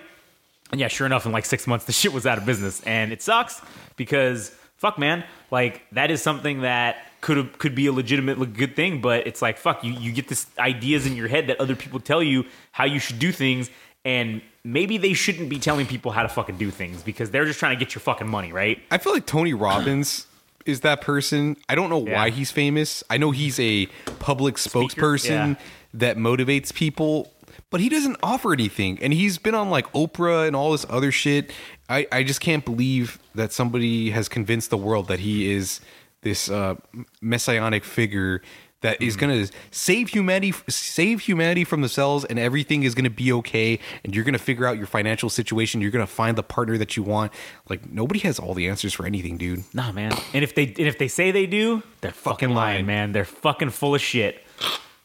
[0.73, 3.13] And yeah, sure enough, in like six months, the shit was out of business, and
[3.13, 3.63] it sucks
[3.97, 9.01] because fuck, man, like that is something that could could be a legitimate good thing,
[9.01, 12.01] but it's like fuck, you you get this ideas in your head that other people
[12.01, 13.71] tell you how you should do things,
[14.05, 17.59] and maybe they shouldn't be telling people how to fucking do things because they're just
[17.59, 18.81] trying to get your fucking money, right?
[18.91, 20.27] I feel like Tony Robbins
[20.67, 21.57] is that person.
[21.69, 23.03] I don't know why he's famous.
[23.09, 23.87] I know he's a
[24.19, 25.55] public spokesperson Yeah.
[25.95, 27.33] that motivates people,
[27.71, 28.99] but he doesn't offer anything.
[29.01, 31.51] And he's been on like Oprah and all this other shit.
[31.89, 35.81] I, I just can't believe that somebody has convinced the world that he is
[36.23, 36.75] this uh,
[37.21, 38.43] messianic figure
[38.81, 43.11] that is going to save humanity save humanity from themselves and everything is going to
[43.11, 46.39] be okay and you're going to figure out your financial situation you're going to find
[46.39, 47.33] the partner that you want
[47.69, 50.13] like nobody has all the answers for anything dude Nah, man.
[50.33, 52.87] And if they and if they say they do, they're fucking lying, lying.
[52.87, 53.13] man.
[53.13, 54.43] They're fucking full of shit.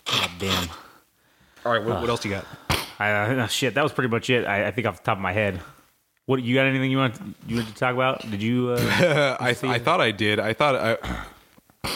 [0.05, 0.70] God damn.
[1.66, 2.45] all right what, what else you got
[2.99, 4.45] I, uh, shit, that was pretty much it.
[4.45, 5.59] I, I think off the top of my head.
[6.26, 6.65] What you got?
[6.65, 8.21] Anything you want you want to talk about?
[8.30, 8.69] Did you?
[8.69, 10.39] Uh, I, I thought I did.
[10.39, 11.91] I thought I.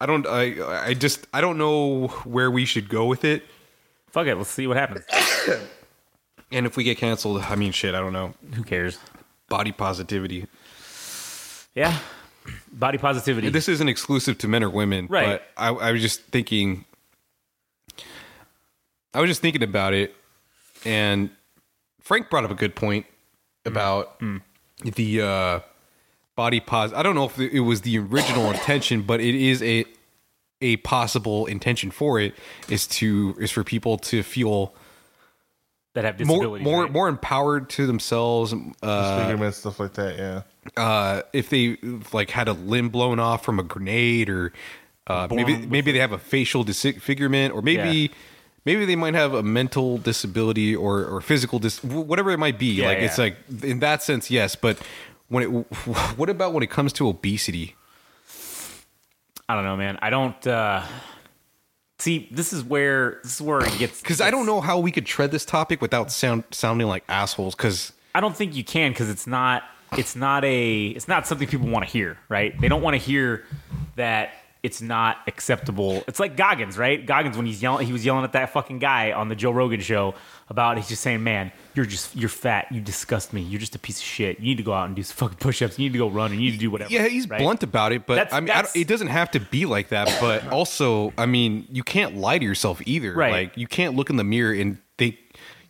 [0.00, 0.26] I don't.
[0.26, 0.88] I.
[0.88, 1.26] I just.
[1.32, 3.44] I don't know where we should go with it.
[4.10, 4.36] fuck it.
[4.36, 5.04] Let's see what happens.
[6.50, 7.94] And if we get canceled, I mean, shit.
[7.94, 8.32] I don't know.
[8.54, 8.98] Who cares?
[9.50, 10.46] Body positivity.
[11.74, 11.98] Yeah.
[12.72, 13.50] Body positivity.
[13.50, 15.26] This isn't exclusive to men or women, Right.
[15.26, 16.86] But I, I was just thinking.
[19.12, 20.14] I was just thinking about it,
[20.86, 21.28] and
[22.08, 23.04] Frank brought up a good point
[23.66, 24.18] about
[24.82, 25.60] the uh,
[26.36, 26.90] body pos.
[26.94, 29.84] I don't know if it was the original intention, but it is a
[30.62, 32.34] a possible intention for it
[32.70, 34.74] is to is for people to feel
[35.92, 36.92] that have more more right?
[36.92, 38.54] more empowered to themselves.
[38.82, 40.16] Uh, Disfigurement, stuff like that.
[40.16, 40.82] Yeah.
[40.82, 41.76] uh, if they
[42.14, 44.54] like had a limb blown off from a grenade, or
[45.08, 48.08] uh, maybe maybe they have a facial disfigurement, or maybe Yeah.
[48.64, 52.74] Maybe they might have a mental disability or or physical dis whatever it might be.
[52.74, 54.56] Yeah, like it's like in that sense, yes.
[54.56, 54.78] But
[55.28, 55.46] when it,
[56.16, 57.74] what about when it comes to obesity?
[59.48, 59.98] I don't know, man.
[60.02, 60.46] I don't.
[60.46, 60.84] uh
[62.00, 64.92] See, this is where this is where it gets Because I don't know how we
[64.92, 67.56] could tread this topic without sound sounding like assholes.
[67.56, 69.64] Because I don't think you can because it's not
[69.96, 72.58] it's not a it's not something people want to hear, right?
[72.60, 73.44] They don't want to hear
[73.96, 74.30] that
[74.62, 76.02] it's not acceptable.
[76.08, 77.04] It's like Goggins, right?
[77.04, 79.80] Goggins when he's yelling, he was yelling at that fucking guy on the Joe Rogan
[79.80, 80.14] show
[80.48, 82.66] about he's just saying, "Man, you're just you're fat.
[82.72, 83.40] You disgust me.
[83.40, 84.40] You're just a piece of shit.
[84.40, 85.78] You need to go out and do some fucking push-ups.
[85.78, 86.32] You need to go run.
[86.32, 87.40] And you need to do whatever." Yeah, he's right?
[87.40, 90.16] blunt about it, but That's- I mean, I it doesn't have to be like that.
[90.20, 93.14] But also, I mean, you can't lie to yourself either.
[93.14, 93.32] Right.
[93.32, 95.16] Like, you can't look in the mirror and think.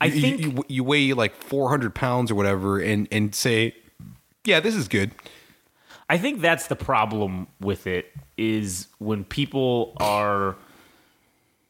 [0.00, 3.74] I you, think- you, you weigh like four hundred pounds or whatever, and and say,
[4.44, 5.10] "Yeah, this is good."
[6.08, 10.56] I think that's the problem with it is when people are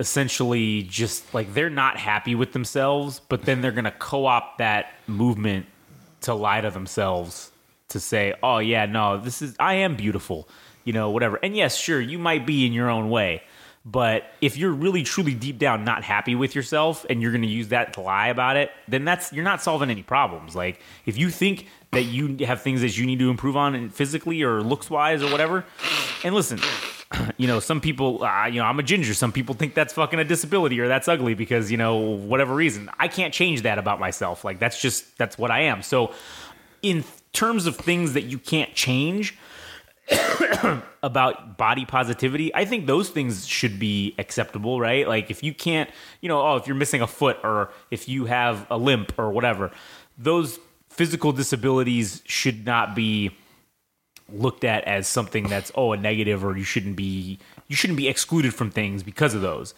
[0.01, 4.93] essentially just like they're not happy with themselves, but then they're going to co-opt that
[5.07, 5.67] movement
[6.21, 7.51] to lie to themselves
[7.89, 10.49] to say, "Oh yeah, no, this is I am beautiful."
[10.85, 11.39] You know, whatever.
[11.43, 13.43] And yes, sure, you might be in your own way.
[13.85, 17.49] But if you're really truly deep down not happy with yourself and you're going to
[17.49, 20.55] use that to lie about it, then that's you're not solving any problems.
[20.55, 23.91] Like if you think that you have things that you need to improve on in-
[23.91, 25.65] physically or looks wise or whatever,
[26.23, 26.61] and listen,
[27.37, 29.15] you know, some people, uh, you know, I'm a ginger.
[29.15, 32.91] Some people think that's fucking a disability or that's ugly because, you know, whatever reason.
[32.99, 34.45] I can't change that about myself.
[34.45, 35.83] Like, that's just, that's what I am.
[35.83, 36.13] So,
[36.83, 39.37] in terms of things that you can't change
[41.03, 45.07] about body positivity, I think those things should be acceptable, right?
[45.07, 45.91] Like, if you can't,
[46.21, 49.31] you know, oh, if you're missing a foot or if you have a limp or
[49.31, 49.71] whatever,
[50.17, 53.31] those physical disabilities should not be
[54.31, 58.09] looked at as something that's oh a negative or you shouldn't be you shouldn't be
[58.09, 59.75] excluded from things because of those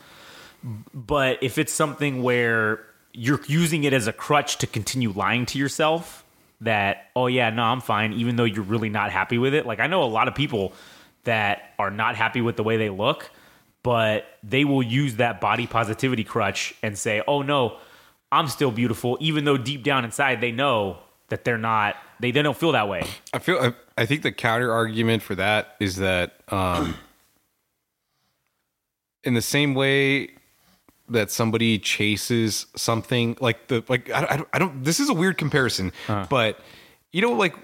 [0.93, 5.59] but if it's something where you're using it as a crutch to continue lying to
[5.59, 6.25] yourself
[6.61, 9.81] that oh yeah no i'm fine even though you're really not happy with it like
[9.81, 10.73] i know a lot of people
[11.25, 13.31] that are not happy with the way they look
[13.83, 17.79] but they will use that body positivity crutch and say oh no
[18.31, 20.99] i'm still beautiful even though deep down inside they know
[21.29, 23.03] that they're not they, they don't feel that way
[23.33, 23.59] I feel.
[23.59, 26.97] I, I think the counter argument for that is that, um,
[29.25, 30.31] in the same way
[31.11, 34.85] that somebody chases something like the like I, I don't, I don't.
[34.85, 36.27] This is a weird comparison, uh-huh.
[36.31, 36.59] but
[37.13, 37.55] you know, like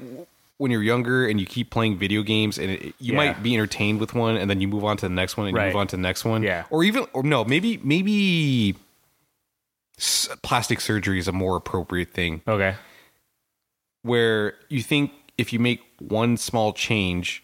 [0.58, 3.16] when you're younger and you keep playing video games and it, you Yeah.
[3.16, 5.56] might be entertained with one and then you move on to the next one and
[5.56, 6.64] you move on to the next one, Yeah.
[6.70, 8.74] or even or no, maybe maybe
[10.42, 12.74] plastic surgery is a more appropriate thing okay
[14.02, 17.42] where you think if you make one small change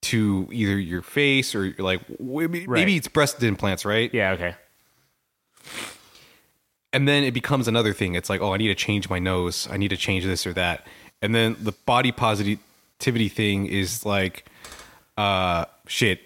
[0.00, 2.88] to either your face or like maybe Right.
[2.88, 4.12] it's breast implants, right?
[4.14, 4.54] yeah okay
[6.92, 8.14] And then it becomes another thing.
[8.14, 9.68] It's like, oh, I need to change my nose.
[9.70, 10.86] I need to change this or that.
[11.20, 14.46] And then the body positivity thing is like,
[15.16, 16.20] uh, shit.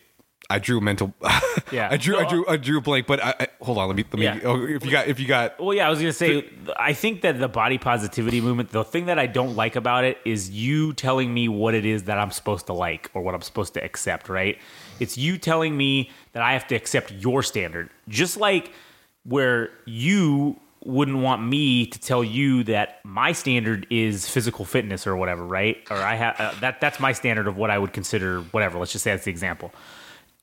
[0.49, 1.15] I drew a mental.
[1.73, 1.89] Yeah.
[1.89, 2.19] I drew.
[2.19, 2.45] I drew.
[2.49, 3.07] I drew a blank.
[3.07, 3.87] But I, I, hold on.
[3.87, 4.05] Let me.
[4.11, 4.25] Let me.
[4.25, 4.41] Yeah.
[4.43, 5.07] Oh, if you got.
[5.07, 5.61] If you got.
[5.61, 9.07] Well, yeah, I was gonna say, I think that the body positivity movement, the thing
[9.07, 12.33] that I don't like about it is you telling me what it is that I'm
[12.33, 14.59] supposed to like or what I'm supposed to accept, right?
[14.99, 18.73] It's you telling me that I have to accept your standard, just like
[19.25, 25.15] where you wouldn't want me to tell you that my standard is physical fitness or
[25.17, 25.77] whatever, right?
[25.91, 28.79] Or I have uh, that that's my standard of what I would consider whatever.
[28.79, 29.73] Let's just say that's the example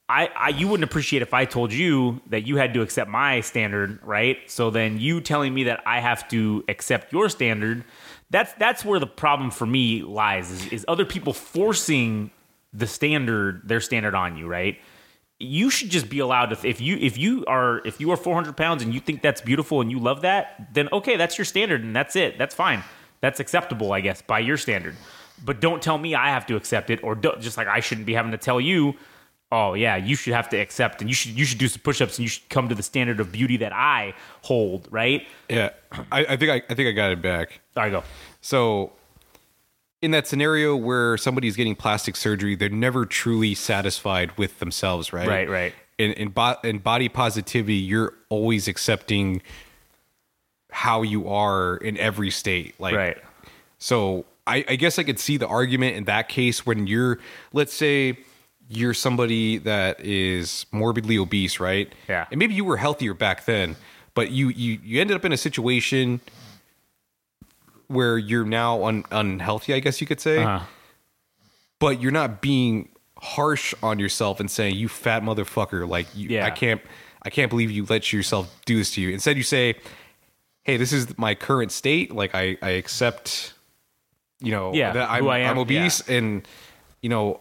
[0.09, 3.41] I, I you wouldn't appreciate if I told you that you had to accept my
[3.41, 4.37] standard, right?
[4.47, 7.83] So then you telling me that I have to accept your standard,
[8.29, 12.31] that's that's where the problem for me lies is, is other people forcing
[12.73, 14.79] the standard their standard on you, right?
[15.39, 18.57] You should just be allowed to if you if you are if you are 400
[18.57, 21.83] pounds and you think that's beautiful and you love that, then okay, that's your standard
[21.83, 22.37] and that's it.
[22.37, 22.83] That's fine.
[23.21, 24.95] That's acceptable, I guess, by your standard.
[25.43, 28.13] But don't tell me I have to accept it, or just like I shouldn't be
[28.13, 28.95] having to tell you
[29.51, 32.17] oh yeah, you should have to accept and you should you should do some push-ups
[32.17, 35.25] and you should come to the standard of beauty that I hold, right?
[35.49, 35.71] Yeah,
[36.11, 37.61] I, I think I, I think I got it back.
[37.73, 38.03] There I go.
[38.41, 38.93] So,
[40.01, 45.27] in that scenario where somebody's getting plastic surgery, they're never truly satisfied with themselves, right?
[45.27, 45.73] Right, right.
[45.97, 49.41] In in, bo- in body positivity, you're always accepting
[50.71, 52.79] how you are in every state.
[52.79, 53.17] Like, Right.
[53.79, 57.19] so I, I guess I could see the argument in that case when you're,
[57.51, 58.19] let's say,
[58.69, 61.91] you're somebody that is morbidly obese, right?
[62.07, 62.27] Yeah.
[62.31, 63.75] And maybe you were healthier back then,
[64.13, 66.19] but you you you ended up in a situation
[67.87, 70.43] where you're now un, unhealthy, I guess you could say.
[70.43, 70.65] Uh-huh.
[71.79, 72.89] But you're not being
[73.19, 76.45] harsh on yourself and saying you fat motherfucker like you, Yeah.
[76.45, 76.81] I can't
[77.23, 79.09] I can't believe you let yourself do this to you.
[79.09, 79.75] Instead you say,
[80.63, 82.13] "Hey, this is my current state.
[82.13, 83.53] Like I I accept
[84.39, 86.47] you know Yeah, that I'm, who I am, I'm obese and
[87.01, 87.39] you know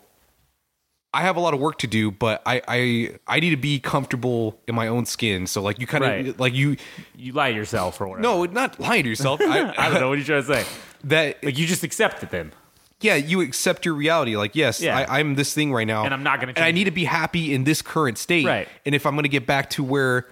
[1.16, 3.78] I have a lot of work to do, but I I I need to be
[3.80, 5.46] comfortable in my own skin.
[5.46, 6.38] So like you kind of Right.
[6.40, 6.76] like you
[7.16, 8.22] You lie to yourself or whatever.
[8.22, 9.40] no, not lying to yourself.
[9.40, 10.70] I, I don't know what you're trying to say.
[11.04, 12.52] that Like you just accept it then.
[13.00, 14.36] yeah, you accept your reality.
[14.36, 14.96] Like, yes, Yeah.
[14.98, 16.58] I, I'm this thing right now, And I'm not gonna change.
[16.58, 18.46] And I need to be happy in this current state.
[18.46, 18.68] Right.
[18.84, 20.26] And if I'm going to get back to where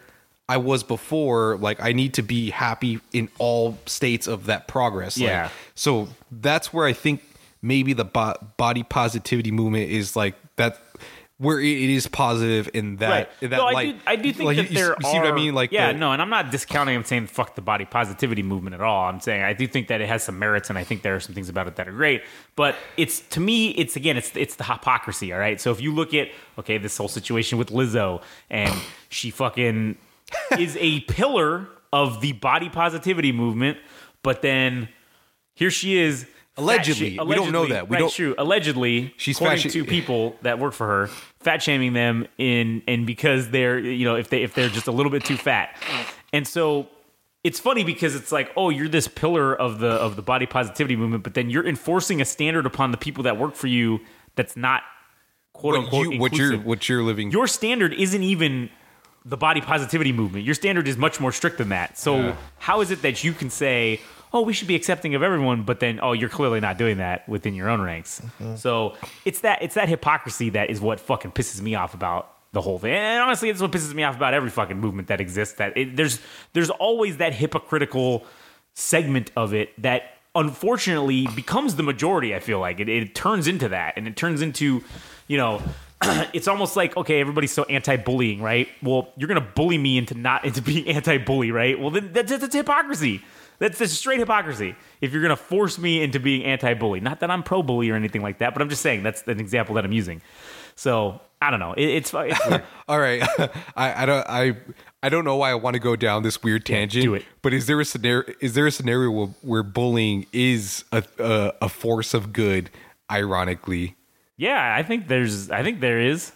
[0.48, 5.16] I was before, like, I need to be happy in all states of that progress.
[5.18, 5.48] Like, Yeah.
[5.74, 7.22] so that's where I think
[7.62, 10.78] maybe the bo- body positivity movement is like that.
[11.38, 13.28] Where it is positive in that, right.
[13.40, 13.96] in that no, I light.
[13.96, 14.02] do.
[14.06, 15.10] I do think Like, that you, there you are.
[15.10, 15.52] see what I mean?
[15.52, 16.94] Like, yeah, the- no, and I'm not discounting.
[16.94, 19.08] I'm saying fuck the body positivity movement at all.
[19.08, 21.20] I'm saying I do think that it has some merits, and I think there are
[21.20, 22.22] some things about it that are great.
[22.54, 25.32] But it's to me, it's again, it's it's the hypocrisy.
[25.32, 25.60] All right.
[25.60, 26.28] So if you look at
[26.60, 28.72] okay, this whole situation with Lizzo, and
[29.08, 29.98] she fucking
[30.56, 33.78] is a pillar of the body positivity movement,
[34.22, 34.88] but then
[35.54, 36.26] here she is.
[36.56, 37.18] Fat Allegedly.
[37.18, 37.88] We don't know that.
[37.88, 38.34] We right, don't- True.
[38.38, 41.06] Allegedly, She's according sh- to people that work for her,
[41.40, 44.92] fat shaming them in and because they're you know if they if they're just a
[44.92, 45.76] little bit too fat,
[46.32, 46.86] and so
[47.42, 50.96] it's funny because it's like oh you're this pillar of the of the body positivity
[50.96, 54.00] movement, but then you're enforcing a standard upon the people that work for you
[54.36, 54.82] that's not
[55.52, 57.30] quote what, unquote you, what you're what you're living.
[57.32, 58.70] your standard isn't even
[59.26, 60.44] the body positivity movement.
[60.44, 61.96] Your standard is much more strict than that.
[61.98, 62.36] So Yeah.
[62.58, 64.00] how is it that you can say,
[64.34, 67.26] "Oh, we should be accepting of everyone," but then, "Oh, you're clearly not doing that
[67.28, 68.56] within your own ranks." Mm-hmm.
[68.56, 72.60] So it's that it's that hypocrisy that is what fucking pisses me off about the
[72.60, 72.94] whole thing.
[72.94, 75.56] And honestly, it's what pisses me off about every fucking movement that exists.
[75.56, 76.20] That it, there's
[76.54, 78.24] there's always that hypocritical
[78.74, 82.34] segment of it that unfortunately becomes the majority.
[82.34, 84.82] I feel like it, it turns into that, and it turns into,
[85.28, 85.62] you know,
[86.32, 88.68] it's almost like okay, everybody's so anti-bullying, right?
[88.82, 91.78] Well, you're gonna bully me into not into being anti-bully, right?
[91.78, 93.22] Well, then that's, that's hypocrisy.
[93.58, 94.74] That's, that's straight hypocrisy.
[95.00, 98.38] If you're gonna force me into being anti-bully, not that I'm pro-bully or anything like
[98.38, 100.20] that, but I'm just saying that's an example that I'm using.
[100.76, 101.72] So I don't know.
[101.74, 102.40] It, it's, it's.
[102.88, 103.22] All right,
[103.76, 104.56] I, I don't I
[105.02, 107.04] I don't know why I want to go down this weird tangent.
[107.04, 107.24] do it.
[107.42, 108.24] But is there a scenario?
[108.40, 112.70] Is there a scenario where, where bullying is a, a a force of good?
[113.10, 113.96] Ironically,
[114.38, 114.74] yeah.
[114.74, 115.50] I think there's.
[115.50, 116.32] I think there is.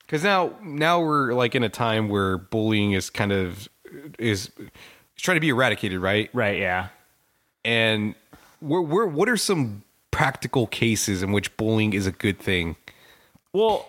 [0.00, 3.68] because now now we're like in a time where bullying is kind of
[4.18, 4.50] is
[5.18, 6.30] trying to be eradicated, right?
[6.32, 6.58] Right.
[6.58, 6.88] Yeah.
[7.64, 8.14] And
[8.60, 12.76] we're, we're, what are some practical cases in which bullying is a good thing?
[13.52, 13.86] Well,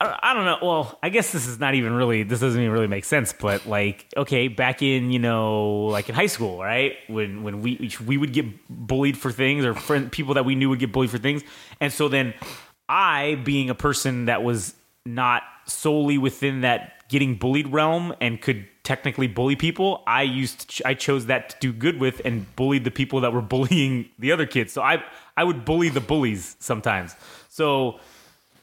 [0.00, 0.58] I, I don't know.
[0.62, 2.22] Well, I guess this is not even really.
[2.22, 3.32] This doesn't even really make sense.
[3.32, 6.96] But like, okay, back in you know, like in high school, right?
[7.08, 10.68] When when we we would get bullied for things, or friend people that we knew
[10.70, 11.42] would get bullied for things,
[11.80, 12.34] and so then
[12.88, 14.74] I, being a person that was
[15.04, 20.82] not solely within that getting bullied realm and could technically bully people, I used ch-
[20.82, 24.32] I chose that to do good with and bullied the people that were bullying the
[24.32, 24.72] other kids.
[24.72, 25.04] So I
[25.36, 27.14] I would bully the bullies sometimes.
[27.50, 28.00] So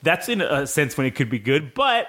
[0.02, 2.08] that's in a sense when it could be good, but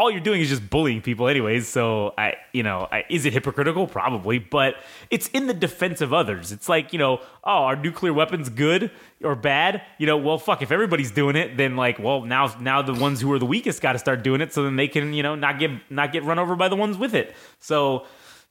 [0.00, 1.68] all you're doing is just bullying people anyways.
[1.68, 3.86] So I, you know, I, is it hypocritical?
[3.86, 4.76] Probably, but
[5.10, 6.52] it's in the defense of others.
[6.52, 8.90] It's like, you know, oh, are nuclear weapons good
[9.22, 9.82] or bad?
[9.98, 13.20] You know, well, fuck, if everybody's doing it, then like, well, now, now the ones
[13.20, 15.34] who are the weakest got to start doing it so then they can, you know,
[15.34, 17.34] not get, not get run over by the ones with it.
[17.58, 18.06] So,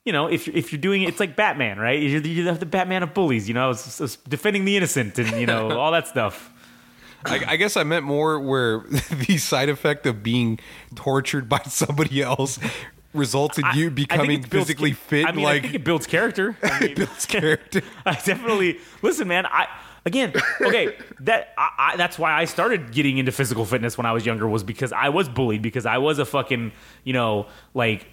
[0.05, 1.99] you know, if, if you're doing it, it's like Batman, right?
[1.99, 5.31] You're the, you're the Batman of bullies, you know, it's, it's defending the innocent and,
[5.31, 6.53] you know, all that stuff.
[7.25, 8.79] I, I guess I meant more where
[9.27, 10.59] the side effect of being
[10.95, 12.59] tortured by somebody else
[13.13, 15.25] results in I- I you becoming builds physically fit.
[15.25, 16.57] I mean, I like think it builds character.
[16.63, 17.81] I mean, builds character.
[18.05, 19.45] I definitely listen, man.
[19.45, 19.67] I
[20.05, 24.11] again, okay, that I, I, that's why I started getting into physical fitness when I
[24.13, 26.71] was younger was because I was bullied because I was a fucking
[27.03, 28.07] you know like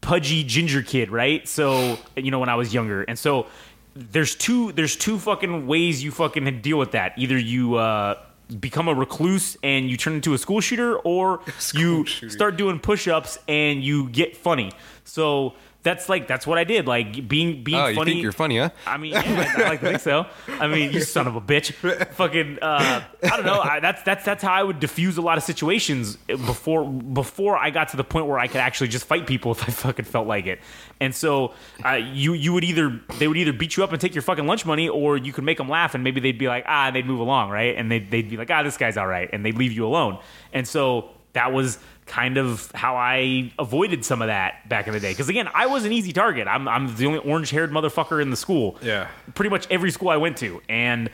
[0.00, 1.46] pudgy ginger kid, right?
[1.48, 3.46] So you know when I was younger, and so
[3.94, 7.12] there's two there's two fucking ways you fucking deal with that.
[7.16, 7.76] Either you.
[7.76, 8.16] uh
[8.60, 11.40] become a recluse and you turn into a school shooter or
[11.74, 12.28] you shooter.
[12.30, 14.70] start doing push-ups and you get funny
[15.04, 15.54] so
[15.84, 18.58] that's like that's what i did like being being oh, you funny think you're funny,
[18.58, 18.70] huh?
[18.86, 20.26] I mean, yeah, I like to think so.
[20.48, 21.72] I mean, you son of a bitch.
[22.14, 23.60] Fucking, uh, I don't know.
[23.60, 27.70] I, that's that's that's how I would diffuse a lot of situations before before I
[27.70, 30.26] got to the point where I could actually just fight people if I fucking felt
[30.26, 30.60] like it.
[31.00, 31.54] And so,
[31.84, 34.46] uh, you you would either they would either beat you up and take your fucking
[34.46, 36.96] lunch money, or you could make them laugh and maybe they'd be like ah, and
[36.96, 37.76] they'd move along, right?
[37.76, 40.18] And they'd they'd be like ah, this guy's all right, and they'd leave you alone.
[40.52, 45.00] And so that was kind of how I avoided some of that back in the
[45.00, 45.12] day.
[45.12, 46.46] Because again, I was an easy target.
[46.46, 48.76] I'm, I'm the only orange haired motherfucker in the school.
[48.82, 49.08] Yeah.
[49.34, 50.60] Pretty much every school I went to.
[50.68, 51.10] And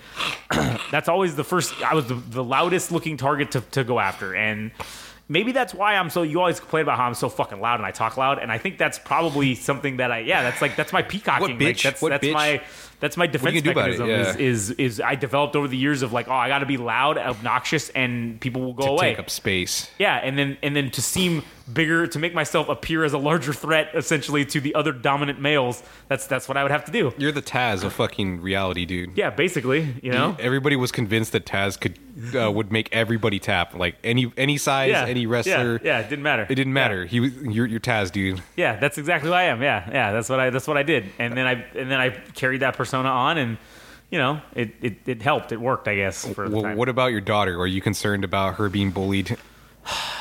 [0.91, 4.35] that's always the first, I was the, the loudest looking target to, to go after.
[4.35, 4.73] And
[5.29, 7.87] maybe that's why I'm so, you always complain about how I'm so fucking loud and
[7.87, 8.39] I talk loud.
[8.41, 11.43] And I think that's probably something that I, yeah, that's like, that's my peacocking.
[11.43, 11.83] What Like, bitch?
[11.85, 12.33] that's, what that's bitch?
[12.33, 12.63] my,
[13.01, 13.99] that's my defense you gonna do about it?
[13.99, 14.45] mechanism Yeah.
[14.47, 16.77] is, is, is I developed over the years of like, oh, I got to be
[16.77, 19.11] loud, obnoxious, and people will go to away.
[19.11, 19.91] take up space.
[19.99, 23.53] Yeah, and then and then to seem bigger, to make myself appear as a larger
[23.53, 25.83] threat, essentially to the other dominant males.
[26.09, 27.13] That's that's what I would have to do.
[27.17, 29.17] You're the Taz of fucking reality, dude.
[29.17, 30.37] Yeah, basically, you know.
[30.39, 31.99] Everybody was convinced that Taz could
[32.35, 35.81] uh, would make everybody tap, like any any size, Yeah, any wrestler.
[35.83, 36.47] Yeah, yeah, it didn't matter.
[36.49, 37.07] It didn't matter.
[37.07, 38.43] He was you're, you're Taz, dude.
[38.57, 39.63] Yeah, that's exactly who I am.
[39.63, 42.11] Yeah, yeah, that's what I that's what I did, and then I and then I
[42.35, 43.59] carried that persona on, and
[44.11, 45.53] you know, it it, it helped.
[45.53, 46.27] It worked, I guess.
[46.37, 47.59] Well, what about your daughter?
[47.61, 49.37] Are you concerned about her being bullied?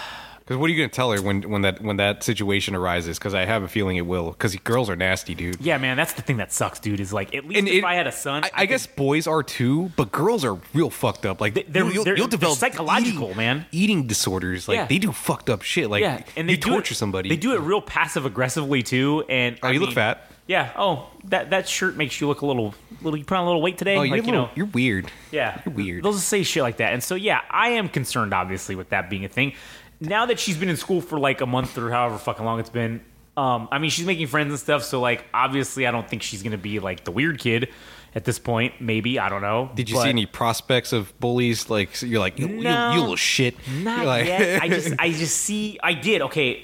[0.50, 3.20] Because what are you going to tell her when when that when that situation arises?
[3.20, 4.32] Because I have a feeling it will.
[4.32, 5.62] Because girls are nasty, dude.
[5.62, 7.00] Yeah, man, that's the thing that sucks, dude.
[7.00, 9.28] Is like at least And if it- I had a son, I, I guess boys
[9.28, 11.40] are too, but girls are real fucked up.
[11.40, 13.66] Like they're- you'll, they're- you'll they're develop psychological, eating- man.
[13.72, 14.88] Eating disorders, like Yeah.
[14.88, 15.88] they do fucked up shit.
[15.88, 17.30] Like yeah, and they you do torture it, somebody.
[17.30, 19.24] They do it real passive aggressively too.
[19.30, 20.32] And Oh, I you look mean, fat.
[20.48, 20.72] Yeah.
[20.76, 22.74] Oh, that that shirt makes you look a little
[23.04, 23.20] little.
[23.20, 23.98] You put on a little weight today.
[23.98, 24.52] Oh, you're, like you little- know.
[24.56, 25.12] you're weird.
[25.32, 26.04] Yeah, You're weird.
[26.04, 29.12] They'll just say shit like that, and so yeah, I am concerned, obviously, with that
[29.12, 29.54] being a thing.
[30.02, 32.70] Now that she's been in school for like a month or however fucking long it's
[32.70, 33.02] been,
[33.36, 34.84] um, I mean, she's making friends and stuff.
[34.84, 37.70] So like, obviously, I don't think she's gonna be like the weird kid
[38.16, 38.76] at this point.
[38.82, 39.72] Maybe I don't know.
[39.76, 41.70] Did you But see any prospects of bullies?
[41.70, 42.94] Like so you're like you, you- No.
[42.94, 43.56] you little shit.
[43.82, 44.62] Not like, yet.
[44.62, 45.80] I just, I just see.
[45.84, 46.22] I did.
[46.24, 46.64] Okay,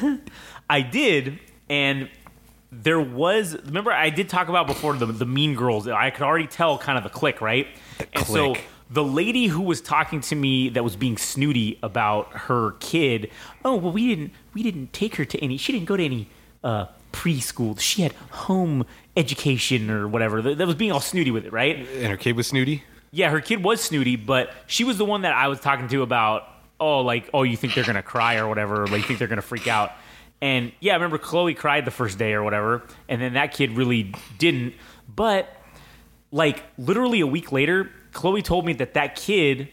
[0.70, 1.38] I did,
[1.68, 2.08] and
[2.72, 3.56] there was.
[3.66, 5.86] Remember, I did talk about before the the Mean Girls.
[5.88, 7.66] I could already tell kind of the click, right?
[8.14, 8.64] and so click.
[8.90, 13.30] The lady who was talking to me that was being snooty about her kid.
[13.64, 15.56] Oh well, we didn't we didn't take her to any.
[15.56, 16.28] She didn't go to any
[16.64, 17.78] uh, preschool.
[17.78, 18.84] She had home
[19.16, 20.42] education or whatever.
[20.42, 21.76] That that was being all snooty with it, right?
[21.76, 22.82] and her kid was snooty.
[23.12, 26.02] Yeah, her kid was snooty, but she was the one that I was talking to
[26.02, 26.48] about,
[26.78, 29.28] oh, like, oh, you think they're gonna cry or whatever, or like, you think they're
[29.28, 29.92] gonna freak out.
[30.40, 33.72] And yeah, I remember Chloe cried the first day or whatever, and then that kid
[33.72, 34.74] really didn't.
[35.08, 35.48] But
[36.32, 39.68] like, literally a week later, Chloe told me that that kid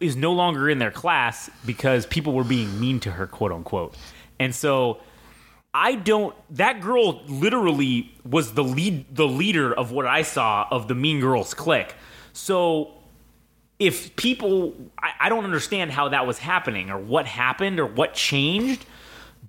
[0.00, 3.96] is no longer in their class because people were being mean to her, quote unquote.
[4.38, 5.00] And so
[5.72, 6.34] I don't.
[6.56, 11.20] That girl literally was the lead, the leader of what I saw of the Mean
[11.20, 11.94] Girls clique.
[12.32, 12.92] So
[13.78, 18.14] if people, I, I don't understand how that was happening or what happened or what
[18.14, 18.84] changed.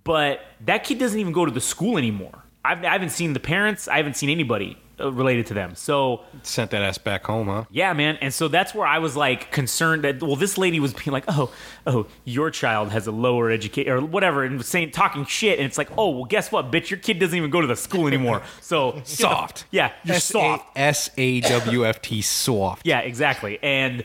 [0.03, 2.43] But that kid doesn't even go to the school anymore.
[2.63, 3.89] I've, I haven't seen the parents.
[3.89, 5.75] I haven't seen anybody related to them.
[5.75, 7.65] So Sent that ass back home, huh?
[7.69, 8.17] yeah, man.
[8.21, 11.25] And so that's where I was like concerned that well, this lady was being like,
[11.27, 11.51] oh,
[11.85, 15.59] oh, your child has a lower education or whatever, and was saying talking shit.
[15.59, 17.75] And it's like, oh, well, guess what, bitch, your kid doesn't even go to the
[17.75, 18.41] school anymore.
[18.61, 19.65] So get the- Soft.
[19.71, 20.65] yeah, you're soft.
[20.75, 22.81] S A W F T soft.
[22.85, 23.59] Yeah, exactly.
[23.61, 24.03] And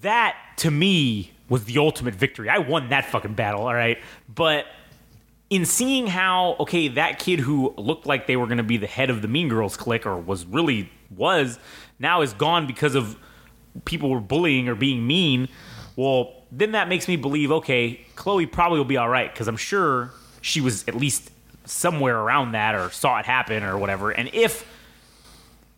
[0.00, 2.48] that to me was the ultimate victory.
[2.48, 3.98] I won that fucking battle, all right?
[4.34, 4.66] But
[5.54, 8.88] in seeing how okay, that kid who looked like they were going to be the
[8.88, 11.60] head of the Mean Girls clique or was really was
[12.00, 13.16] now is gone because of
[13.84, 15.48] people were bullying or being mean.
[15.94, 19.56] Well, then that makes me believe okay, Chloe probably will be all right because I'm
[19.56, 20.10] sure
[20.40, 21.30] she was at least
[21.66, 24.10] somewhere around that or saw it happen or whatever.
[24.10, 24.66] And if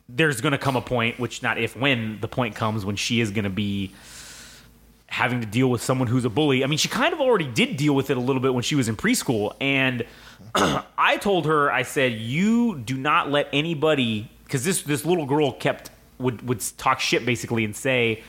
[0.09, 3.21] there's going to come a point, which not if, when the point comes when she
[3.21, 3.93] is going to be
[5.09, 6.65] having to deal with someone who's a bully.
[6.65, 8.75] I mean, she kind of already did deal with it a little bit when she
[8.75, 9.55] was in preschool.
[9.61, 10.05] And
[10.55, 15.53] I told her, I said, you do not let anybody, because this this little girl
[15.53, 18.23] kept would would talk shit basically and say,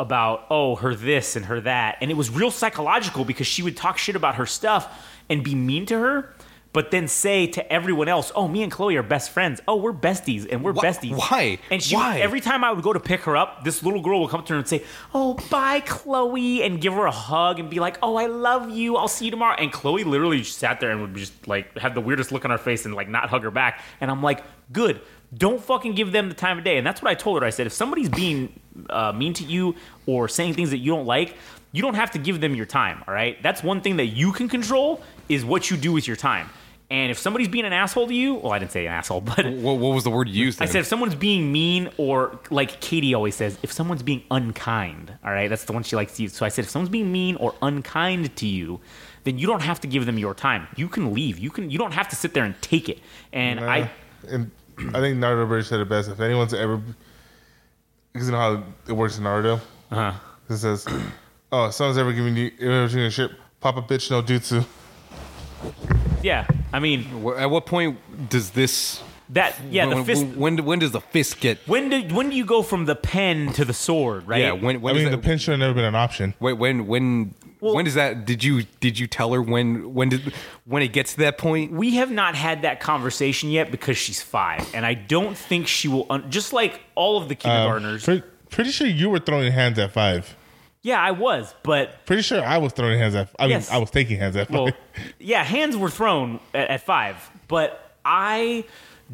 [0.00, 3.76] about oh her this and her that and it was real psychological because she would
[3.76, 6.32] talk shit about her stuff and be mean to her
[6.78, 9.60] but then say to everyone else oh me and chloe are best friends.
[9.66, 11.16] Oh we're besties and we're Wh- besties.
[11.16, 11.58] why?
[11.72, 12.20] and she Why?
[12.20, 14.52] every time i would go to pick her up this little girl would come to
[14.52, 18.14] her and say oh bye chloe and give her a hug and be like oh
[18.14, 18.96] i love you.
[18.96, 19.56] I'll see you tomorrow.
[19.58, 22.52] And chloe literally just sat there and would just like have the weirdest look on
[22.52, 23.82] her face and like not hug her back.
[24.00, 25.00] And i'm like good.
[25.36, 26.78] Don't fucking give them the time of day.
[26.78, 27.46] And that's what i told her.
[27.46, 28.38] I said if somebody's being
[28.88, 29.74] uh, mean to you
[30.06, 31.34] or saying things that you don't like
[31.72, 33.42] you don't have to give them your time all right?
[33.42, 36.48] That's one thing that you can control is what you do with your time
[36.90, 39.44] and if somebody's being an asshole to you well i didn't say an asshole but
[39.44, 40.62] What, what was the word you used?
[40.62, 45.12] I said if someone's being mean or like Katie always says, if someone's being unkind,
[45.24, 46.32] all right, that's the one she likes to use.
[46.34, 48.80] So I said if someone's being mean or unkind to you,
[49.24, 50.66] then you don't have to give them your time.
[50.76, 51.38] You can leave.
[51.38, 51.70] You can.
[51.70, 52.98] You don't have to sit there and take it.
[53.32, 53.88] And I, Uh,
[54.30, 54.50] and
[54.94, 56.08] I think Naruto Abridged said it best.
[56.08, 56.80] If anyone's ever,
[58.12, 59.60] because you know how it works in Naruto.
[59.90, 60.14] uh,
[60.48, 60.86] It says,
[61.52, 64.64] "Oh, if someone's ever giving you ever giving you shit, pop a bitch no jutsu."
[66.22, 67.98] Yeah, I mean Wh- At what point
[68.30, 69.02] does this?
[69.30, 69.54] that.
[69.70, 70.24] Yeah, when, the fist.
[70.36, 71.58] When, when does the fist get?
[71.66, 74.26] When do when do you go from the pen to the sword?
[74.26, 74.40] Right.
[74.40, 74.52] Yeah.
[74.52, 74.80] When?
[74.80, 76.34] When I does mean, the that- pin should have never been an option.
[76.40, 80.08] Wait, when when Well- when does that did you did you tell her when when
[80.08, 80.32] did
[80.64, 81.72] when it gets to that point?
[81.72, 85.88] we have not had that conversation yet because she's five, and I don't think she
[85.88, 86.06] will.
[86.08, 88.04] Un- just like all of the Uh, kindergartners.
[88.04, 90.34] pre- pretty sure you were throwing hands at five.
[90.82, 93.28] Yeah, I was, but Pretty sure I was throwing hands at.
[93.38, 93.70] I mean, Yes.
[93.70, 94.54] I was taking hands at five.
[94.56, 94.68] well,
[95.18, 97.16] yeah, hands were thrown at, at five,
[97.48, 98.64] but I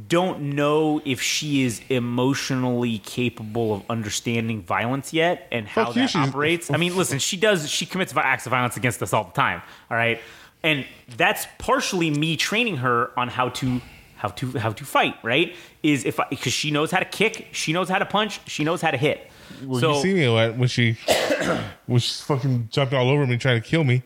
[0.08, 6.02] don't know if she is emotionally capable of understanding violence yet and how Fuck you,
[6.02, 6.70] that she's- operates.
[6.70, 7.68] I mean, listen, she does.
[7.70, 9.62] She commits acts of violence against us all the time.
[9.90, 10.20] All right,
[10.62, 10.84] and
[11.16, 13.80] that's partially me training her on how to.
[14.16, 17.74] How to how to fight right is if because she knows how to kick, she
[17.74, 19.30] knows how to punch, she knows how to hit.
[19.62, 20.98] Well, so you see me when when she
[21.86, 24.02] when she fucking jumped all over me trying to kill me,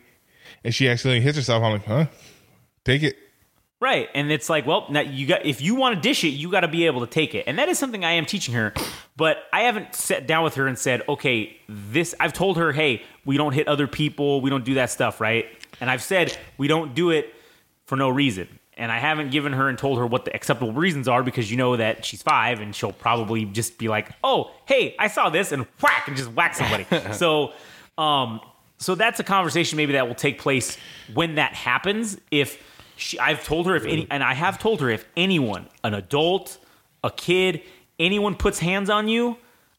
[0.63, 1.63] and she accidentally hits herself.
[1.63, 2.05] I'm like, huh?
[2.83, 3.17] Take it.
[3.81, 4.09] Right.
[4.13, 6.61] And it's like, well, now you got if you want to dish it, you got
[6.61, 7.45] to be able to take it.
[7.47, 8.73] And that is something I am teaching her,
[9.15, 13.03] but I haven't sat down with her and said, "Okay, this I've told her, "Hey,
[13.23, 15.45] we don't hit other people, we don't do that stuff, right?"
[15.79, 17.33] And I've said, "We don't do it
[17.85, 21.07] for no reason." And I haven't given her and told her what the acceptable reasons
[21.07, 24.95] are because you know that she's 5 and she'll probably just be like, "Oh, hey,
[24.97, 26.87] I saw this," and whack and just whack somebody.
[27.13, 27.51] so,
[27.97, 28.39] um
[28.79, 30.77] so that's a conversation maybe that will take place
[31.13, 32.63] when that happens if
[32.95, 36.57] she, I've told her if any, and I have told her if anyone, an adult,
[37.03, 37.61] a kid,
[37.99, 39.37] anyone puts hands on you,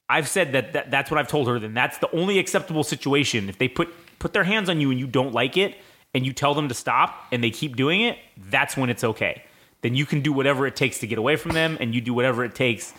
[0.09, 1.59] I've said that, that that's what I've told her.
[1.59, 3.49] Then that's the only acceptable situation.
[3.49, 5.79] If they put put their hands on you and you don't like it,
[6.15, 8.19] and you tell them to stop, and they keep doing it,
[8.51, 9.43] that's when it's okay.
[9.83, 12.13] Then you can do whatever it takes to get away from them, and you do
[12.13, 12.93] whatever it takes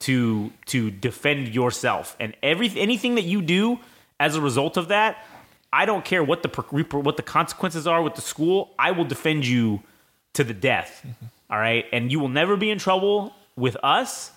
[0.00, 2.16] to to defend yourself.
[2.20, 3.78] And every anything that you do
[4.20, 5.24] as a result of that,
[5.72, 6.48] I don't care what the
[7.00, 8.74] what the consequences are with the school.
[8.78, 9.82] I will defend you
[10.34, 11.02] to the death.
[11.06, 11.26] Mm-hmm.
[11.50, 14.32] all right, and you will never be in trouble with us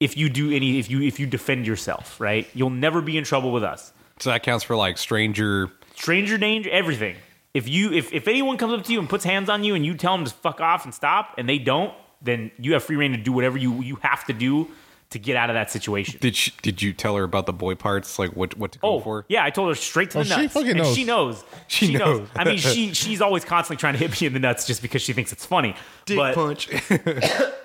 [0.00, 2.20] if you do any if you if you defend yourself.
[2.20, 3.92] Right, you'll never be in trouble with us.
[4.18, 5.70] So that counts for like stranger.
[6.02, 7.14] Stranger danger, everything.
[7.54, 9.86] If you if if anyone comes up to you and puts hands on you and
[9.86, 12.96] you tell them to fuck off and stop and they don't, then you have free
[12.96, 14.66] rein to do whatever you you have to do
[15.12, 16.18] to get out of that situation.
[16.20, 18.18] Did she, did you tell her about the boy parts?
[18.18, 19.24] Like what what to go Oh, for?
[19.28, 20.54] yeah, I told her straight to oh, the Oh, she nuts.
[20.54, 20.94] fucking and knows.
[20.94, 21.44] She knows.
[21.68, 22.28] She knows.
[22.36, 25.00] I mean, she she's always constantly trying to hit me in the nuts just because
[25.00, 25.74] she thinks it's funny.
[26.08, 26.68] but punch.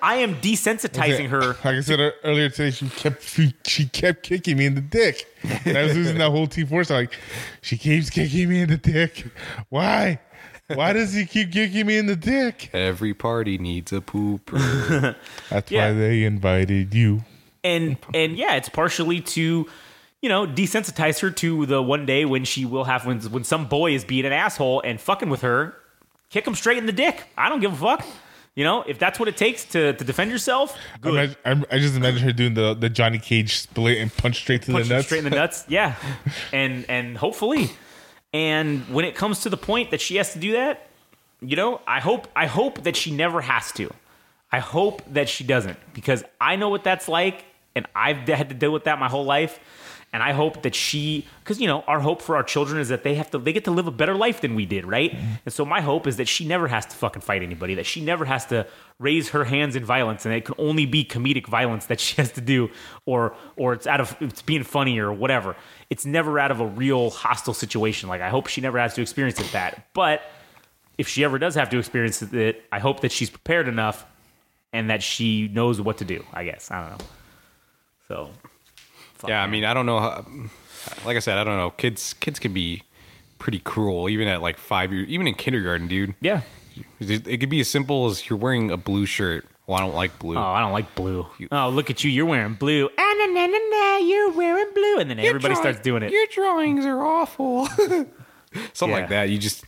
[0.02, 1.40] I am desensitizing her.
[1.48, 5.26] Like I said earlier today, she kept she, she kept kicking me in the dick,
[5.64, 6.90] and I was losing that whole T force.
[6.90, 7.12] Like
[7.60, 9.26] she keeps kicking me in the dick.
[9.68, 10.20] Why?
[10.74, 12.70] Why does he keep kicking me in the dick?
[12.74, 15.16] Every party needs a pooper.
[15.48, 15.88] That's Yeah.
[15.88, 17.22] why they invited you.
[17.64, 19.68] And and yeah, it's partially to
[20.22, 23.66] you know desensitize her to the one day when she will have when when some
[23.68, 25.76] boy is being an asshole and fucking with her,
[26.30, 27.24] kick him straight in the dick.
[27.36, 28.06] I don't give a fuck.
[28.54, 31.10] You know, if that's what it takes to, to defend yourself, I, good.
[31.14, 34.62] imagine, I'm- I just imagine her doing the, the Johnny Cage split and punch straight
[34.62, 35.06] to punch the nuts.
[35.06, 35.64] straight in the nuts.
[35.68, 35.94] Yeah,
[36.52, 37.70] and and hopefully,
[38.32, 40.88] and when it comes to the point that she has to do that,
[41.40, 43.92] you know, I hope I hope that she never has to.
[44.50, 47.44] I hope that she doesn't because I know what that's like,
[47.74, 49.60] and I've had to deal with that my whole life.
[50.10, 53.02] And I hope that she, because you know, our hope for our children is that
[53.02, 55.12] they have to, they get to live a better life than we did, right?
[55.12, 55.32] Mm-hmm.
[55.44, 58.00] And so my hope is that she never has to fucking fight anybody, that she
[58.00, 58.66] never has to
[58.98, 62.32] raise her hands in violence, and it can only be comedic violence that she has
[62.32, 62.70] to do,
[63.04, 65.54] or or it's out of it's being funny or whatever.
[65.90, 68.08] It's never out of a real hostile situation.
[68.08, 69.88] Like I hope she never has to experience it that.
[69.92, 70.22] But
[70.96, 74.06] if she ever does have to experience it, I hope that she's prepared enough
[74.72, 76.24] and that she knows what to do.
[76.32, 77.06] I guess I don't know.
[78.08, 78.30] So
[79.26, 79.98] yeah, I mean, I don't know.
[79.98, 80.24] How,
[81.04, 81.70] like I said, I don't know.
[81.70, 82.82] Kids, kids can be
[83.38, 86.14] pretty cruel, even at like five years, even in kindergarten, dude.
[86.20, 86.42] Yeah.
[87.00, 89.44] It could be as simple as you're wearing a blue shirt.
[89.66, 90.36] Well, I don't like blue.
[90.38, 91.26] Oh, I don't like blue.
[91.52, 92.10] Oh, look at you.
[92.10, 92.88] You're wearing blue.
[92.96, 94.98] Ah, na, na, na, na, you're wearing blue.
[95.00, 96.10] And then everybody Your starts doing it.
[96.12, 97.66] Your drawings are awful.
[97.76, 98.08] Something
[98.80, 98.86] Yeah.
[98.94, 99.28] like that.
[99.28, 99.64] You just,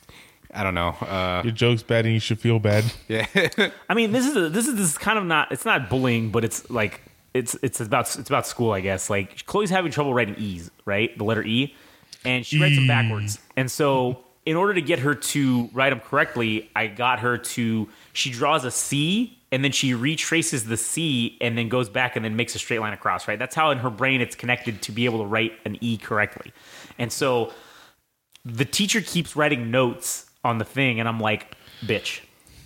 [0.52, 0.88] I don't know.
[0.88, 2.84] Uh, Your joke's bad and you should feel bad.
[3.08, 3.26] yeah.
[3.88, 6.30] I mean, this is a, this is this is kind of not it's not bullying,
[6.30, 7.02] but it's like
[7.34, 9.10] it's it's about it's about school, I guess.
[9.10, 11.16] Like Chloe's having trouble writing E's, right?
[11.16, 11.74] The letter E,
[12.24, 12.88] and she writes them E.
[12.88, 13.38] backwards.
[13.56, 17.88] And so, in order to get her to write them correctly, I got her to
[18.12, 22.24] she draws a C and then she retraces the C and then goes back and
[22.24, 23.38] then makes a straight line across, right?
[23.38, 26.52] That's how in her brain it's connected to be able to write an E correctly.
[26.98, 27.52] And so
[28.44, 32.20] the teacher keeps writing notes on the thing, and I'm like, bitch,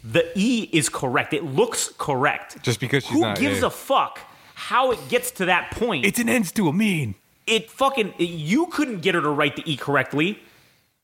[0.04, 1.32] the E is correct.
[1.32, 2.62] It looks correct.
[2.62, 3.66] Just because she's Who not- gives yeah.
[3.66, 4.20] a fuck
[4.54, 6.04] how it gets to that point?
[6.04, 7.16] It's an ends to a mean.
[7.46, 10.38] it fucking you couldn't get her to write the E correctly.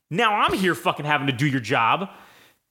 [0.09, 2.09] Now I'm here fucking having to do your job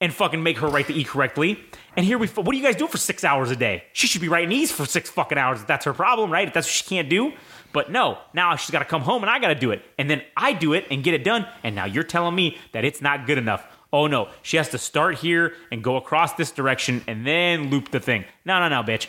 [0.01, 1.59] and fucking make her write the E correctly.
[1.97, 3.85] And here we what do you guys do for six hours a day?
[3.93, 6.49] She should be writing E's for six fucking hours if that's her problem, right?
[6.49, 7.33] If that's what she can't do.
[7.73, 9.83] But no, now she's got to come home and I got to do it.
[9.99, 11.47] And then I do it and get it done.
[11.63, 13.65] And now you're telling me that it's not good enough.
[13.93, 17.91] Oh no, she has to start here and go across this direction and then loop
[17.91, 18.25] the thing.
[18.45, 19.09] No, no, no, bitch.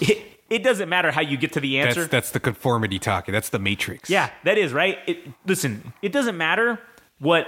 [0.00, 2.00] It, it doesn't matter how you get to the answer.
[2.00, 3.32] That's that's the conformity talking.
[3.32, 4.08] That's the matrix.
[4.08, 4.98] Yeah, that is right.
[5.06, 6.80] It, listen, it doesn't matter
[7.18, 7.46] what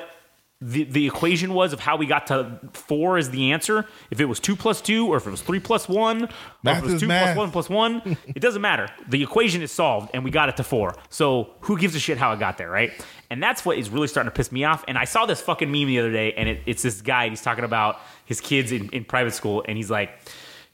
[0.63, 3.87] the the equation was of how we got to four as the answer.
[4.11, 6.29] If it was two plus two, or if it was three plus one, or
[6.73, 8.89] if it was two plus one plus one, it doesn't matter.
[9.09, 10.95] The equation is solved, and we got it to four.
[11.09, 12.93] So who gives a shit how it got there, right?
[13.31, 14.85] And that's what is really starting to piss me off.
[14.87, 17.29] And I saw this fucking meme the other day, and it, it's this guy.
[17.29, 20.11] He's talking about his kids in, in private school, and he's like,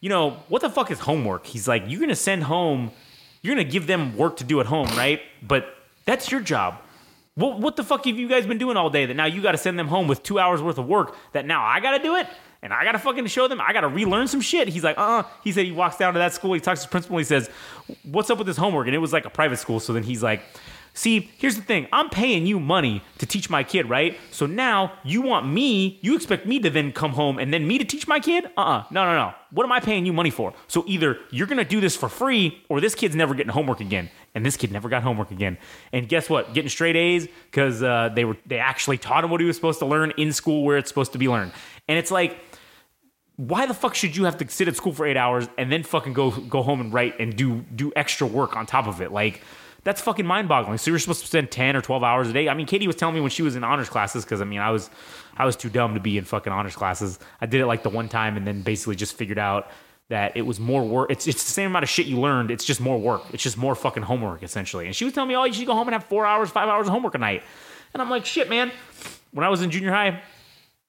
[0.00, 1.46] you know, what the fuck is homework?
[1.46, 2.90] He's like, you're gonna send home,
[3.42, 5.20] you're gonna give them work to do at home, right?
[5.42, 5.66] But
[6.06, 6.80] that's your job.
[7.36, 9.52] What, what the fuck have you guys been doing all day that now you got
[9.52, 12.02] to send them home with two hours worth of work that now I got to
[12.02, 12.26] do it?
[12.62, 13.60] And I got to fucking show them.
[13.60, 14.68] I got to relearn some shit.
[14.68, 15.22] He's like, uh, uh.
[15.44, 16.54] he said he walks down to that school.
[16.54, 17.18] He talks to his principal.
[17.18, 17.50] He says,
[18.04, 18.86] what's up with this homework?
[18.86, 19.80] And it was like a private school.
[19.80, 20.40] So then he's like,
[20.96, 21.86] see, here's the thing.
[21.92, 24.18] I'm paying you money to teach my kid, right?
[24.30, 27.78] So now you want me, you expect me to then come home and then me
[27.78, 28.46] to teach my kid?
[28.56, 28.84] Uh-uh.
[28.90, 29.34] No, no, no.
[29.50, 30.54] What am I paying you money for?
[30.66, 33.80] So either you're going to do this for free or this kid's never getting homework
[33.80, 34.10] again.
[34.34, 35.56] And this kid never got homework again.
[35.92, 36.52] And guess what?
[36.52, 39.78] Getting straight A's because uh, they were they actually taught him what he was supposed
[39.78, 41.52] to learn in school where it's supposed to be learned.
[41.88, 42.38] And it's like,
[43.36, 45.82] why the fuck should you have to sit at school for eight hours and then
[45.82, 49.12] fucking go go home and write and do do extra work on top of it?
[49.12, 49.42] Like
[49.86, 50.78] that's fucking mind boggling.
[50.78, 52.48] So you're supposed to spend ten or twelve hours a day.
[52.48, 54.58] I mean, Katie was telling me when she was in honors classes because I mean
[54.58, 54.90] I was
[55.36, 57.20] I was too dumb to be in fucking honors classes.
[57.40, 59.70] I did it like the one time and then basically just figured out
[60.08, 61.12] that it was more work.
[61.12, 62.50] It's it's the same amount of shit you learned.
[62.50, 63.22] It's just more work.
[63.32, 64.86] It's just more fucking homework essentially.
[64.86, 66.68] And she was telling me, oh, you should go home and have four hours, five
[66.68, 67.44] hours of homework a night.
[67.94, 68.72] And I'm like, shit, man.
[69.30, 70.20] When I was in junior high,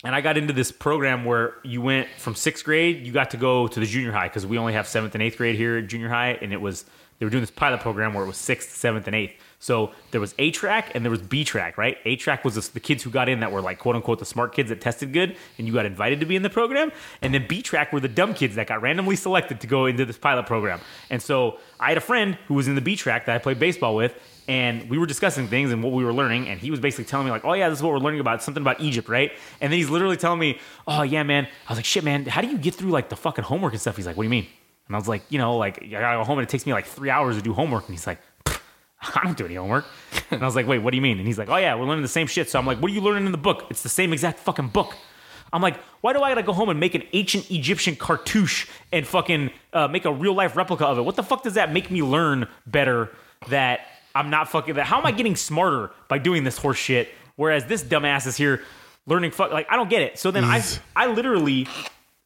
[0.03, 3.37] and I got into this program where you went from sixth grade, you got to
[3.37, 5.87] go to the junior high because we only have seventh and eighth grade here at
[5.87, 6.85] junior high, and it was
[7.19, 9.33] they were doing this pilot program where it was sixth, seventh, and eighth.
[9.59, 11.97] So there was A track and there was B track, right?
[12.05, 14.25] A track was the, the kids who got in that were like quote unquote the
[14.25, 16.91] smart kids that tested good, and you got invited to be in the program.
[17.21, 20.05] And then B track were the dumb kids that got randomly selected to go into
[20.05, 20.79] this pilot program.
[21.09, 23.57] And so I had a friend who was in the B track that I played
[23.57, 26.79] baseball with, and we were discussing things and what we were learning and he was
[26.79, 29.09] basically telling me like oh yeah this is what we're learning about something about egypt
[29.09, 30.57] right and then he's literally telling me
[30.87, 33.15] oh yeah man i was like shit man how do you get through like the
[33.15, 34.47] fucking homework and stuff he's like what do you mean
[34.87, 36.73] and i was like you know like i gotta go home and it takes me
[36.73, 38.19] like three hours to do homework and he's like
[38.99, 39.85] I don't do any homework.
[40.31, 41.19] And I was like, wait, what do you mean?
[41.19, 42.49] And he's like, oh yeah, we're learning the same shit.
[42.49, 43.67] So I'm like, what are you learning in the book?
[43.69, 44.95] It's the same exact fucking book.
[45.53, 49.07] I'm like, why do I gotta go home and make an ancient Egyptian cartouche and
[49.07, 51.03] fucking uh, make a real life replica of it?
[51.03, 53.09] What the fuck does that make me learn better
[53.49, 53.81] that
[54.13, 54.85] I'm not fucking that?
[54.87, 57.09] How am I getting smarter by doing this horse shit?
[57.35, 58.63] Whereas this dumbass is here
[59.05, 60.19] learning fuck like I don't get it.
[60.19, 60.61] So then I
[60.95, 61.67] I literally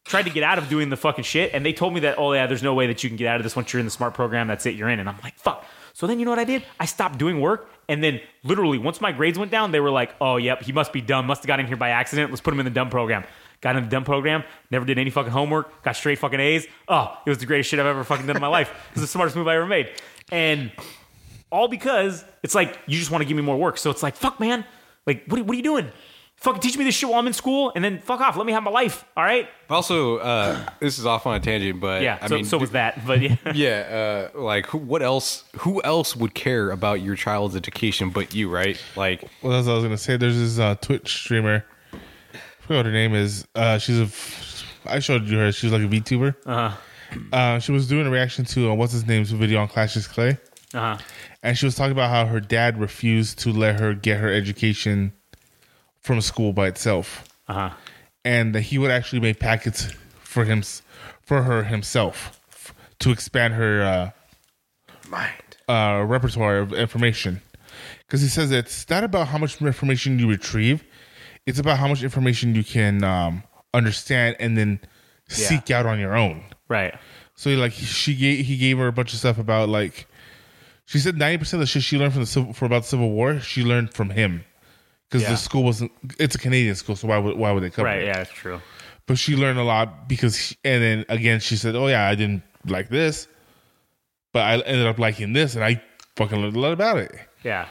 [0.04, 2.32] tried to get out of doing the fucking shit and they told me that oh
[2.32, 3.90] yeah there's no way that you can get out of this once you're in the
[3.90, 4.98] smart program that's it you're in.
[4.98, 5.64] And i'm like fuck.
[5.94, 6.64] So then you know what i did?
[6.80, 10.14] I stopped doing work and then literally once my grades went down they were like
[10.20, 12.52] oh yep he must be dumb must have got in here by accident let's put
[12.52, 13.24] him in the dumb program.
[13.60, 16.66] Got in the dumb program never did any fucking homework got straight fucking a's.
[16.88, 18.70] Oh it was the greatest shit i've ever fucking done in my life.
[18.90, 19.90] It was the smartest move i ever made.
[20.30, 20.72] And
[21.50, 23.78] all because it's like you just want to give me more work.
[23.78, 24.64] So it's like fuck man.
[25.06, 25.92] Like what, what are you doing
[26.42, 28.52] fucking teach me this shit while i'm in school and then fuck off let me
[28.52, 32.18] have my life all right Also, uh, this is off on a tangent, but yeah
[32.20, 35.44] I so, mean, so was that but yeah yeah, uh, like who, what else?
[35.60, 38.76] Who else would care about your child's education but you, right?
[38.96, 40.16] Like, Well, that's what I was gonna say.
[40.18, 41.64] There's this uh, Twitch streamer.
[41.94, 41.96] I
[42.60, 43.46] forgot what her name is.
[43.54, 44.08] Uh, she's a.
[44.90, 45.52] I showed you her.
[45.52, 46.34] She's like a VTuber.
[46.44, 46.76] Uh-huh.
[47.32, 50.38] Uh She was doing a reaction to uh, what's his name's video on Cassius Clay.
[50.74, 50.98] Uh huh.
[51.42, 55.12] and she was talking about how her dad refused to let her get her education
[56.02, 57.70] from school by itself, Uh huh.
[58.24, 60.62] and that he would actually make packets for him
[61.20, 64.10] for her himself f- to expand her uh,
[65.08, 65.32] Mind.
[65.68, 67.40] uh, repertoire of information.
[68.06, 70.84] Because he says it's not about how much information you retrieve;
[71.46, 73.42] it's about how much information you can um,
[73.72, 74.80] understand and then
[75.28, 76.44] seek out on your own.
[76.68, 76.94] Right.
[77.36, 80.06] So he, like she gave he gave her a bunch of stuff about like
[80.84, 82.88] she said ninety percent of the shit she learned from the civil, for about the
[82.88, 84.44] Civil War she learned from him
[85.12, 85.30] because Yeah.
[85.32, 88.00] the school wasn't it's a Canadian school so why would why would they cover Right.
[88.02, 88.06] it?
[88.06, 88.60] Yeah, that's true.
[89.06, 92.14] But she learned a lot because she, and then again she said oh yeah I
[92.14, 93.28] didn't like this
[94.32, 95.82] but I ended up liking this and I
[96.16, 97.12] fucking learned a lot about it
[97.44, 97.66] Yeah.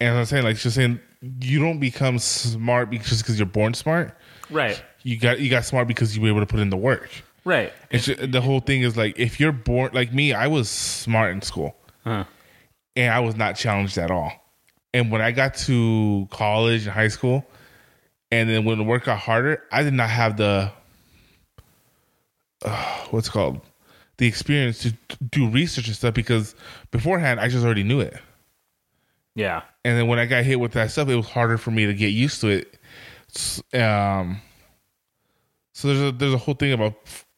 [0.00, 0.98] and I'm saying like she's saying
[1.40, 4.16] you don't become smart just because you're born smart
[4.50, 4.82] Right.
[5.02, 7.10] you got you got smart because you were able to put in the work.
[7.44, 7.72] Right.
[7.90, 11.32] It's ju- the whole thing is like if you're born like me, I was smart
[11.32, 12.24] in school, Huh.
[12.96, 14.32] and I was not challenged at all.
[14.94, 17.44] And when I got to college and high school,
[18.30, 20.72] and then when the work got harder, I did not have the
[22.64, 23.60] uh, what's it called
[24.18, 24.92] the experience to
[25.30, 26.54] do research and stuff because
[26.90, 28.16] beforehand I just already knew it.
[29.34, 29.62] Yeah.
[29.84, 31.94] And then when I got hit with that stuff, it was harder for me to
[31.94, 33.80] get used to it.
[33.80, 34.40] Um,
[35.72, 36.94] so there's a there's a whole thing about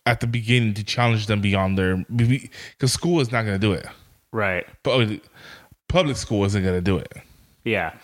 [0.06, 3.72] at the beginning to challenge them beyond their because school is not going to do
[3.72, 3.86] it.
[4.32, 4.66] Right.
[4.82, 5.20] But
[5.88, 7.12] public school isn't going to do it.
[7.64, 7.94] Yeah.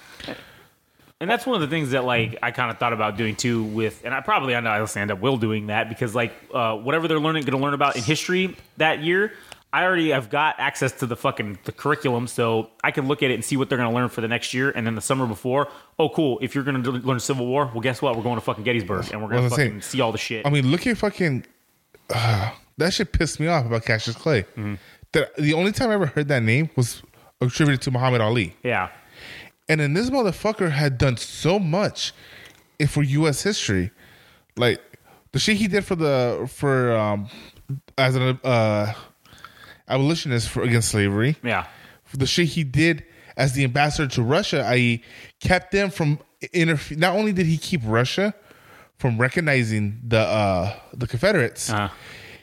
[1.20, 3.62] And that's one of the things that like I kind of thought about doing too
[3.65, 6.77] with and I probably I know I'll end up will doing that because like uh,
[6.77, 9.33] whatever they're learning going to learn about in history that year
[9.73, 13.31] I already have got access to the fucking the curriculum so I can look at
[13.31, 15.01] it and see what they're going to learn for the next year and then the
[15.01, 15.69] summer before
[15.99, 18.43] oh cool if you're going to learn Civil War well guess what we're going to
[18.43, 20.70] fucking Gettysburg and we're going to I'm saying- fucking see all the shit I mean,
[20.70, 21.47] look at fucking
[22.11, 24.45] uh, that shit pissed me off about Cassius Clay.
[25.12, 27.03] That the only time I ever heard that name was
[27.41, 28.55] attributed to Muhammad Ali.
[28.62, 28.91] yeah
[29.69, 32.13] And then this motherfucker had done so much
[32.89, 33.43] for U.S.
[33.43, 33.91] history,
[34.57, 34.81] like
[35.33, 37.29] the shit he did for the for um
[37.99, 38.93] as an uh
[39.89, 41.67] abolitionist for against slavery, yeah
[42.15, 43.05] the shit he did
[43.37, 45.03] as the ambassador to Russia, i.e.,
[45.41, 46.19] kept them from
[46.53, 46.97] interfere.
[46.97, 48.35] Not only did he keep Russia
[48.99, 51.91] from recognizing the uh the Confederates, uh,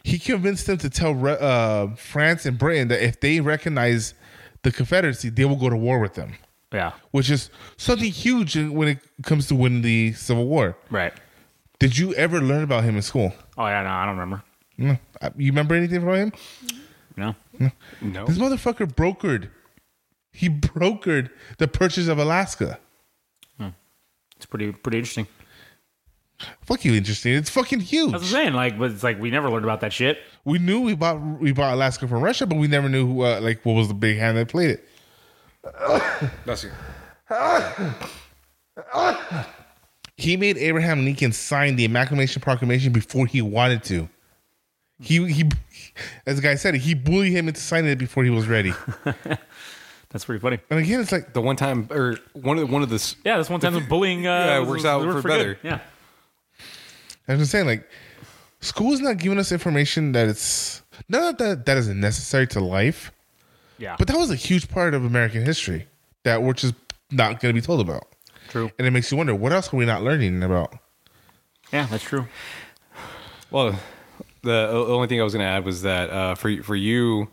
[0.03, 4.13] he convinced them to tell uh, France and Britain that if they recognize
[4.61, 6.33] the Confederacy, they will go to war with them
[6.73, 10.75] yeah which is something huge when it comes to winning the Civil War.
[10.89, 11.13] right
[11.79, 13.33] Did you ever learn about him in school?
[13.57, 14.43] oh yeah no I don't remember
[14.77, 14.97] No.
[15.21, 16.33] Uh, You remember anything about him?
[17.15, 17.35] no
[18.01, 18.25] No.
[18.25, 19.49] This motherfucker brokered.
[20.31, 21.29] He brokered
[21.59, 22.79] the purchase of Alaska.
[24.35, 25.27] it's pretty pretty interesting
[26.65, 27.35] Fuck you, interesting.
[27.35, 28.11] It's fucking huge.
[28.11, 28.31] that's what I'm huge.
[28.31, 31.21] saying like but it's like we never learned about that shit We knew we bought
[31.39, 33.93] we bought Alaska from Russia, but we never knew who, uh, like what was the
[33.93, 34.87] big hand that played it.
[36.45, 36.71] That's it.
[40.15, 44.07] He made Abraham Lincoln sign the Amalgamation Proclamation before he wanted to.
[44.99, 45.49] He he,
[46.25, 48.73] as the guy said, he bullied him into signing it before he was ready.
[50.09, 52.83] that's pretty funny And again, it's like The one time, or one of the, one
[52.83, 54.27] of the Yeah, this one time with bullying.
[54.27, 55.37] Uh, Yeah, it was- works out worked for good.
[55.37, 55.57] better.
[55.63, 55.79] Yeah,
[57.27, 57.89] I'm just saying, like,
[58.61, 63.11] school is not giving us information that it's not that that isn't necessary to life,
[63.77, 65.87] yeah, but that was a huge part of American history
[66.23, 66.75] that we're just
[67.11, 68.07] not going to be told about.
[68.49, 68.71] true.
[68.77, 70.77] And it makes you wonder, what else are we not learning about?
[71.71, 72.27] Yeah, that's true.
[73.49, 73.79] Well,
[74.43, 77.29] the only thing I was going to add was that uh, for for you,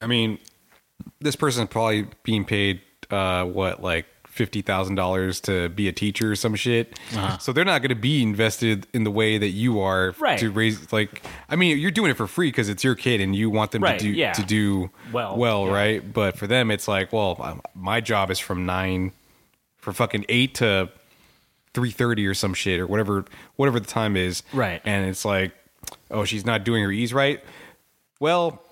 [0.00, 0.38] I mean,
[1.20, 4.06] this person's probably being paid uh, what like
[4.40, 6.98] fifty thousand dollars to be a teacher or some shit.
[7.40, 10.38] So they're not going to be invested in the way that you are Right.
[10.38, 10.90] to raise.
[10.94, 13.72] Like, I mean, you're doing it for free because it's your kid and you want
[13.72, 14.32] them Right, to do yeah.
[14.32, 15.72] to do Well, well, yeah.
[15.74, 16.12] right?
[16.12, 19.12] But for them, it's like, well, um, my job is from nine,
[19.76, 20.88] for fucking eight to
[21.74, 23.26] three thirty or some shit or whatever
[23.56, 24.42] whatever the time is.
[24.54, 24.80] Right.
[24.86, 25.52] And it's like,
[26.10, 27.44] oh, she's not doing her E's right.
[28.20, 28.62] Well,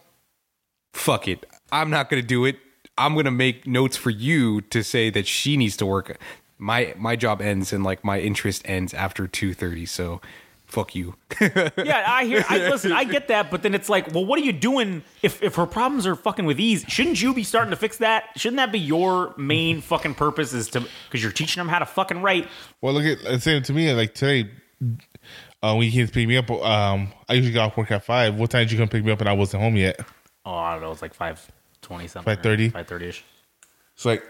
[0.94, 1.44] fuck it.
[1.70, 2.56] I'm not gonna do it.
[2.98, 6.18] I'm gonna make notes for you to say that she needs to work.
[6.58, 9.86] My my job ends and like my interest ends after two thirty.
[9.86, 10.20] So
[10.66, 11.14] fuck you.
[11.40, 12.44] Yeah, I hear.
[12.48, 12.92] I listen.
[12.92, 15.66] I get that, but then it's like, well, what are you doing if if her
[15.66, 16.84] problems are fucking with ease?
[16.88, 18.24] Shouldn't you be starting to fix that?
[18.36, 20.52] Shouldn't that be your main fucking purpose?
[20.52, 22.48] Is to because you're teaching them how to fucking write.
[22.82, 23.92] Well, look at it's same to me.
[23.92, 24.50] Like today,
[25.62, 28.04] uh, when you came to pick me up, um, I usually got off work at
[28.04, 28.34] five.
[28.34, 29.20] What time did you come pick me up?
[29.20, 30.00] And I wasn't home yet.
[30.44, 30.92] Oh, I don't know.
[30.92, 31.50] It's like five
[31.88, 32.36] twenty something.
[32.36, 32.72] 5:30?
[32.72, 33.24] Five thirty ish.
[33.94, 34.22] It's like,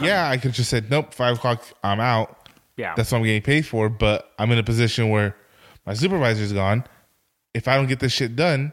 [0.00, 1.12] yeah, I could just said nope.
[1.12, 2.48] Five o'clock, I'm out.
[2.76, 2.94] Yeah.
[2.96, 3.88] That's what I'm getting paid for.
[3.88, 5.36] But I'm in a position where
[5.84, 6.84] my supervisor's gone.
[7.52, 8.72] If I don't get this shit done,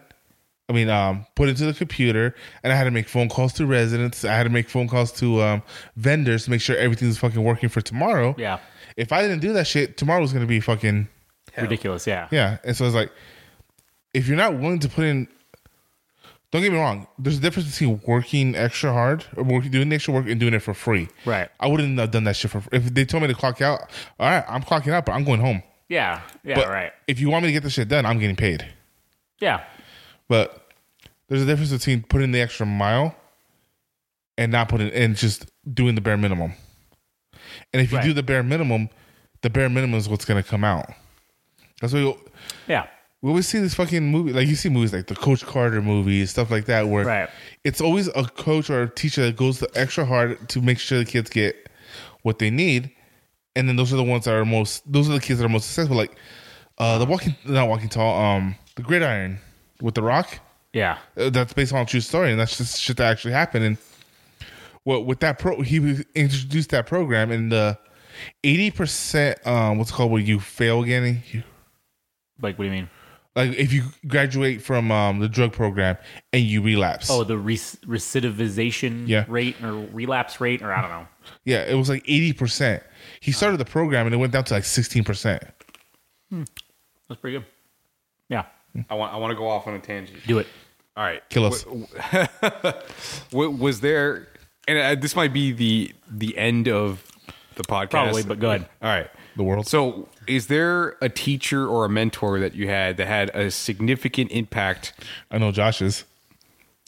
[0.69, 3.65] I mean, um, put into the computer, and I had to make phone calls to
[3.65, 4.23] residents.
[4.23, 5.63] I had to make phone calls to um,
[5.95, 8.35] vendors to make sure everything's fucking working for tomorrow.
[8.37, 8.59] Yeah.
[8.95, 11.09] If I didn't do that shit, tomorrow was gonna be fucking
[11.61, 12.05] Ridiculous.
[12.05, 12.27] Yeah.
[12.31, 12.57] yeah.
[12.63, 13.11] And so it's like,
[14.13, 15.27] if you're not willing to put in,
[16.51, 17.07] don't get me wrong.
[17.19, 20.59] There's a difference between working extra hard or working doing extra work and doing it
[20.59, 21.09] for free.
[21.25, 21.49] Right.
[21.59, 22.63] I wouldn't have done that shit for.
[22.71, 23.81] If they told me to clock out,
[24.19, 25.61] all right, I'm clocking out, but I'm going home.
[25.89, 26.21] Yeah.
[26.43, 26.55] Yeah.
[26.55, 26.91] But right.
[27.07, 28.65] if you want me to get the shit done, I'm getting paid.
[29.39, 29.63] Yeah.
[30.29, 30.71] But
[31.27, 33.15] there's a difference between putting the extra mile
[34.37, 36.53] and not putting and just doing the bare minimum.
[37.73, 38.05] And if you Right.
[38.05, 38.89] do the bare minimum,
[39.41, 40.89] the bare minimum is what's going to come out.
[41.81, 42.19] That's what you,
[42.67, 42.87] Yeah.
[43.21, 44.31] We always see this fucking movie.
[44.33, 47.29] Like you see movies like the Coach Carter movies, stuff like that, where Right.
[47.63, 50.99] it's always a coach or a teacher that goes the extra hard to make sure
[50.99, 51.69] the kids get
[52.21, 52.91] what they need.
[53.55, 54.83] And then those are the ones that are most.
[54.91, 55.97] Those are the kids that are most successful.
[55.97, 56.15] Like
[56.77, 58.21] uh, the walking, not walking tall.
[58.23, 59.39] Um, the Gridiron
[59.81, 60.39] with the Rock.
[60.73, 60.99] Yeah.
[61.17, 63.65] Uh, that's based on a true story, and that's just shit that actually happened.
[63.65, 63.77] And
[64.85, 65.77] well, with that pro, he
[66.13, 67.79] introduced that program, and the
[68.43, 71.23] eighty percent, um, what's it called, where you fail again.
[71.31, 71.41] You,
[72.39, 72.89] Like, what do you mean?
[73.37, 75.95] Like if you graduate from um, the drug program
[76.33, 77.09] and you relapse.
[77.09, 79.23] Oh, the re- recidivization Yeah.
[79.29, 81.07] rate or relapse rate, or I don't know.
[81.45, 82.83] yeah, it was like eighty percent.
[83.21, 85.43] He started the program and it went down to like sixteen percent.
[86.31, 87.45] That's pretty good.
[88.29, 88.43] Yeah.
[88.89, 90.19] I want I want to go off on a tangent.
[90.27, 90.47] Do it.
[90.97, 91.63] All right, Kill us.
[93.31, 94.27] Wa- was there
[94.67, 97.03] and uh, this might be the the end of
[97.55, 98.67] the podcast Probably, but go ahead.
[98.81, 99.67] all right The world.
[99.67, 104.31] so is there a teacher or a mentor that you had that had a significant
[104.31, 104.93] impact
[105.31, 106.03] I know Josh's.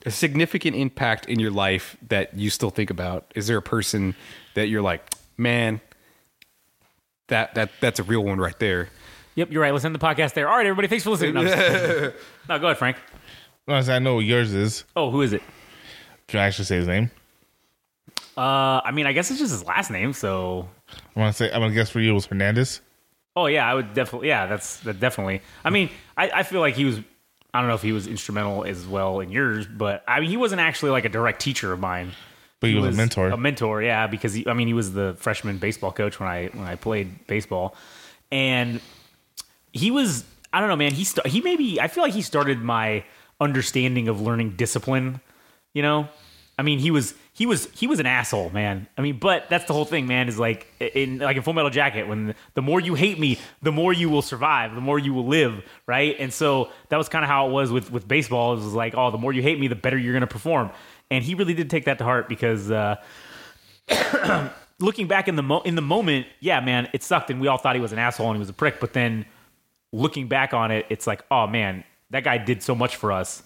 [0.05, 4.15] a significant impact in your life that you still think about is there a person
[4.53, 5.01] that you're like
[5.37, 5.81] man
[7.27, 8.89] that that that's a real one right there
[9.39, 9.71] Yep, you're right.
[9.71, 10.49] Let's end the podcast there.
[10.49, 10.89] All right, everybody.
[10.89, 11.35] Thanks for listening.
[11.35, 11.55] No, just
[12.49, 12.97] no go ahead, Frank.
[13.69, 14.83] No, I know what yours is.
[14.97, 15.41] Oh, who is it?
[16.27, 17.09] Can I actually say his name?
[18.35, 20.11] Uh, I mean, I guess it's just his last name.
[20.11, 20.67] So,
[21.15, 21.53] I want to say.
[21.53, 22.81] I'm gonna guess for you it was Hernandez.
[23.35, 24.27] Oh yeah, I would definitely.
[24.27, 25.41] Yeah, that's that definitely.
[25.63, 26.99] I mean, I, I feel like he was.
[27.53, 30.37] I don't know if he was instrumental as well in yours, but I mean, he
[30.37, 32.11] wasn't actually like a direct teacher of mine.
[32.59, 33.29] But he, was, a mentor.
[33.29, 36.47] A mentor, yeah, because he, I mean, he was the freshman baseball coach when I
[36.47, 37.75] when I played baseball,
[38.31, 38.81] and
[39.71, 40.25] he was.
[40.51, 40.93] I don't know, man.
[40.93, 43.05] He st- he maybe I feel like he started my
[43.39, 45.21] understanding of learning discipline.
[45.73, 46.09] You know,
[46.59, 48.87] I mean, he was he was he was an asshole, man.
[48.97, 50.27] I mean, but that's the whole thing, man.
[50.27, 53.39] Is like in like in Full Metal Jacket, when the, the more you hate me,
[53.61, 56.17] the more you will survive, the more you will live, right?
[56.19, 58.53] And so that was kind of how it was with with baseball.
[58.53, 60.69] It was like, oh, the more you hate me, the better you're going to perform.
[61.09, 62.69] And he really did take that to heart because.
[62.69, 62.97] uh
[64.79, 67.57] looking back in the mo- in the moment, yeah, man, it sucked, and we all
[67.57, 68.79] thought he was an asshole and he was a prick.
[68.79, 69.25] But then
[69.91, 73.43] looking back on it, it's like, oh man, that guy did so much for us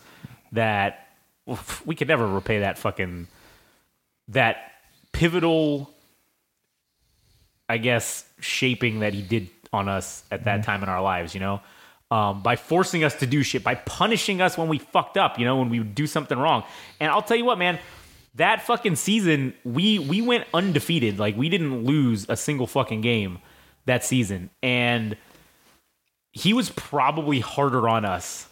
[0.52, 1.03] that
[1.86, 3.28] we could never repay that fucking
[4.30, 4.72] that
[5.12, 5.94] pivotal,
[7.68, 11.34] I guess, shaping that he did on us at that time in our lives.
[11.34, 11.62] You know.
[12.12, 15.46] Um, by forcing us to do shit, by punishing us when we fucked up, you
[15.46, 16.64] know, when we would do something wrong.
[17.00, 17.80] And I'll tell you what, man,
[18.36, 21.18] that fucking season, we we went undefeated.
[21.18, 23.40] Like we didn't lose a single fucking game
[23.86, 24.50] that season.
[24.62, 25.18] And
[26.32, 28.48] he was probably harder on us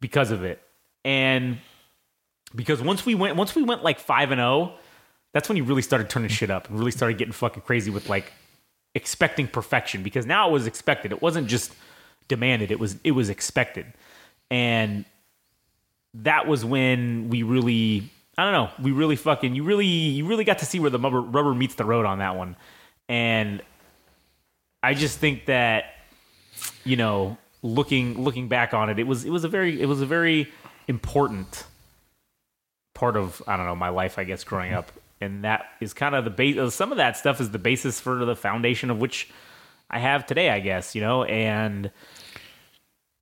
[0.00, 0.62] because of it.
[1.04, 1.58] And
[2.54, 4.72] because once we went once we went like 5 and 0,
[5.32, 8.08] that's when he really started turning shit up and really started getting fucking crazy with
[8.08, 8.32] like
[8.94, 11.12] expecting perfection because now it was expected.
[11.12, 11.72] It wasn't just
[12.26, 12.70] demanded.
[12.70, 13.86] It was it was expected.
[14.50, 15.04] And
[16.14, 20.44] that was when we really I don't know, we really fucking you really you really
[20.44, 22.56] got to see where the rubber, rubber meets the road on that one.
[23.08, 23.62] And
[24.82, 25.94] I just think that
[26.84, 30.00] you know, looking looking back on it, it was it was a very it was
[30.00, 30.50] a very
[30.86, 31.64] important
[32.98, 36.14] part of I don't know my life, I guess, growing up, and that is kind
[36.16, 36.74] of the base.
[36.74, 39.30] Some of that stuff is the basis for the foundation of which
[39.88, 40.94] I have today, I guess.
[40.94, 41.92] You know, and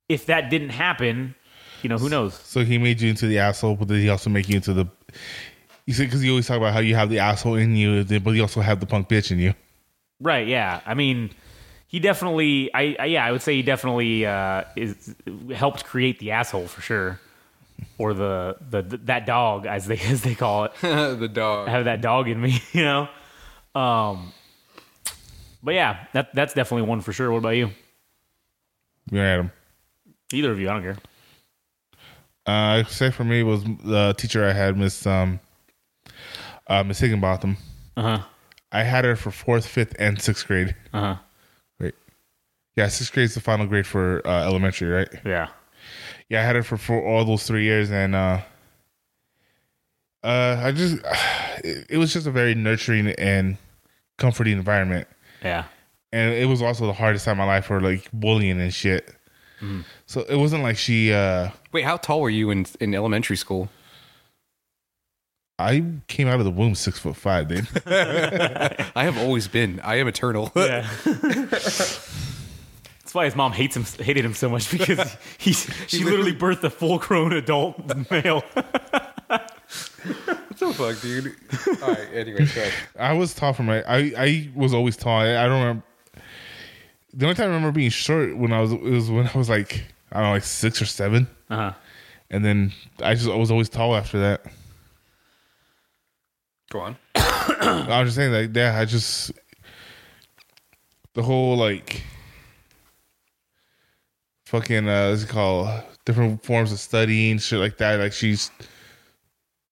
[0.09, 1.35] if that didn't happen,
[1.83, 2.33] you know, who knows?
[2.33, 4.87] So he made you into the asshole, but did he also make you into the?
[5.85, 8.31] You said because you always talk about how you have the asshole in you, but
[8.31, 9.53] you also have the punk bitch in you.
[10.19, 10.47] Right?
[10.47, 10.81] Yeah.
[10.85, 11.29] I mean,
[11.87, 12.73] he definitely.
[12.73, 13.25] I, I yeah.
[13.25, 15.15] I would say he definitely uh, is
[15.53, 17.19] helped create the asshole for sure,
[17.97, 20.73] or the the that dog as they as they call it.
[20.81, 23.09] the dog I have that dog in me, you know.
[23.75, 24.33] Um,
[25.63, 27.31] but yeah, that that's definitely one for sure.
[27.31, 27.71] What about you?
[29.11, 29.51] You had him.
[30.33, 30.97] Either of you, I don't care.
[32.45, 35.39] Uh, say for me was the teacher I had, Miss um,
[36.67, 37.57] uh, Miss Higginbotham.
[37.95, 38.23] Uh huh.
[38.71, 40.75] I had her for fourth, fifth, and sixth grade.
[40.93, 41.15] Uh huh.
[41.79, 41.95] Wait,
[42.75, 45.09] yeah, sixth grade is the final grade for uh, elementary, right?
[45.25, 45.49] Yeah.
[46.29, 48.41] Yeah, I had it for, for all those three years, and uh,
[50.23, 50.97] uh, I just
[51.63, 53.57] it, it was just a very nurturing and
[54.17, 55.07] comforting environment,
[55.43, 55.65] Yeah.
[56.11, 59.13] and it was also the hardest time of my life for like bullying and shit.
[60.05, 61.11] So it wasn't like she.
[61.11, 63.69] uh Wait, how tall were you in in elementary school?
[65.57, 67.67] I came out of the womb six foot five, dude.
[67.87, 69.79] I have always been.
[69.79, 70.51] I am eternal.
[70.55, 70.87] Yeah.
[73.07, 76.61] That's why his mom hates him, hated him so much because he, she literally birthed
[76.65, 77.79] a full grown adult
[78.11, 78.43] male.
[79.29, 79.49] what
[80.59, 81.33] the fuck, dude?
[81.81, 82.07] All right.
[82.13, 82.69] Anyway, sorry.
[82.99, 83.81] I was tall for my.
[83.83, 85.19] I I was always tall.
[85.21, 85.83] I, I don't remember.
[87.13, 89.47] The only time I remember being short when I was it was when I was
[89.49, 91.73] like I don't know like six or seven, Uh huh.
[92.29, 94.41] and then I just I was always tall after that.
[96.71, 96.97] Go on.
[97.15, 99.31] I was just saying like yeah, I just
[101.13, 102.03] the whole like
[104.47, 107.99] fucking uh what's it called different forms of studying shit like that.
[107.99, 108.49] Like she's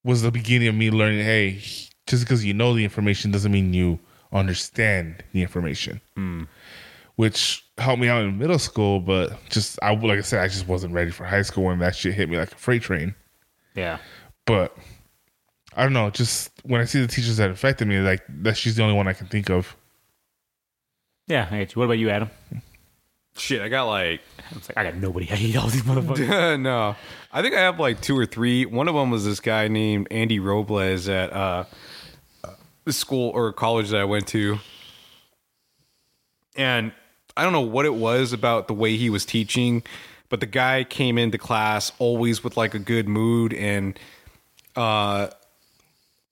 [0.03, 1.23] was the beginning of me learning.
[1.23, 1.61] Hey,
[2.07, 3.99] just because you know the information doesn't mean you
[4.33, 6.01] understand the information.
[7.15, 10.67] Which helped me out in middle school, but just I like I said, I just
[10.67, 13.15] wasn't ready for high school when that shit hit me like a freight train.
[13.73, 13.99] Yeah.
[14.45, 14.77] But
[15.73, 16.09] I don't know.
[16.09, 19.07] Just when I see the teachers that affected me, like that, she's the only one
[19.07, 19.77] I can think of.
[21.27, 21.79] Yeah, I get you.
[21.79, 22.29] What about you, Adam?
[23.37, 25.27] Shit, I got like I was like, I got nobody.
[25.31, 26.59] I hate all these motherfuckers.
[26.61, 26.95] no.
[27.31, 28.65] I think I have like two or three.
[28.65, 31.65] One of them was this guy named Andy Robles at uh,
[32.85, 34.59] the school or college that I went to.
[36.55, 36.93] And
[37.35, 39.83] I don't know what it was about the way he was teaching,
[40.29, 43.53] but the guy came into class always with like a good mood.
[43.53, 43.99] And
[44.77, 45.27] uh,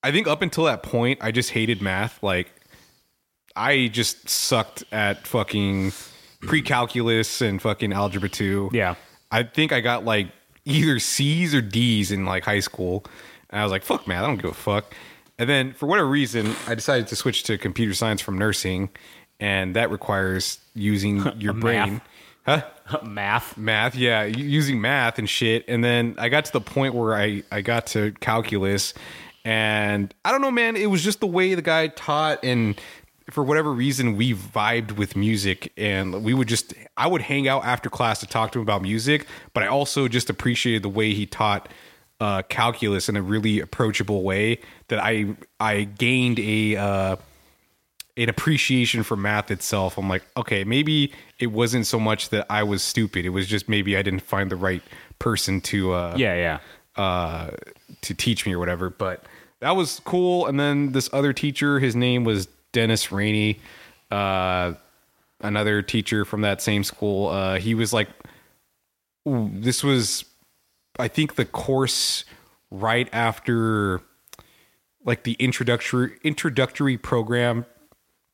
[0.01, 2.23] I think up until that point, I just hated math.
[2.23, 2.49] Like,
[3.55, 5.91] I just sucked at fucking
[6.47, 8.71] pre-calculus and fucking algebra 2.
[8.73, 8.95] Yeah.
[9.31, 10.27] I think I got like
[10.65, 13.05] either C's or D's in like high school.
[13.49, 14.93] And I was like, fuck man, I don't give a fuck.
[15.37, 18.89] And then for whatever reason, I decided to switch to computer science from nursing.
[19.39, 22.01] And that requires using your brain.
[22.45, 22.63] Huh?
[23.03, 23.57] Math.
[23.57, 25.65] Math, yeah, using math and shit.
[25.67, 28.93] And then I got to the point where I, I got to calculus.
[29.45, 32.43] And I don't know, man, it was just the way the guy taught.
[32.43, 32.79] And
[33.31, 35.71] for whatever reason, we vibed with music.
[35.77, 38.81] And we would just, I would hang out after class to talk to him about
[38.81, 39.27] music.
[39.53, 41.69] But I also just appreciated the way he taught
[42.19, 47.15] uh, calculus in a really approachable way that I, I gained a, uh,
[48.15, 49.97] an appreciation for math itself.
[49.97, 53.25] I'm like, okay, maybe it wasn't so much that I was stupid.
[53.25, 54.83] It was just maybe I didn't find the right
[55.17, 56.59] person to uh Yeah,
[56.95, 57.01] yeah.
[57.03, 57.49] uh
[58.01, 58.91] to teach me or whatever.
[58.91, 59.25] But
[59.61, 60.45] that was cool.
[60.45, 63.59] And then this other teacher, his name was Dennis Rainey,
[64.11, 64.73] uh
[65.39, 67.29] another teacher from that same school.
[67.29, 68.09] Uh he was like
[69.25, 70.25] this was
[70.99, 72.25] I think the course
[72.69, 74.01] right after
[75.05, 77.65] like the introductory introductory program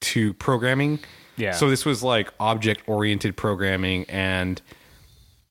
[0.01, 0.99] to programming.
[1.37, 1.51] Yeah.
[1.51, 4.61] So this was like object oriented programming and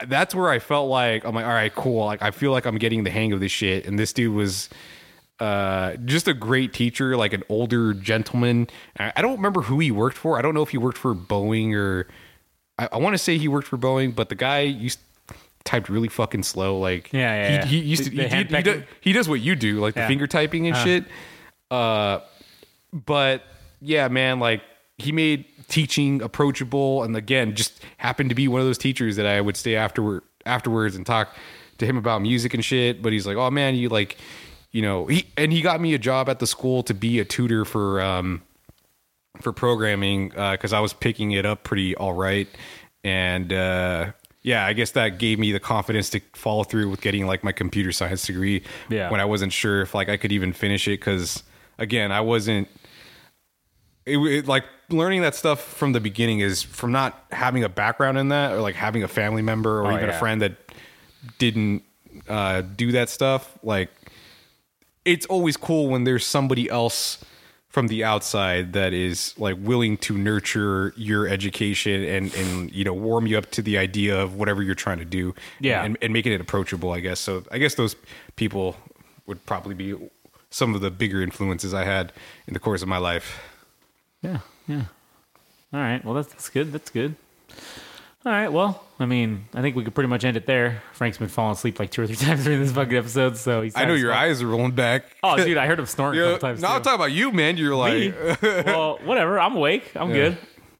[0.06, 2.04] that's where I felt like I'm like, all right, cool.
[2.06, 3.84] Like I feel like I'm getting the hang of this shit.
[3.86, 4.68] And this dude was
[5.40, 8.68] uh just a great teacher, like an older gentleman.
[8.98, 10.38] I don't remember who he worked for.
[10.38, 12.08] I don't know if he worked for Boeing or
[12.78, 14.98] I, I want to say he worked for Boeing, but the guy used
[15.64, 16.78] typed really fucking slow.
[16.78, 17.64] Like Yeah, yeah, he, yeah.
[17.66, 20.06] he used to The- he, the he, does, he does what you do, like the
[20.06, 21.04] finger typing and shit.
[21.70, 22.20] Uh
[22.92, 23.42] but
[23.80, 24.62] yeah, man, like
[24.96, 29.26] he made teaching approachable and again just happened to be one of those teachers that
[29.26, 31.34] I would stay afterward afterwards and talk
[31.76, 33.02] to him about music and shit.
[33.02, 34.16] But he's like, Oh man, you like
[34.70, 37.24] you know, he and he got me a job at the school to be a
[37.24, 38.42] tutor for um
[39.40, 42.48] for programming because I was picking it up pretty all right,
[43.04, 44.12] and uh,
[44.42, 47.52] yeah, I guess that gave me the confidence to follow through with getting like my
[47.52, 48.62] computer science degree.
[48.88, 49.10] Yeah.
[49.10, 51.42] when I wasn't sure if like I could even finish it because
[51.78, 52.68] again, I wasn't.
[54.06, 58.16] It, it like learning that stuff from the beginning is from not having a background
[58.16, 60.16] in that or like having a family member or Oh, even yeah.
[60.16, 60.56] a friend that
[61.36, 61.82] didn't
[62.26, 63.58] uh, do that stuff.
[63.62, 63.90] Like
[65.12, 67.18] it's always cool when there's somebody else
[67.68, 72.94] from the outside that is like willing to nurture your education and and you know
[72.94, 75.84] warm you up to the idea of whatever you're trying to do Yeah.
[75.84, 77.94] and, and making it approachable i guess so i guess those
[78.36, 78.74] people
[79.26, 79.94] would probably be
[80.50, 82.12] some of the bigger influences i had
[82.46, 83.28] in the course of my life
[84.22, 84.84] Yeah, yeah.
[85.72, 86.02] All right.
[86.04, 86.72] Well, that's, that's good.
[86.72, 87.14] That's good.
[88.26, 88.48] All right.
[88.48, 90.82] Well, I mean, I think we could pretty much end it there.
[90.92, 93.76] Frank's been falling asleep like two or three times during this fucking episode, so he's.
[93.76, 96.38] i know your eyes are rolling back Oh, dude, I heard him snoring a couple
[96.38, 96.60] times.
[96.60, 97.56] no, I'm talking about you, man.
[97.56, 99.38] You're like, well, whatever.
[99.38, 99.92] I'm awake.
[99.94, 100.36] I'm good.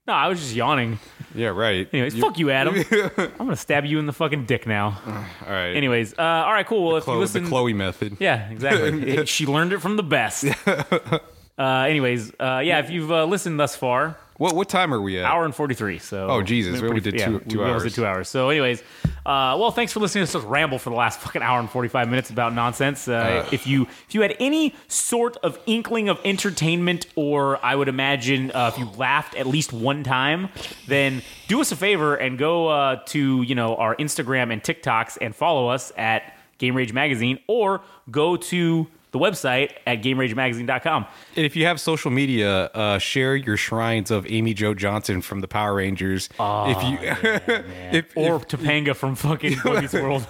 [0.07, 0.99] No, I was just yawning.
[1.35, 1.87] Yeah, right.
[1.93, 2.75] Anyways, fuck you, Adam.
[2.91, 4.99] I'm gonna stab you in the fucking dick now.
[5.47, 5.75] All right.
[5.77, 6.87] Anyways, uh, all right, cool.
[6.89, 8.17] Well, if you listen, the Chloe method.
[8.19, 9.03] yeah, exactly.
[9.13, 10.45] It- she learned it from the best.
[10.67, 15.19] Uh, anyways, uh, yeah, if you've uh, listened thus far, What what time are we
[15.19, 15.25] at?
[15.25, 17.83] hour and 43 so Oh, Jesus, we only did two- two we hours.
[17.83, 18.81] did two hours so anyways
[19.27, 22.09] uh, well thanks for listening to us ramble for the last fucking hour and 45
[22.09, 27.07] minutes about nonsense uh, if you if you had any sort of inkling of entertainment
[27.17, 30.49] or i would imagine uh, if you laughed at least one time
[30.87, 35.19] then do us a favor and go uh, to you know our instagram and tiktoks
[35.21, 38.87] and follow us at game rage magazine or go to
[39.19, 44.27] the website at gameragemagazine.com And if you have social media, uh, share your shrines of
[44.31, 46.29] Amy Jo Johnson from the Power Rangers.
[46.39, 46.99] if you,
[47.93, 50.27] if, or if- Topanga from fucking Meets World.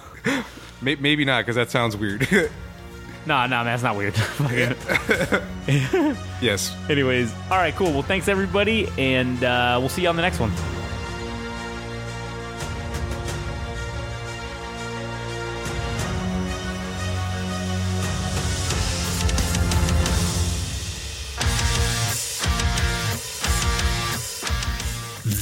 [0.81, 2.27] maybe not because that sounds weird.
[3.25, 4.15] Nah, nah, man, that's not weird.
[6.41, 6.75] Yes.
[6.89, 7.91] Anyways, all right, cool.
[7.91, 10.51] Well, thanks everybody, and uh, we'll see you on the next one.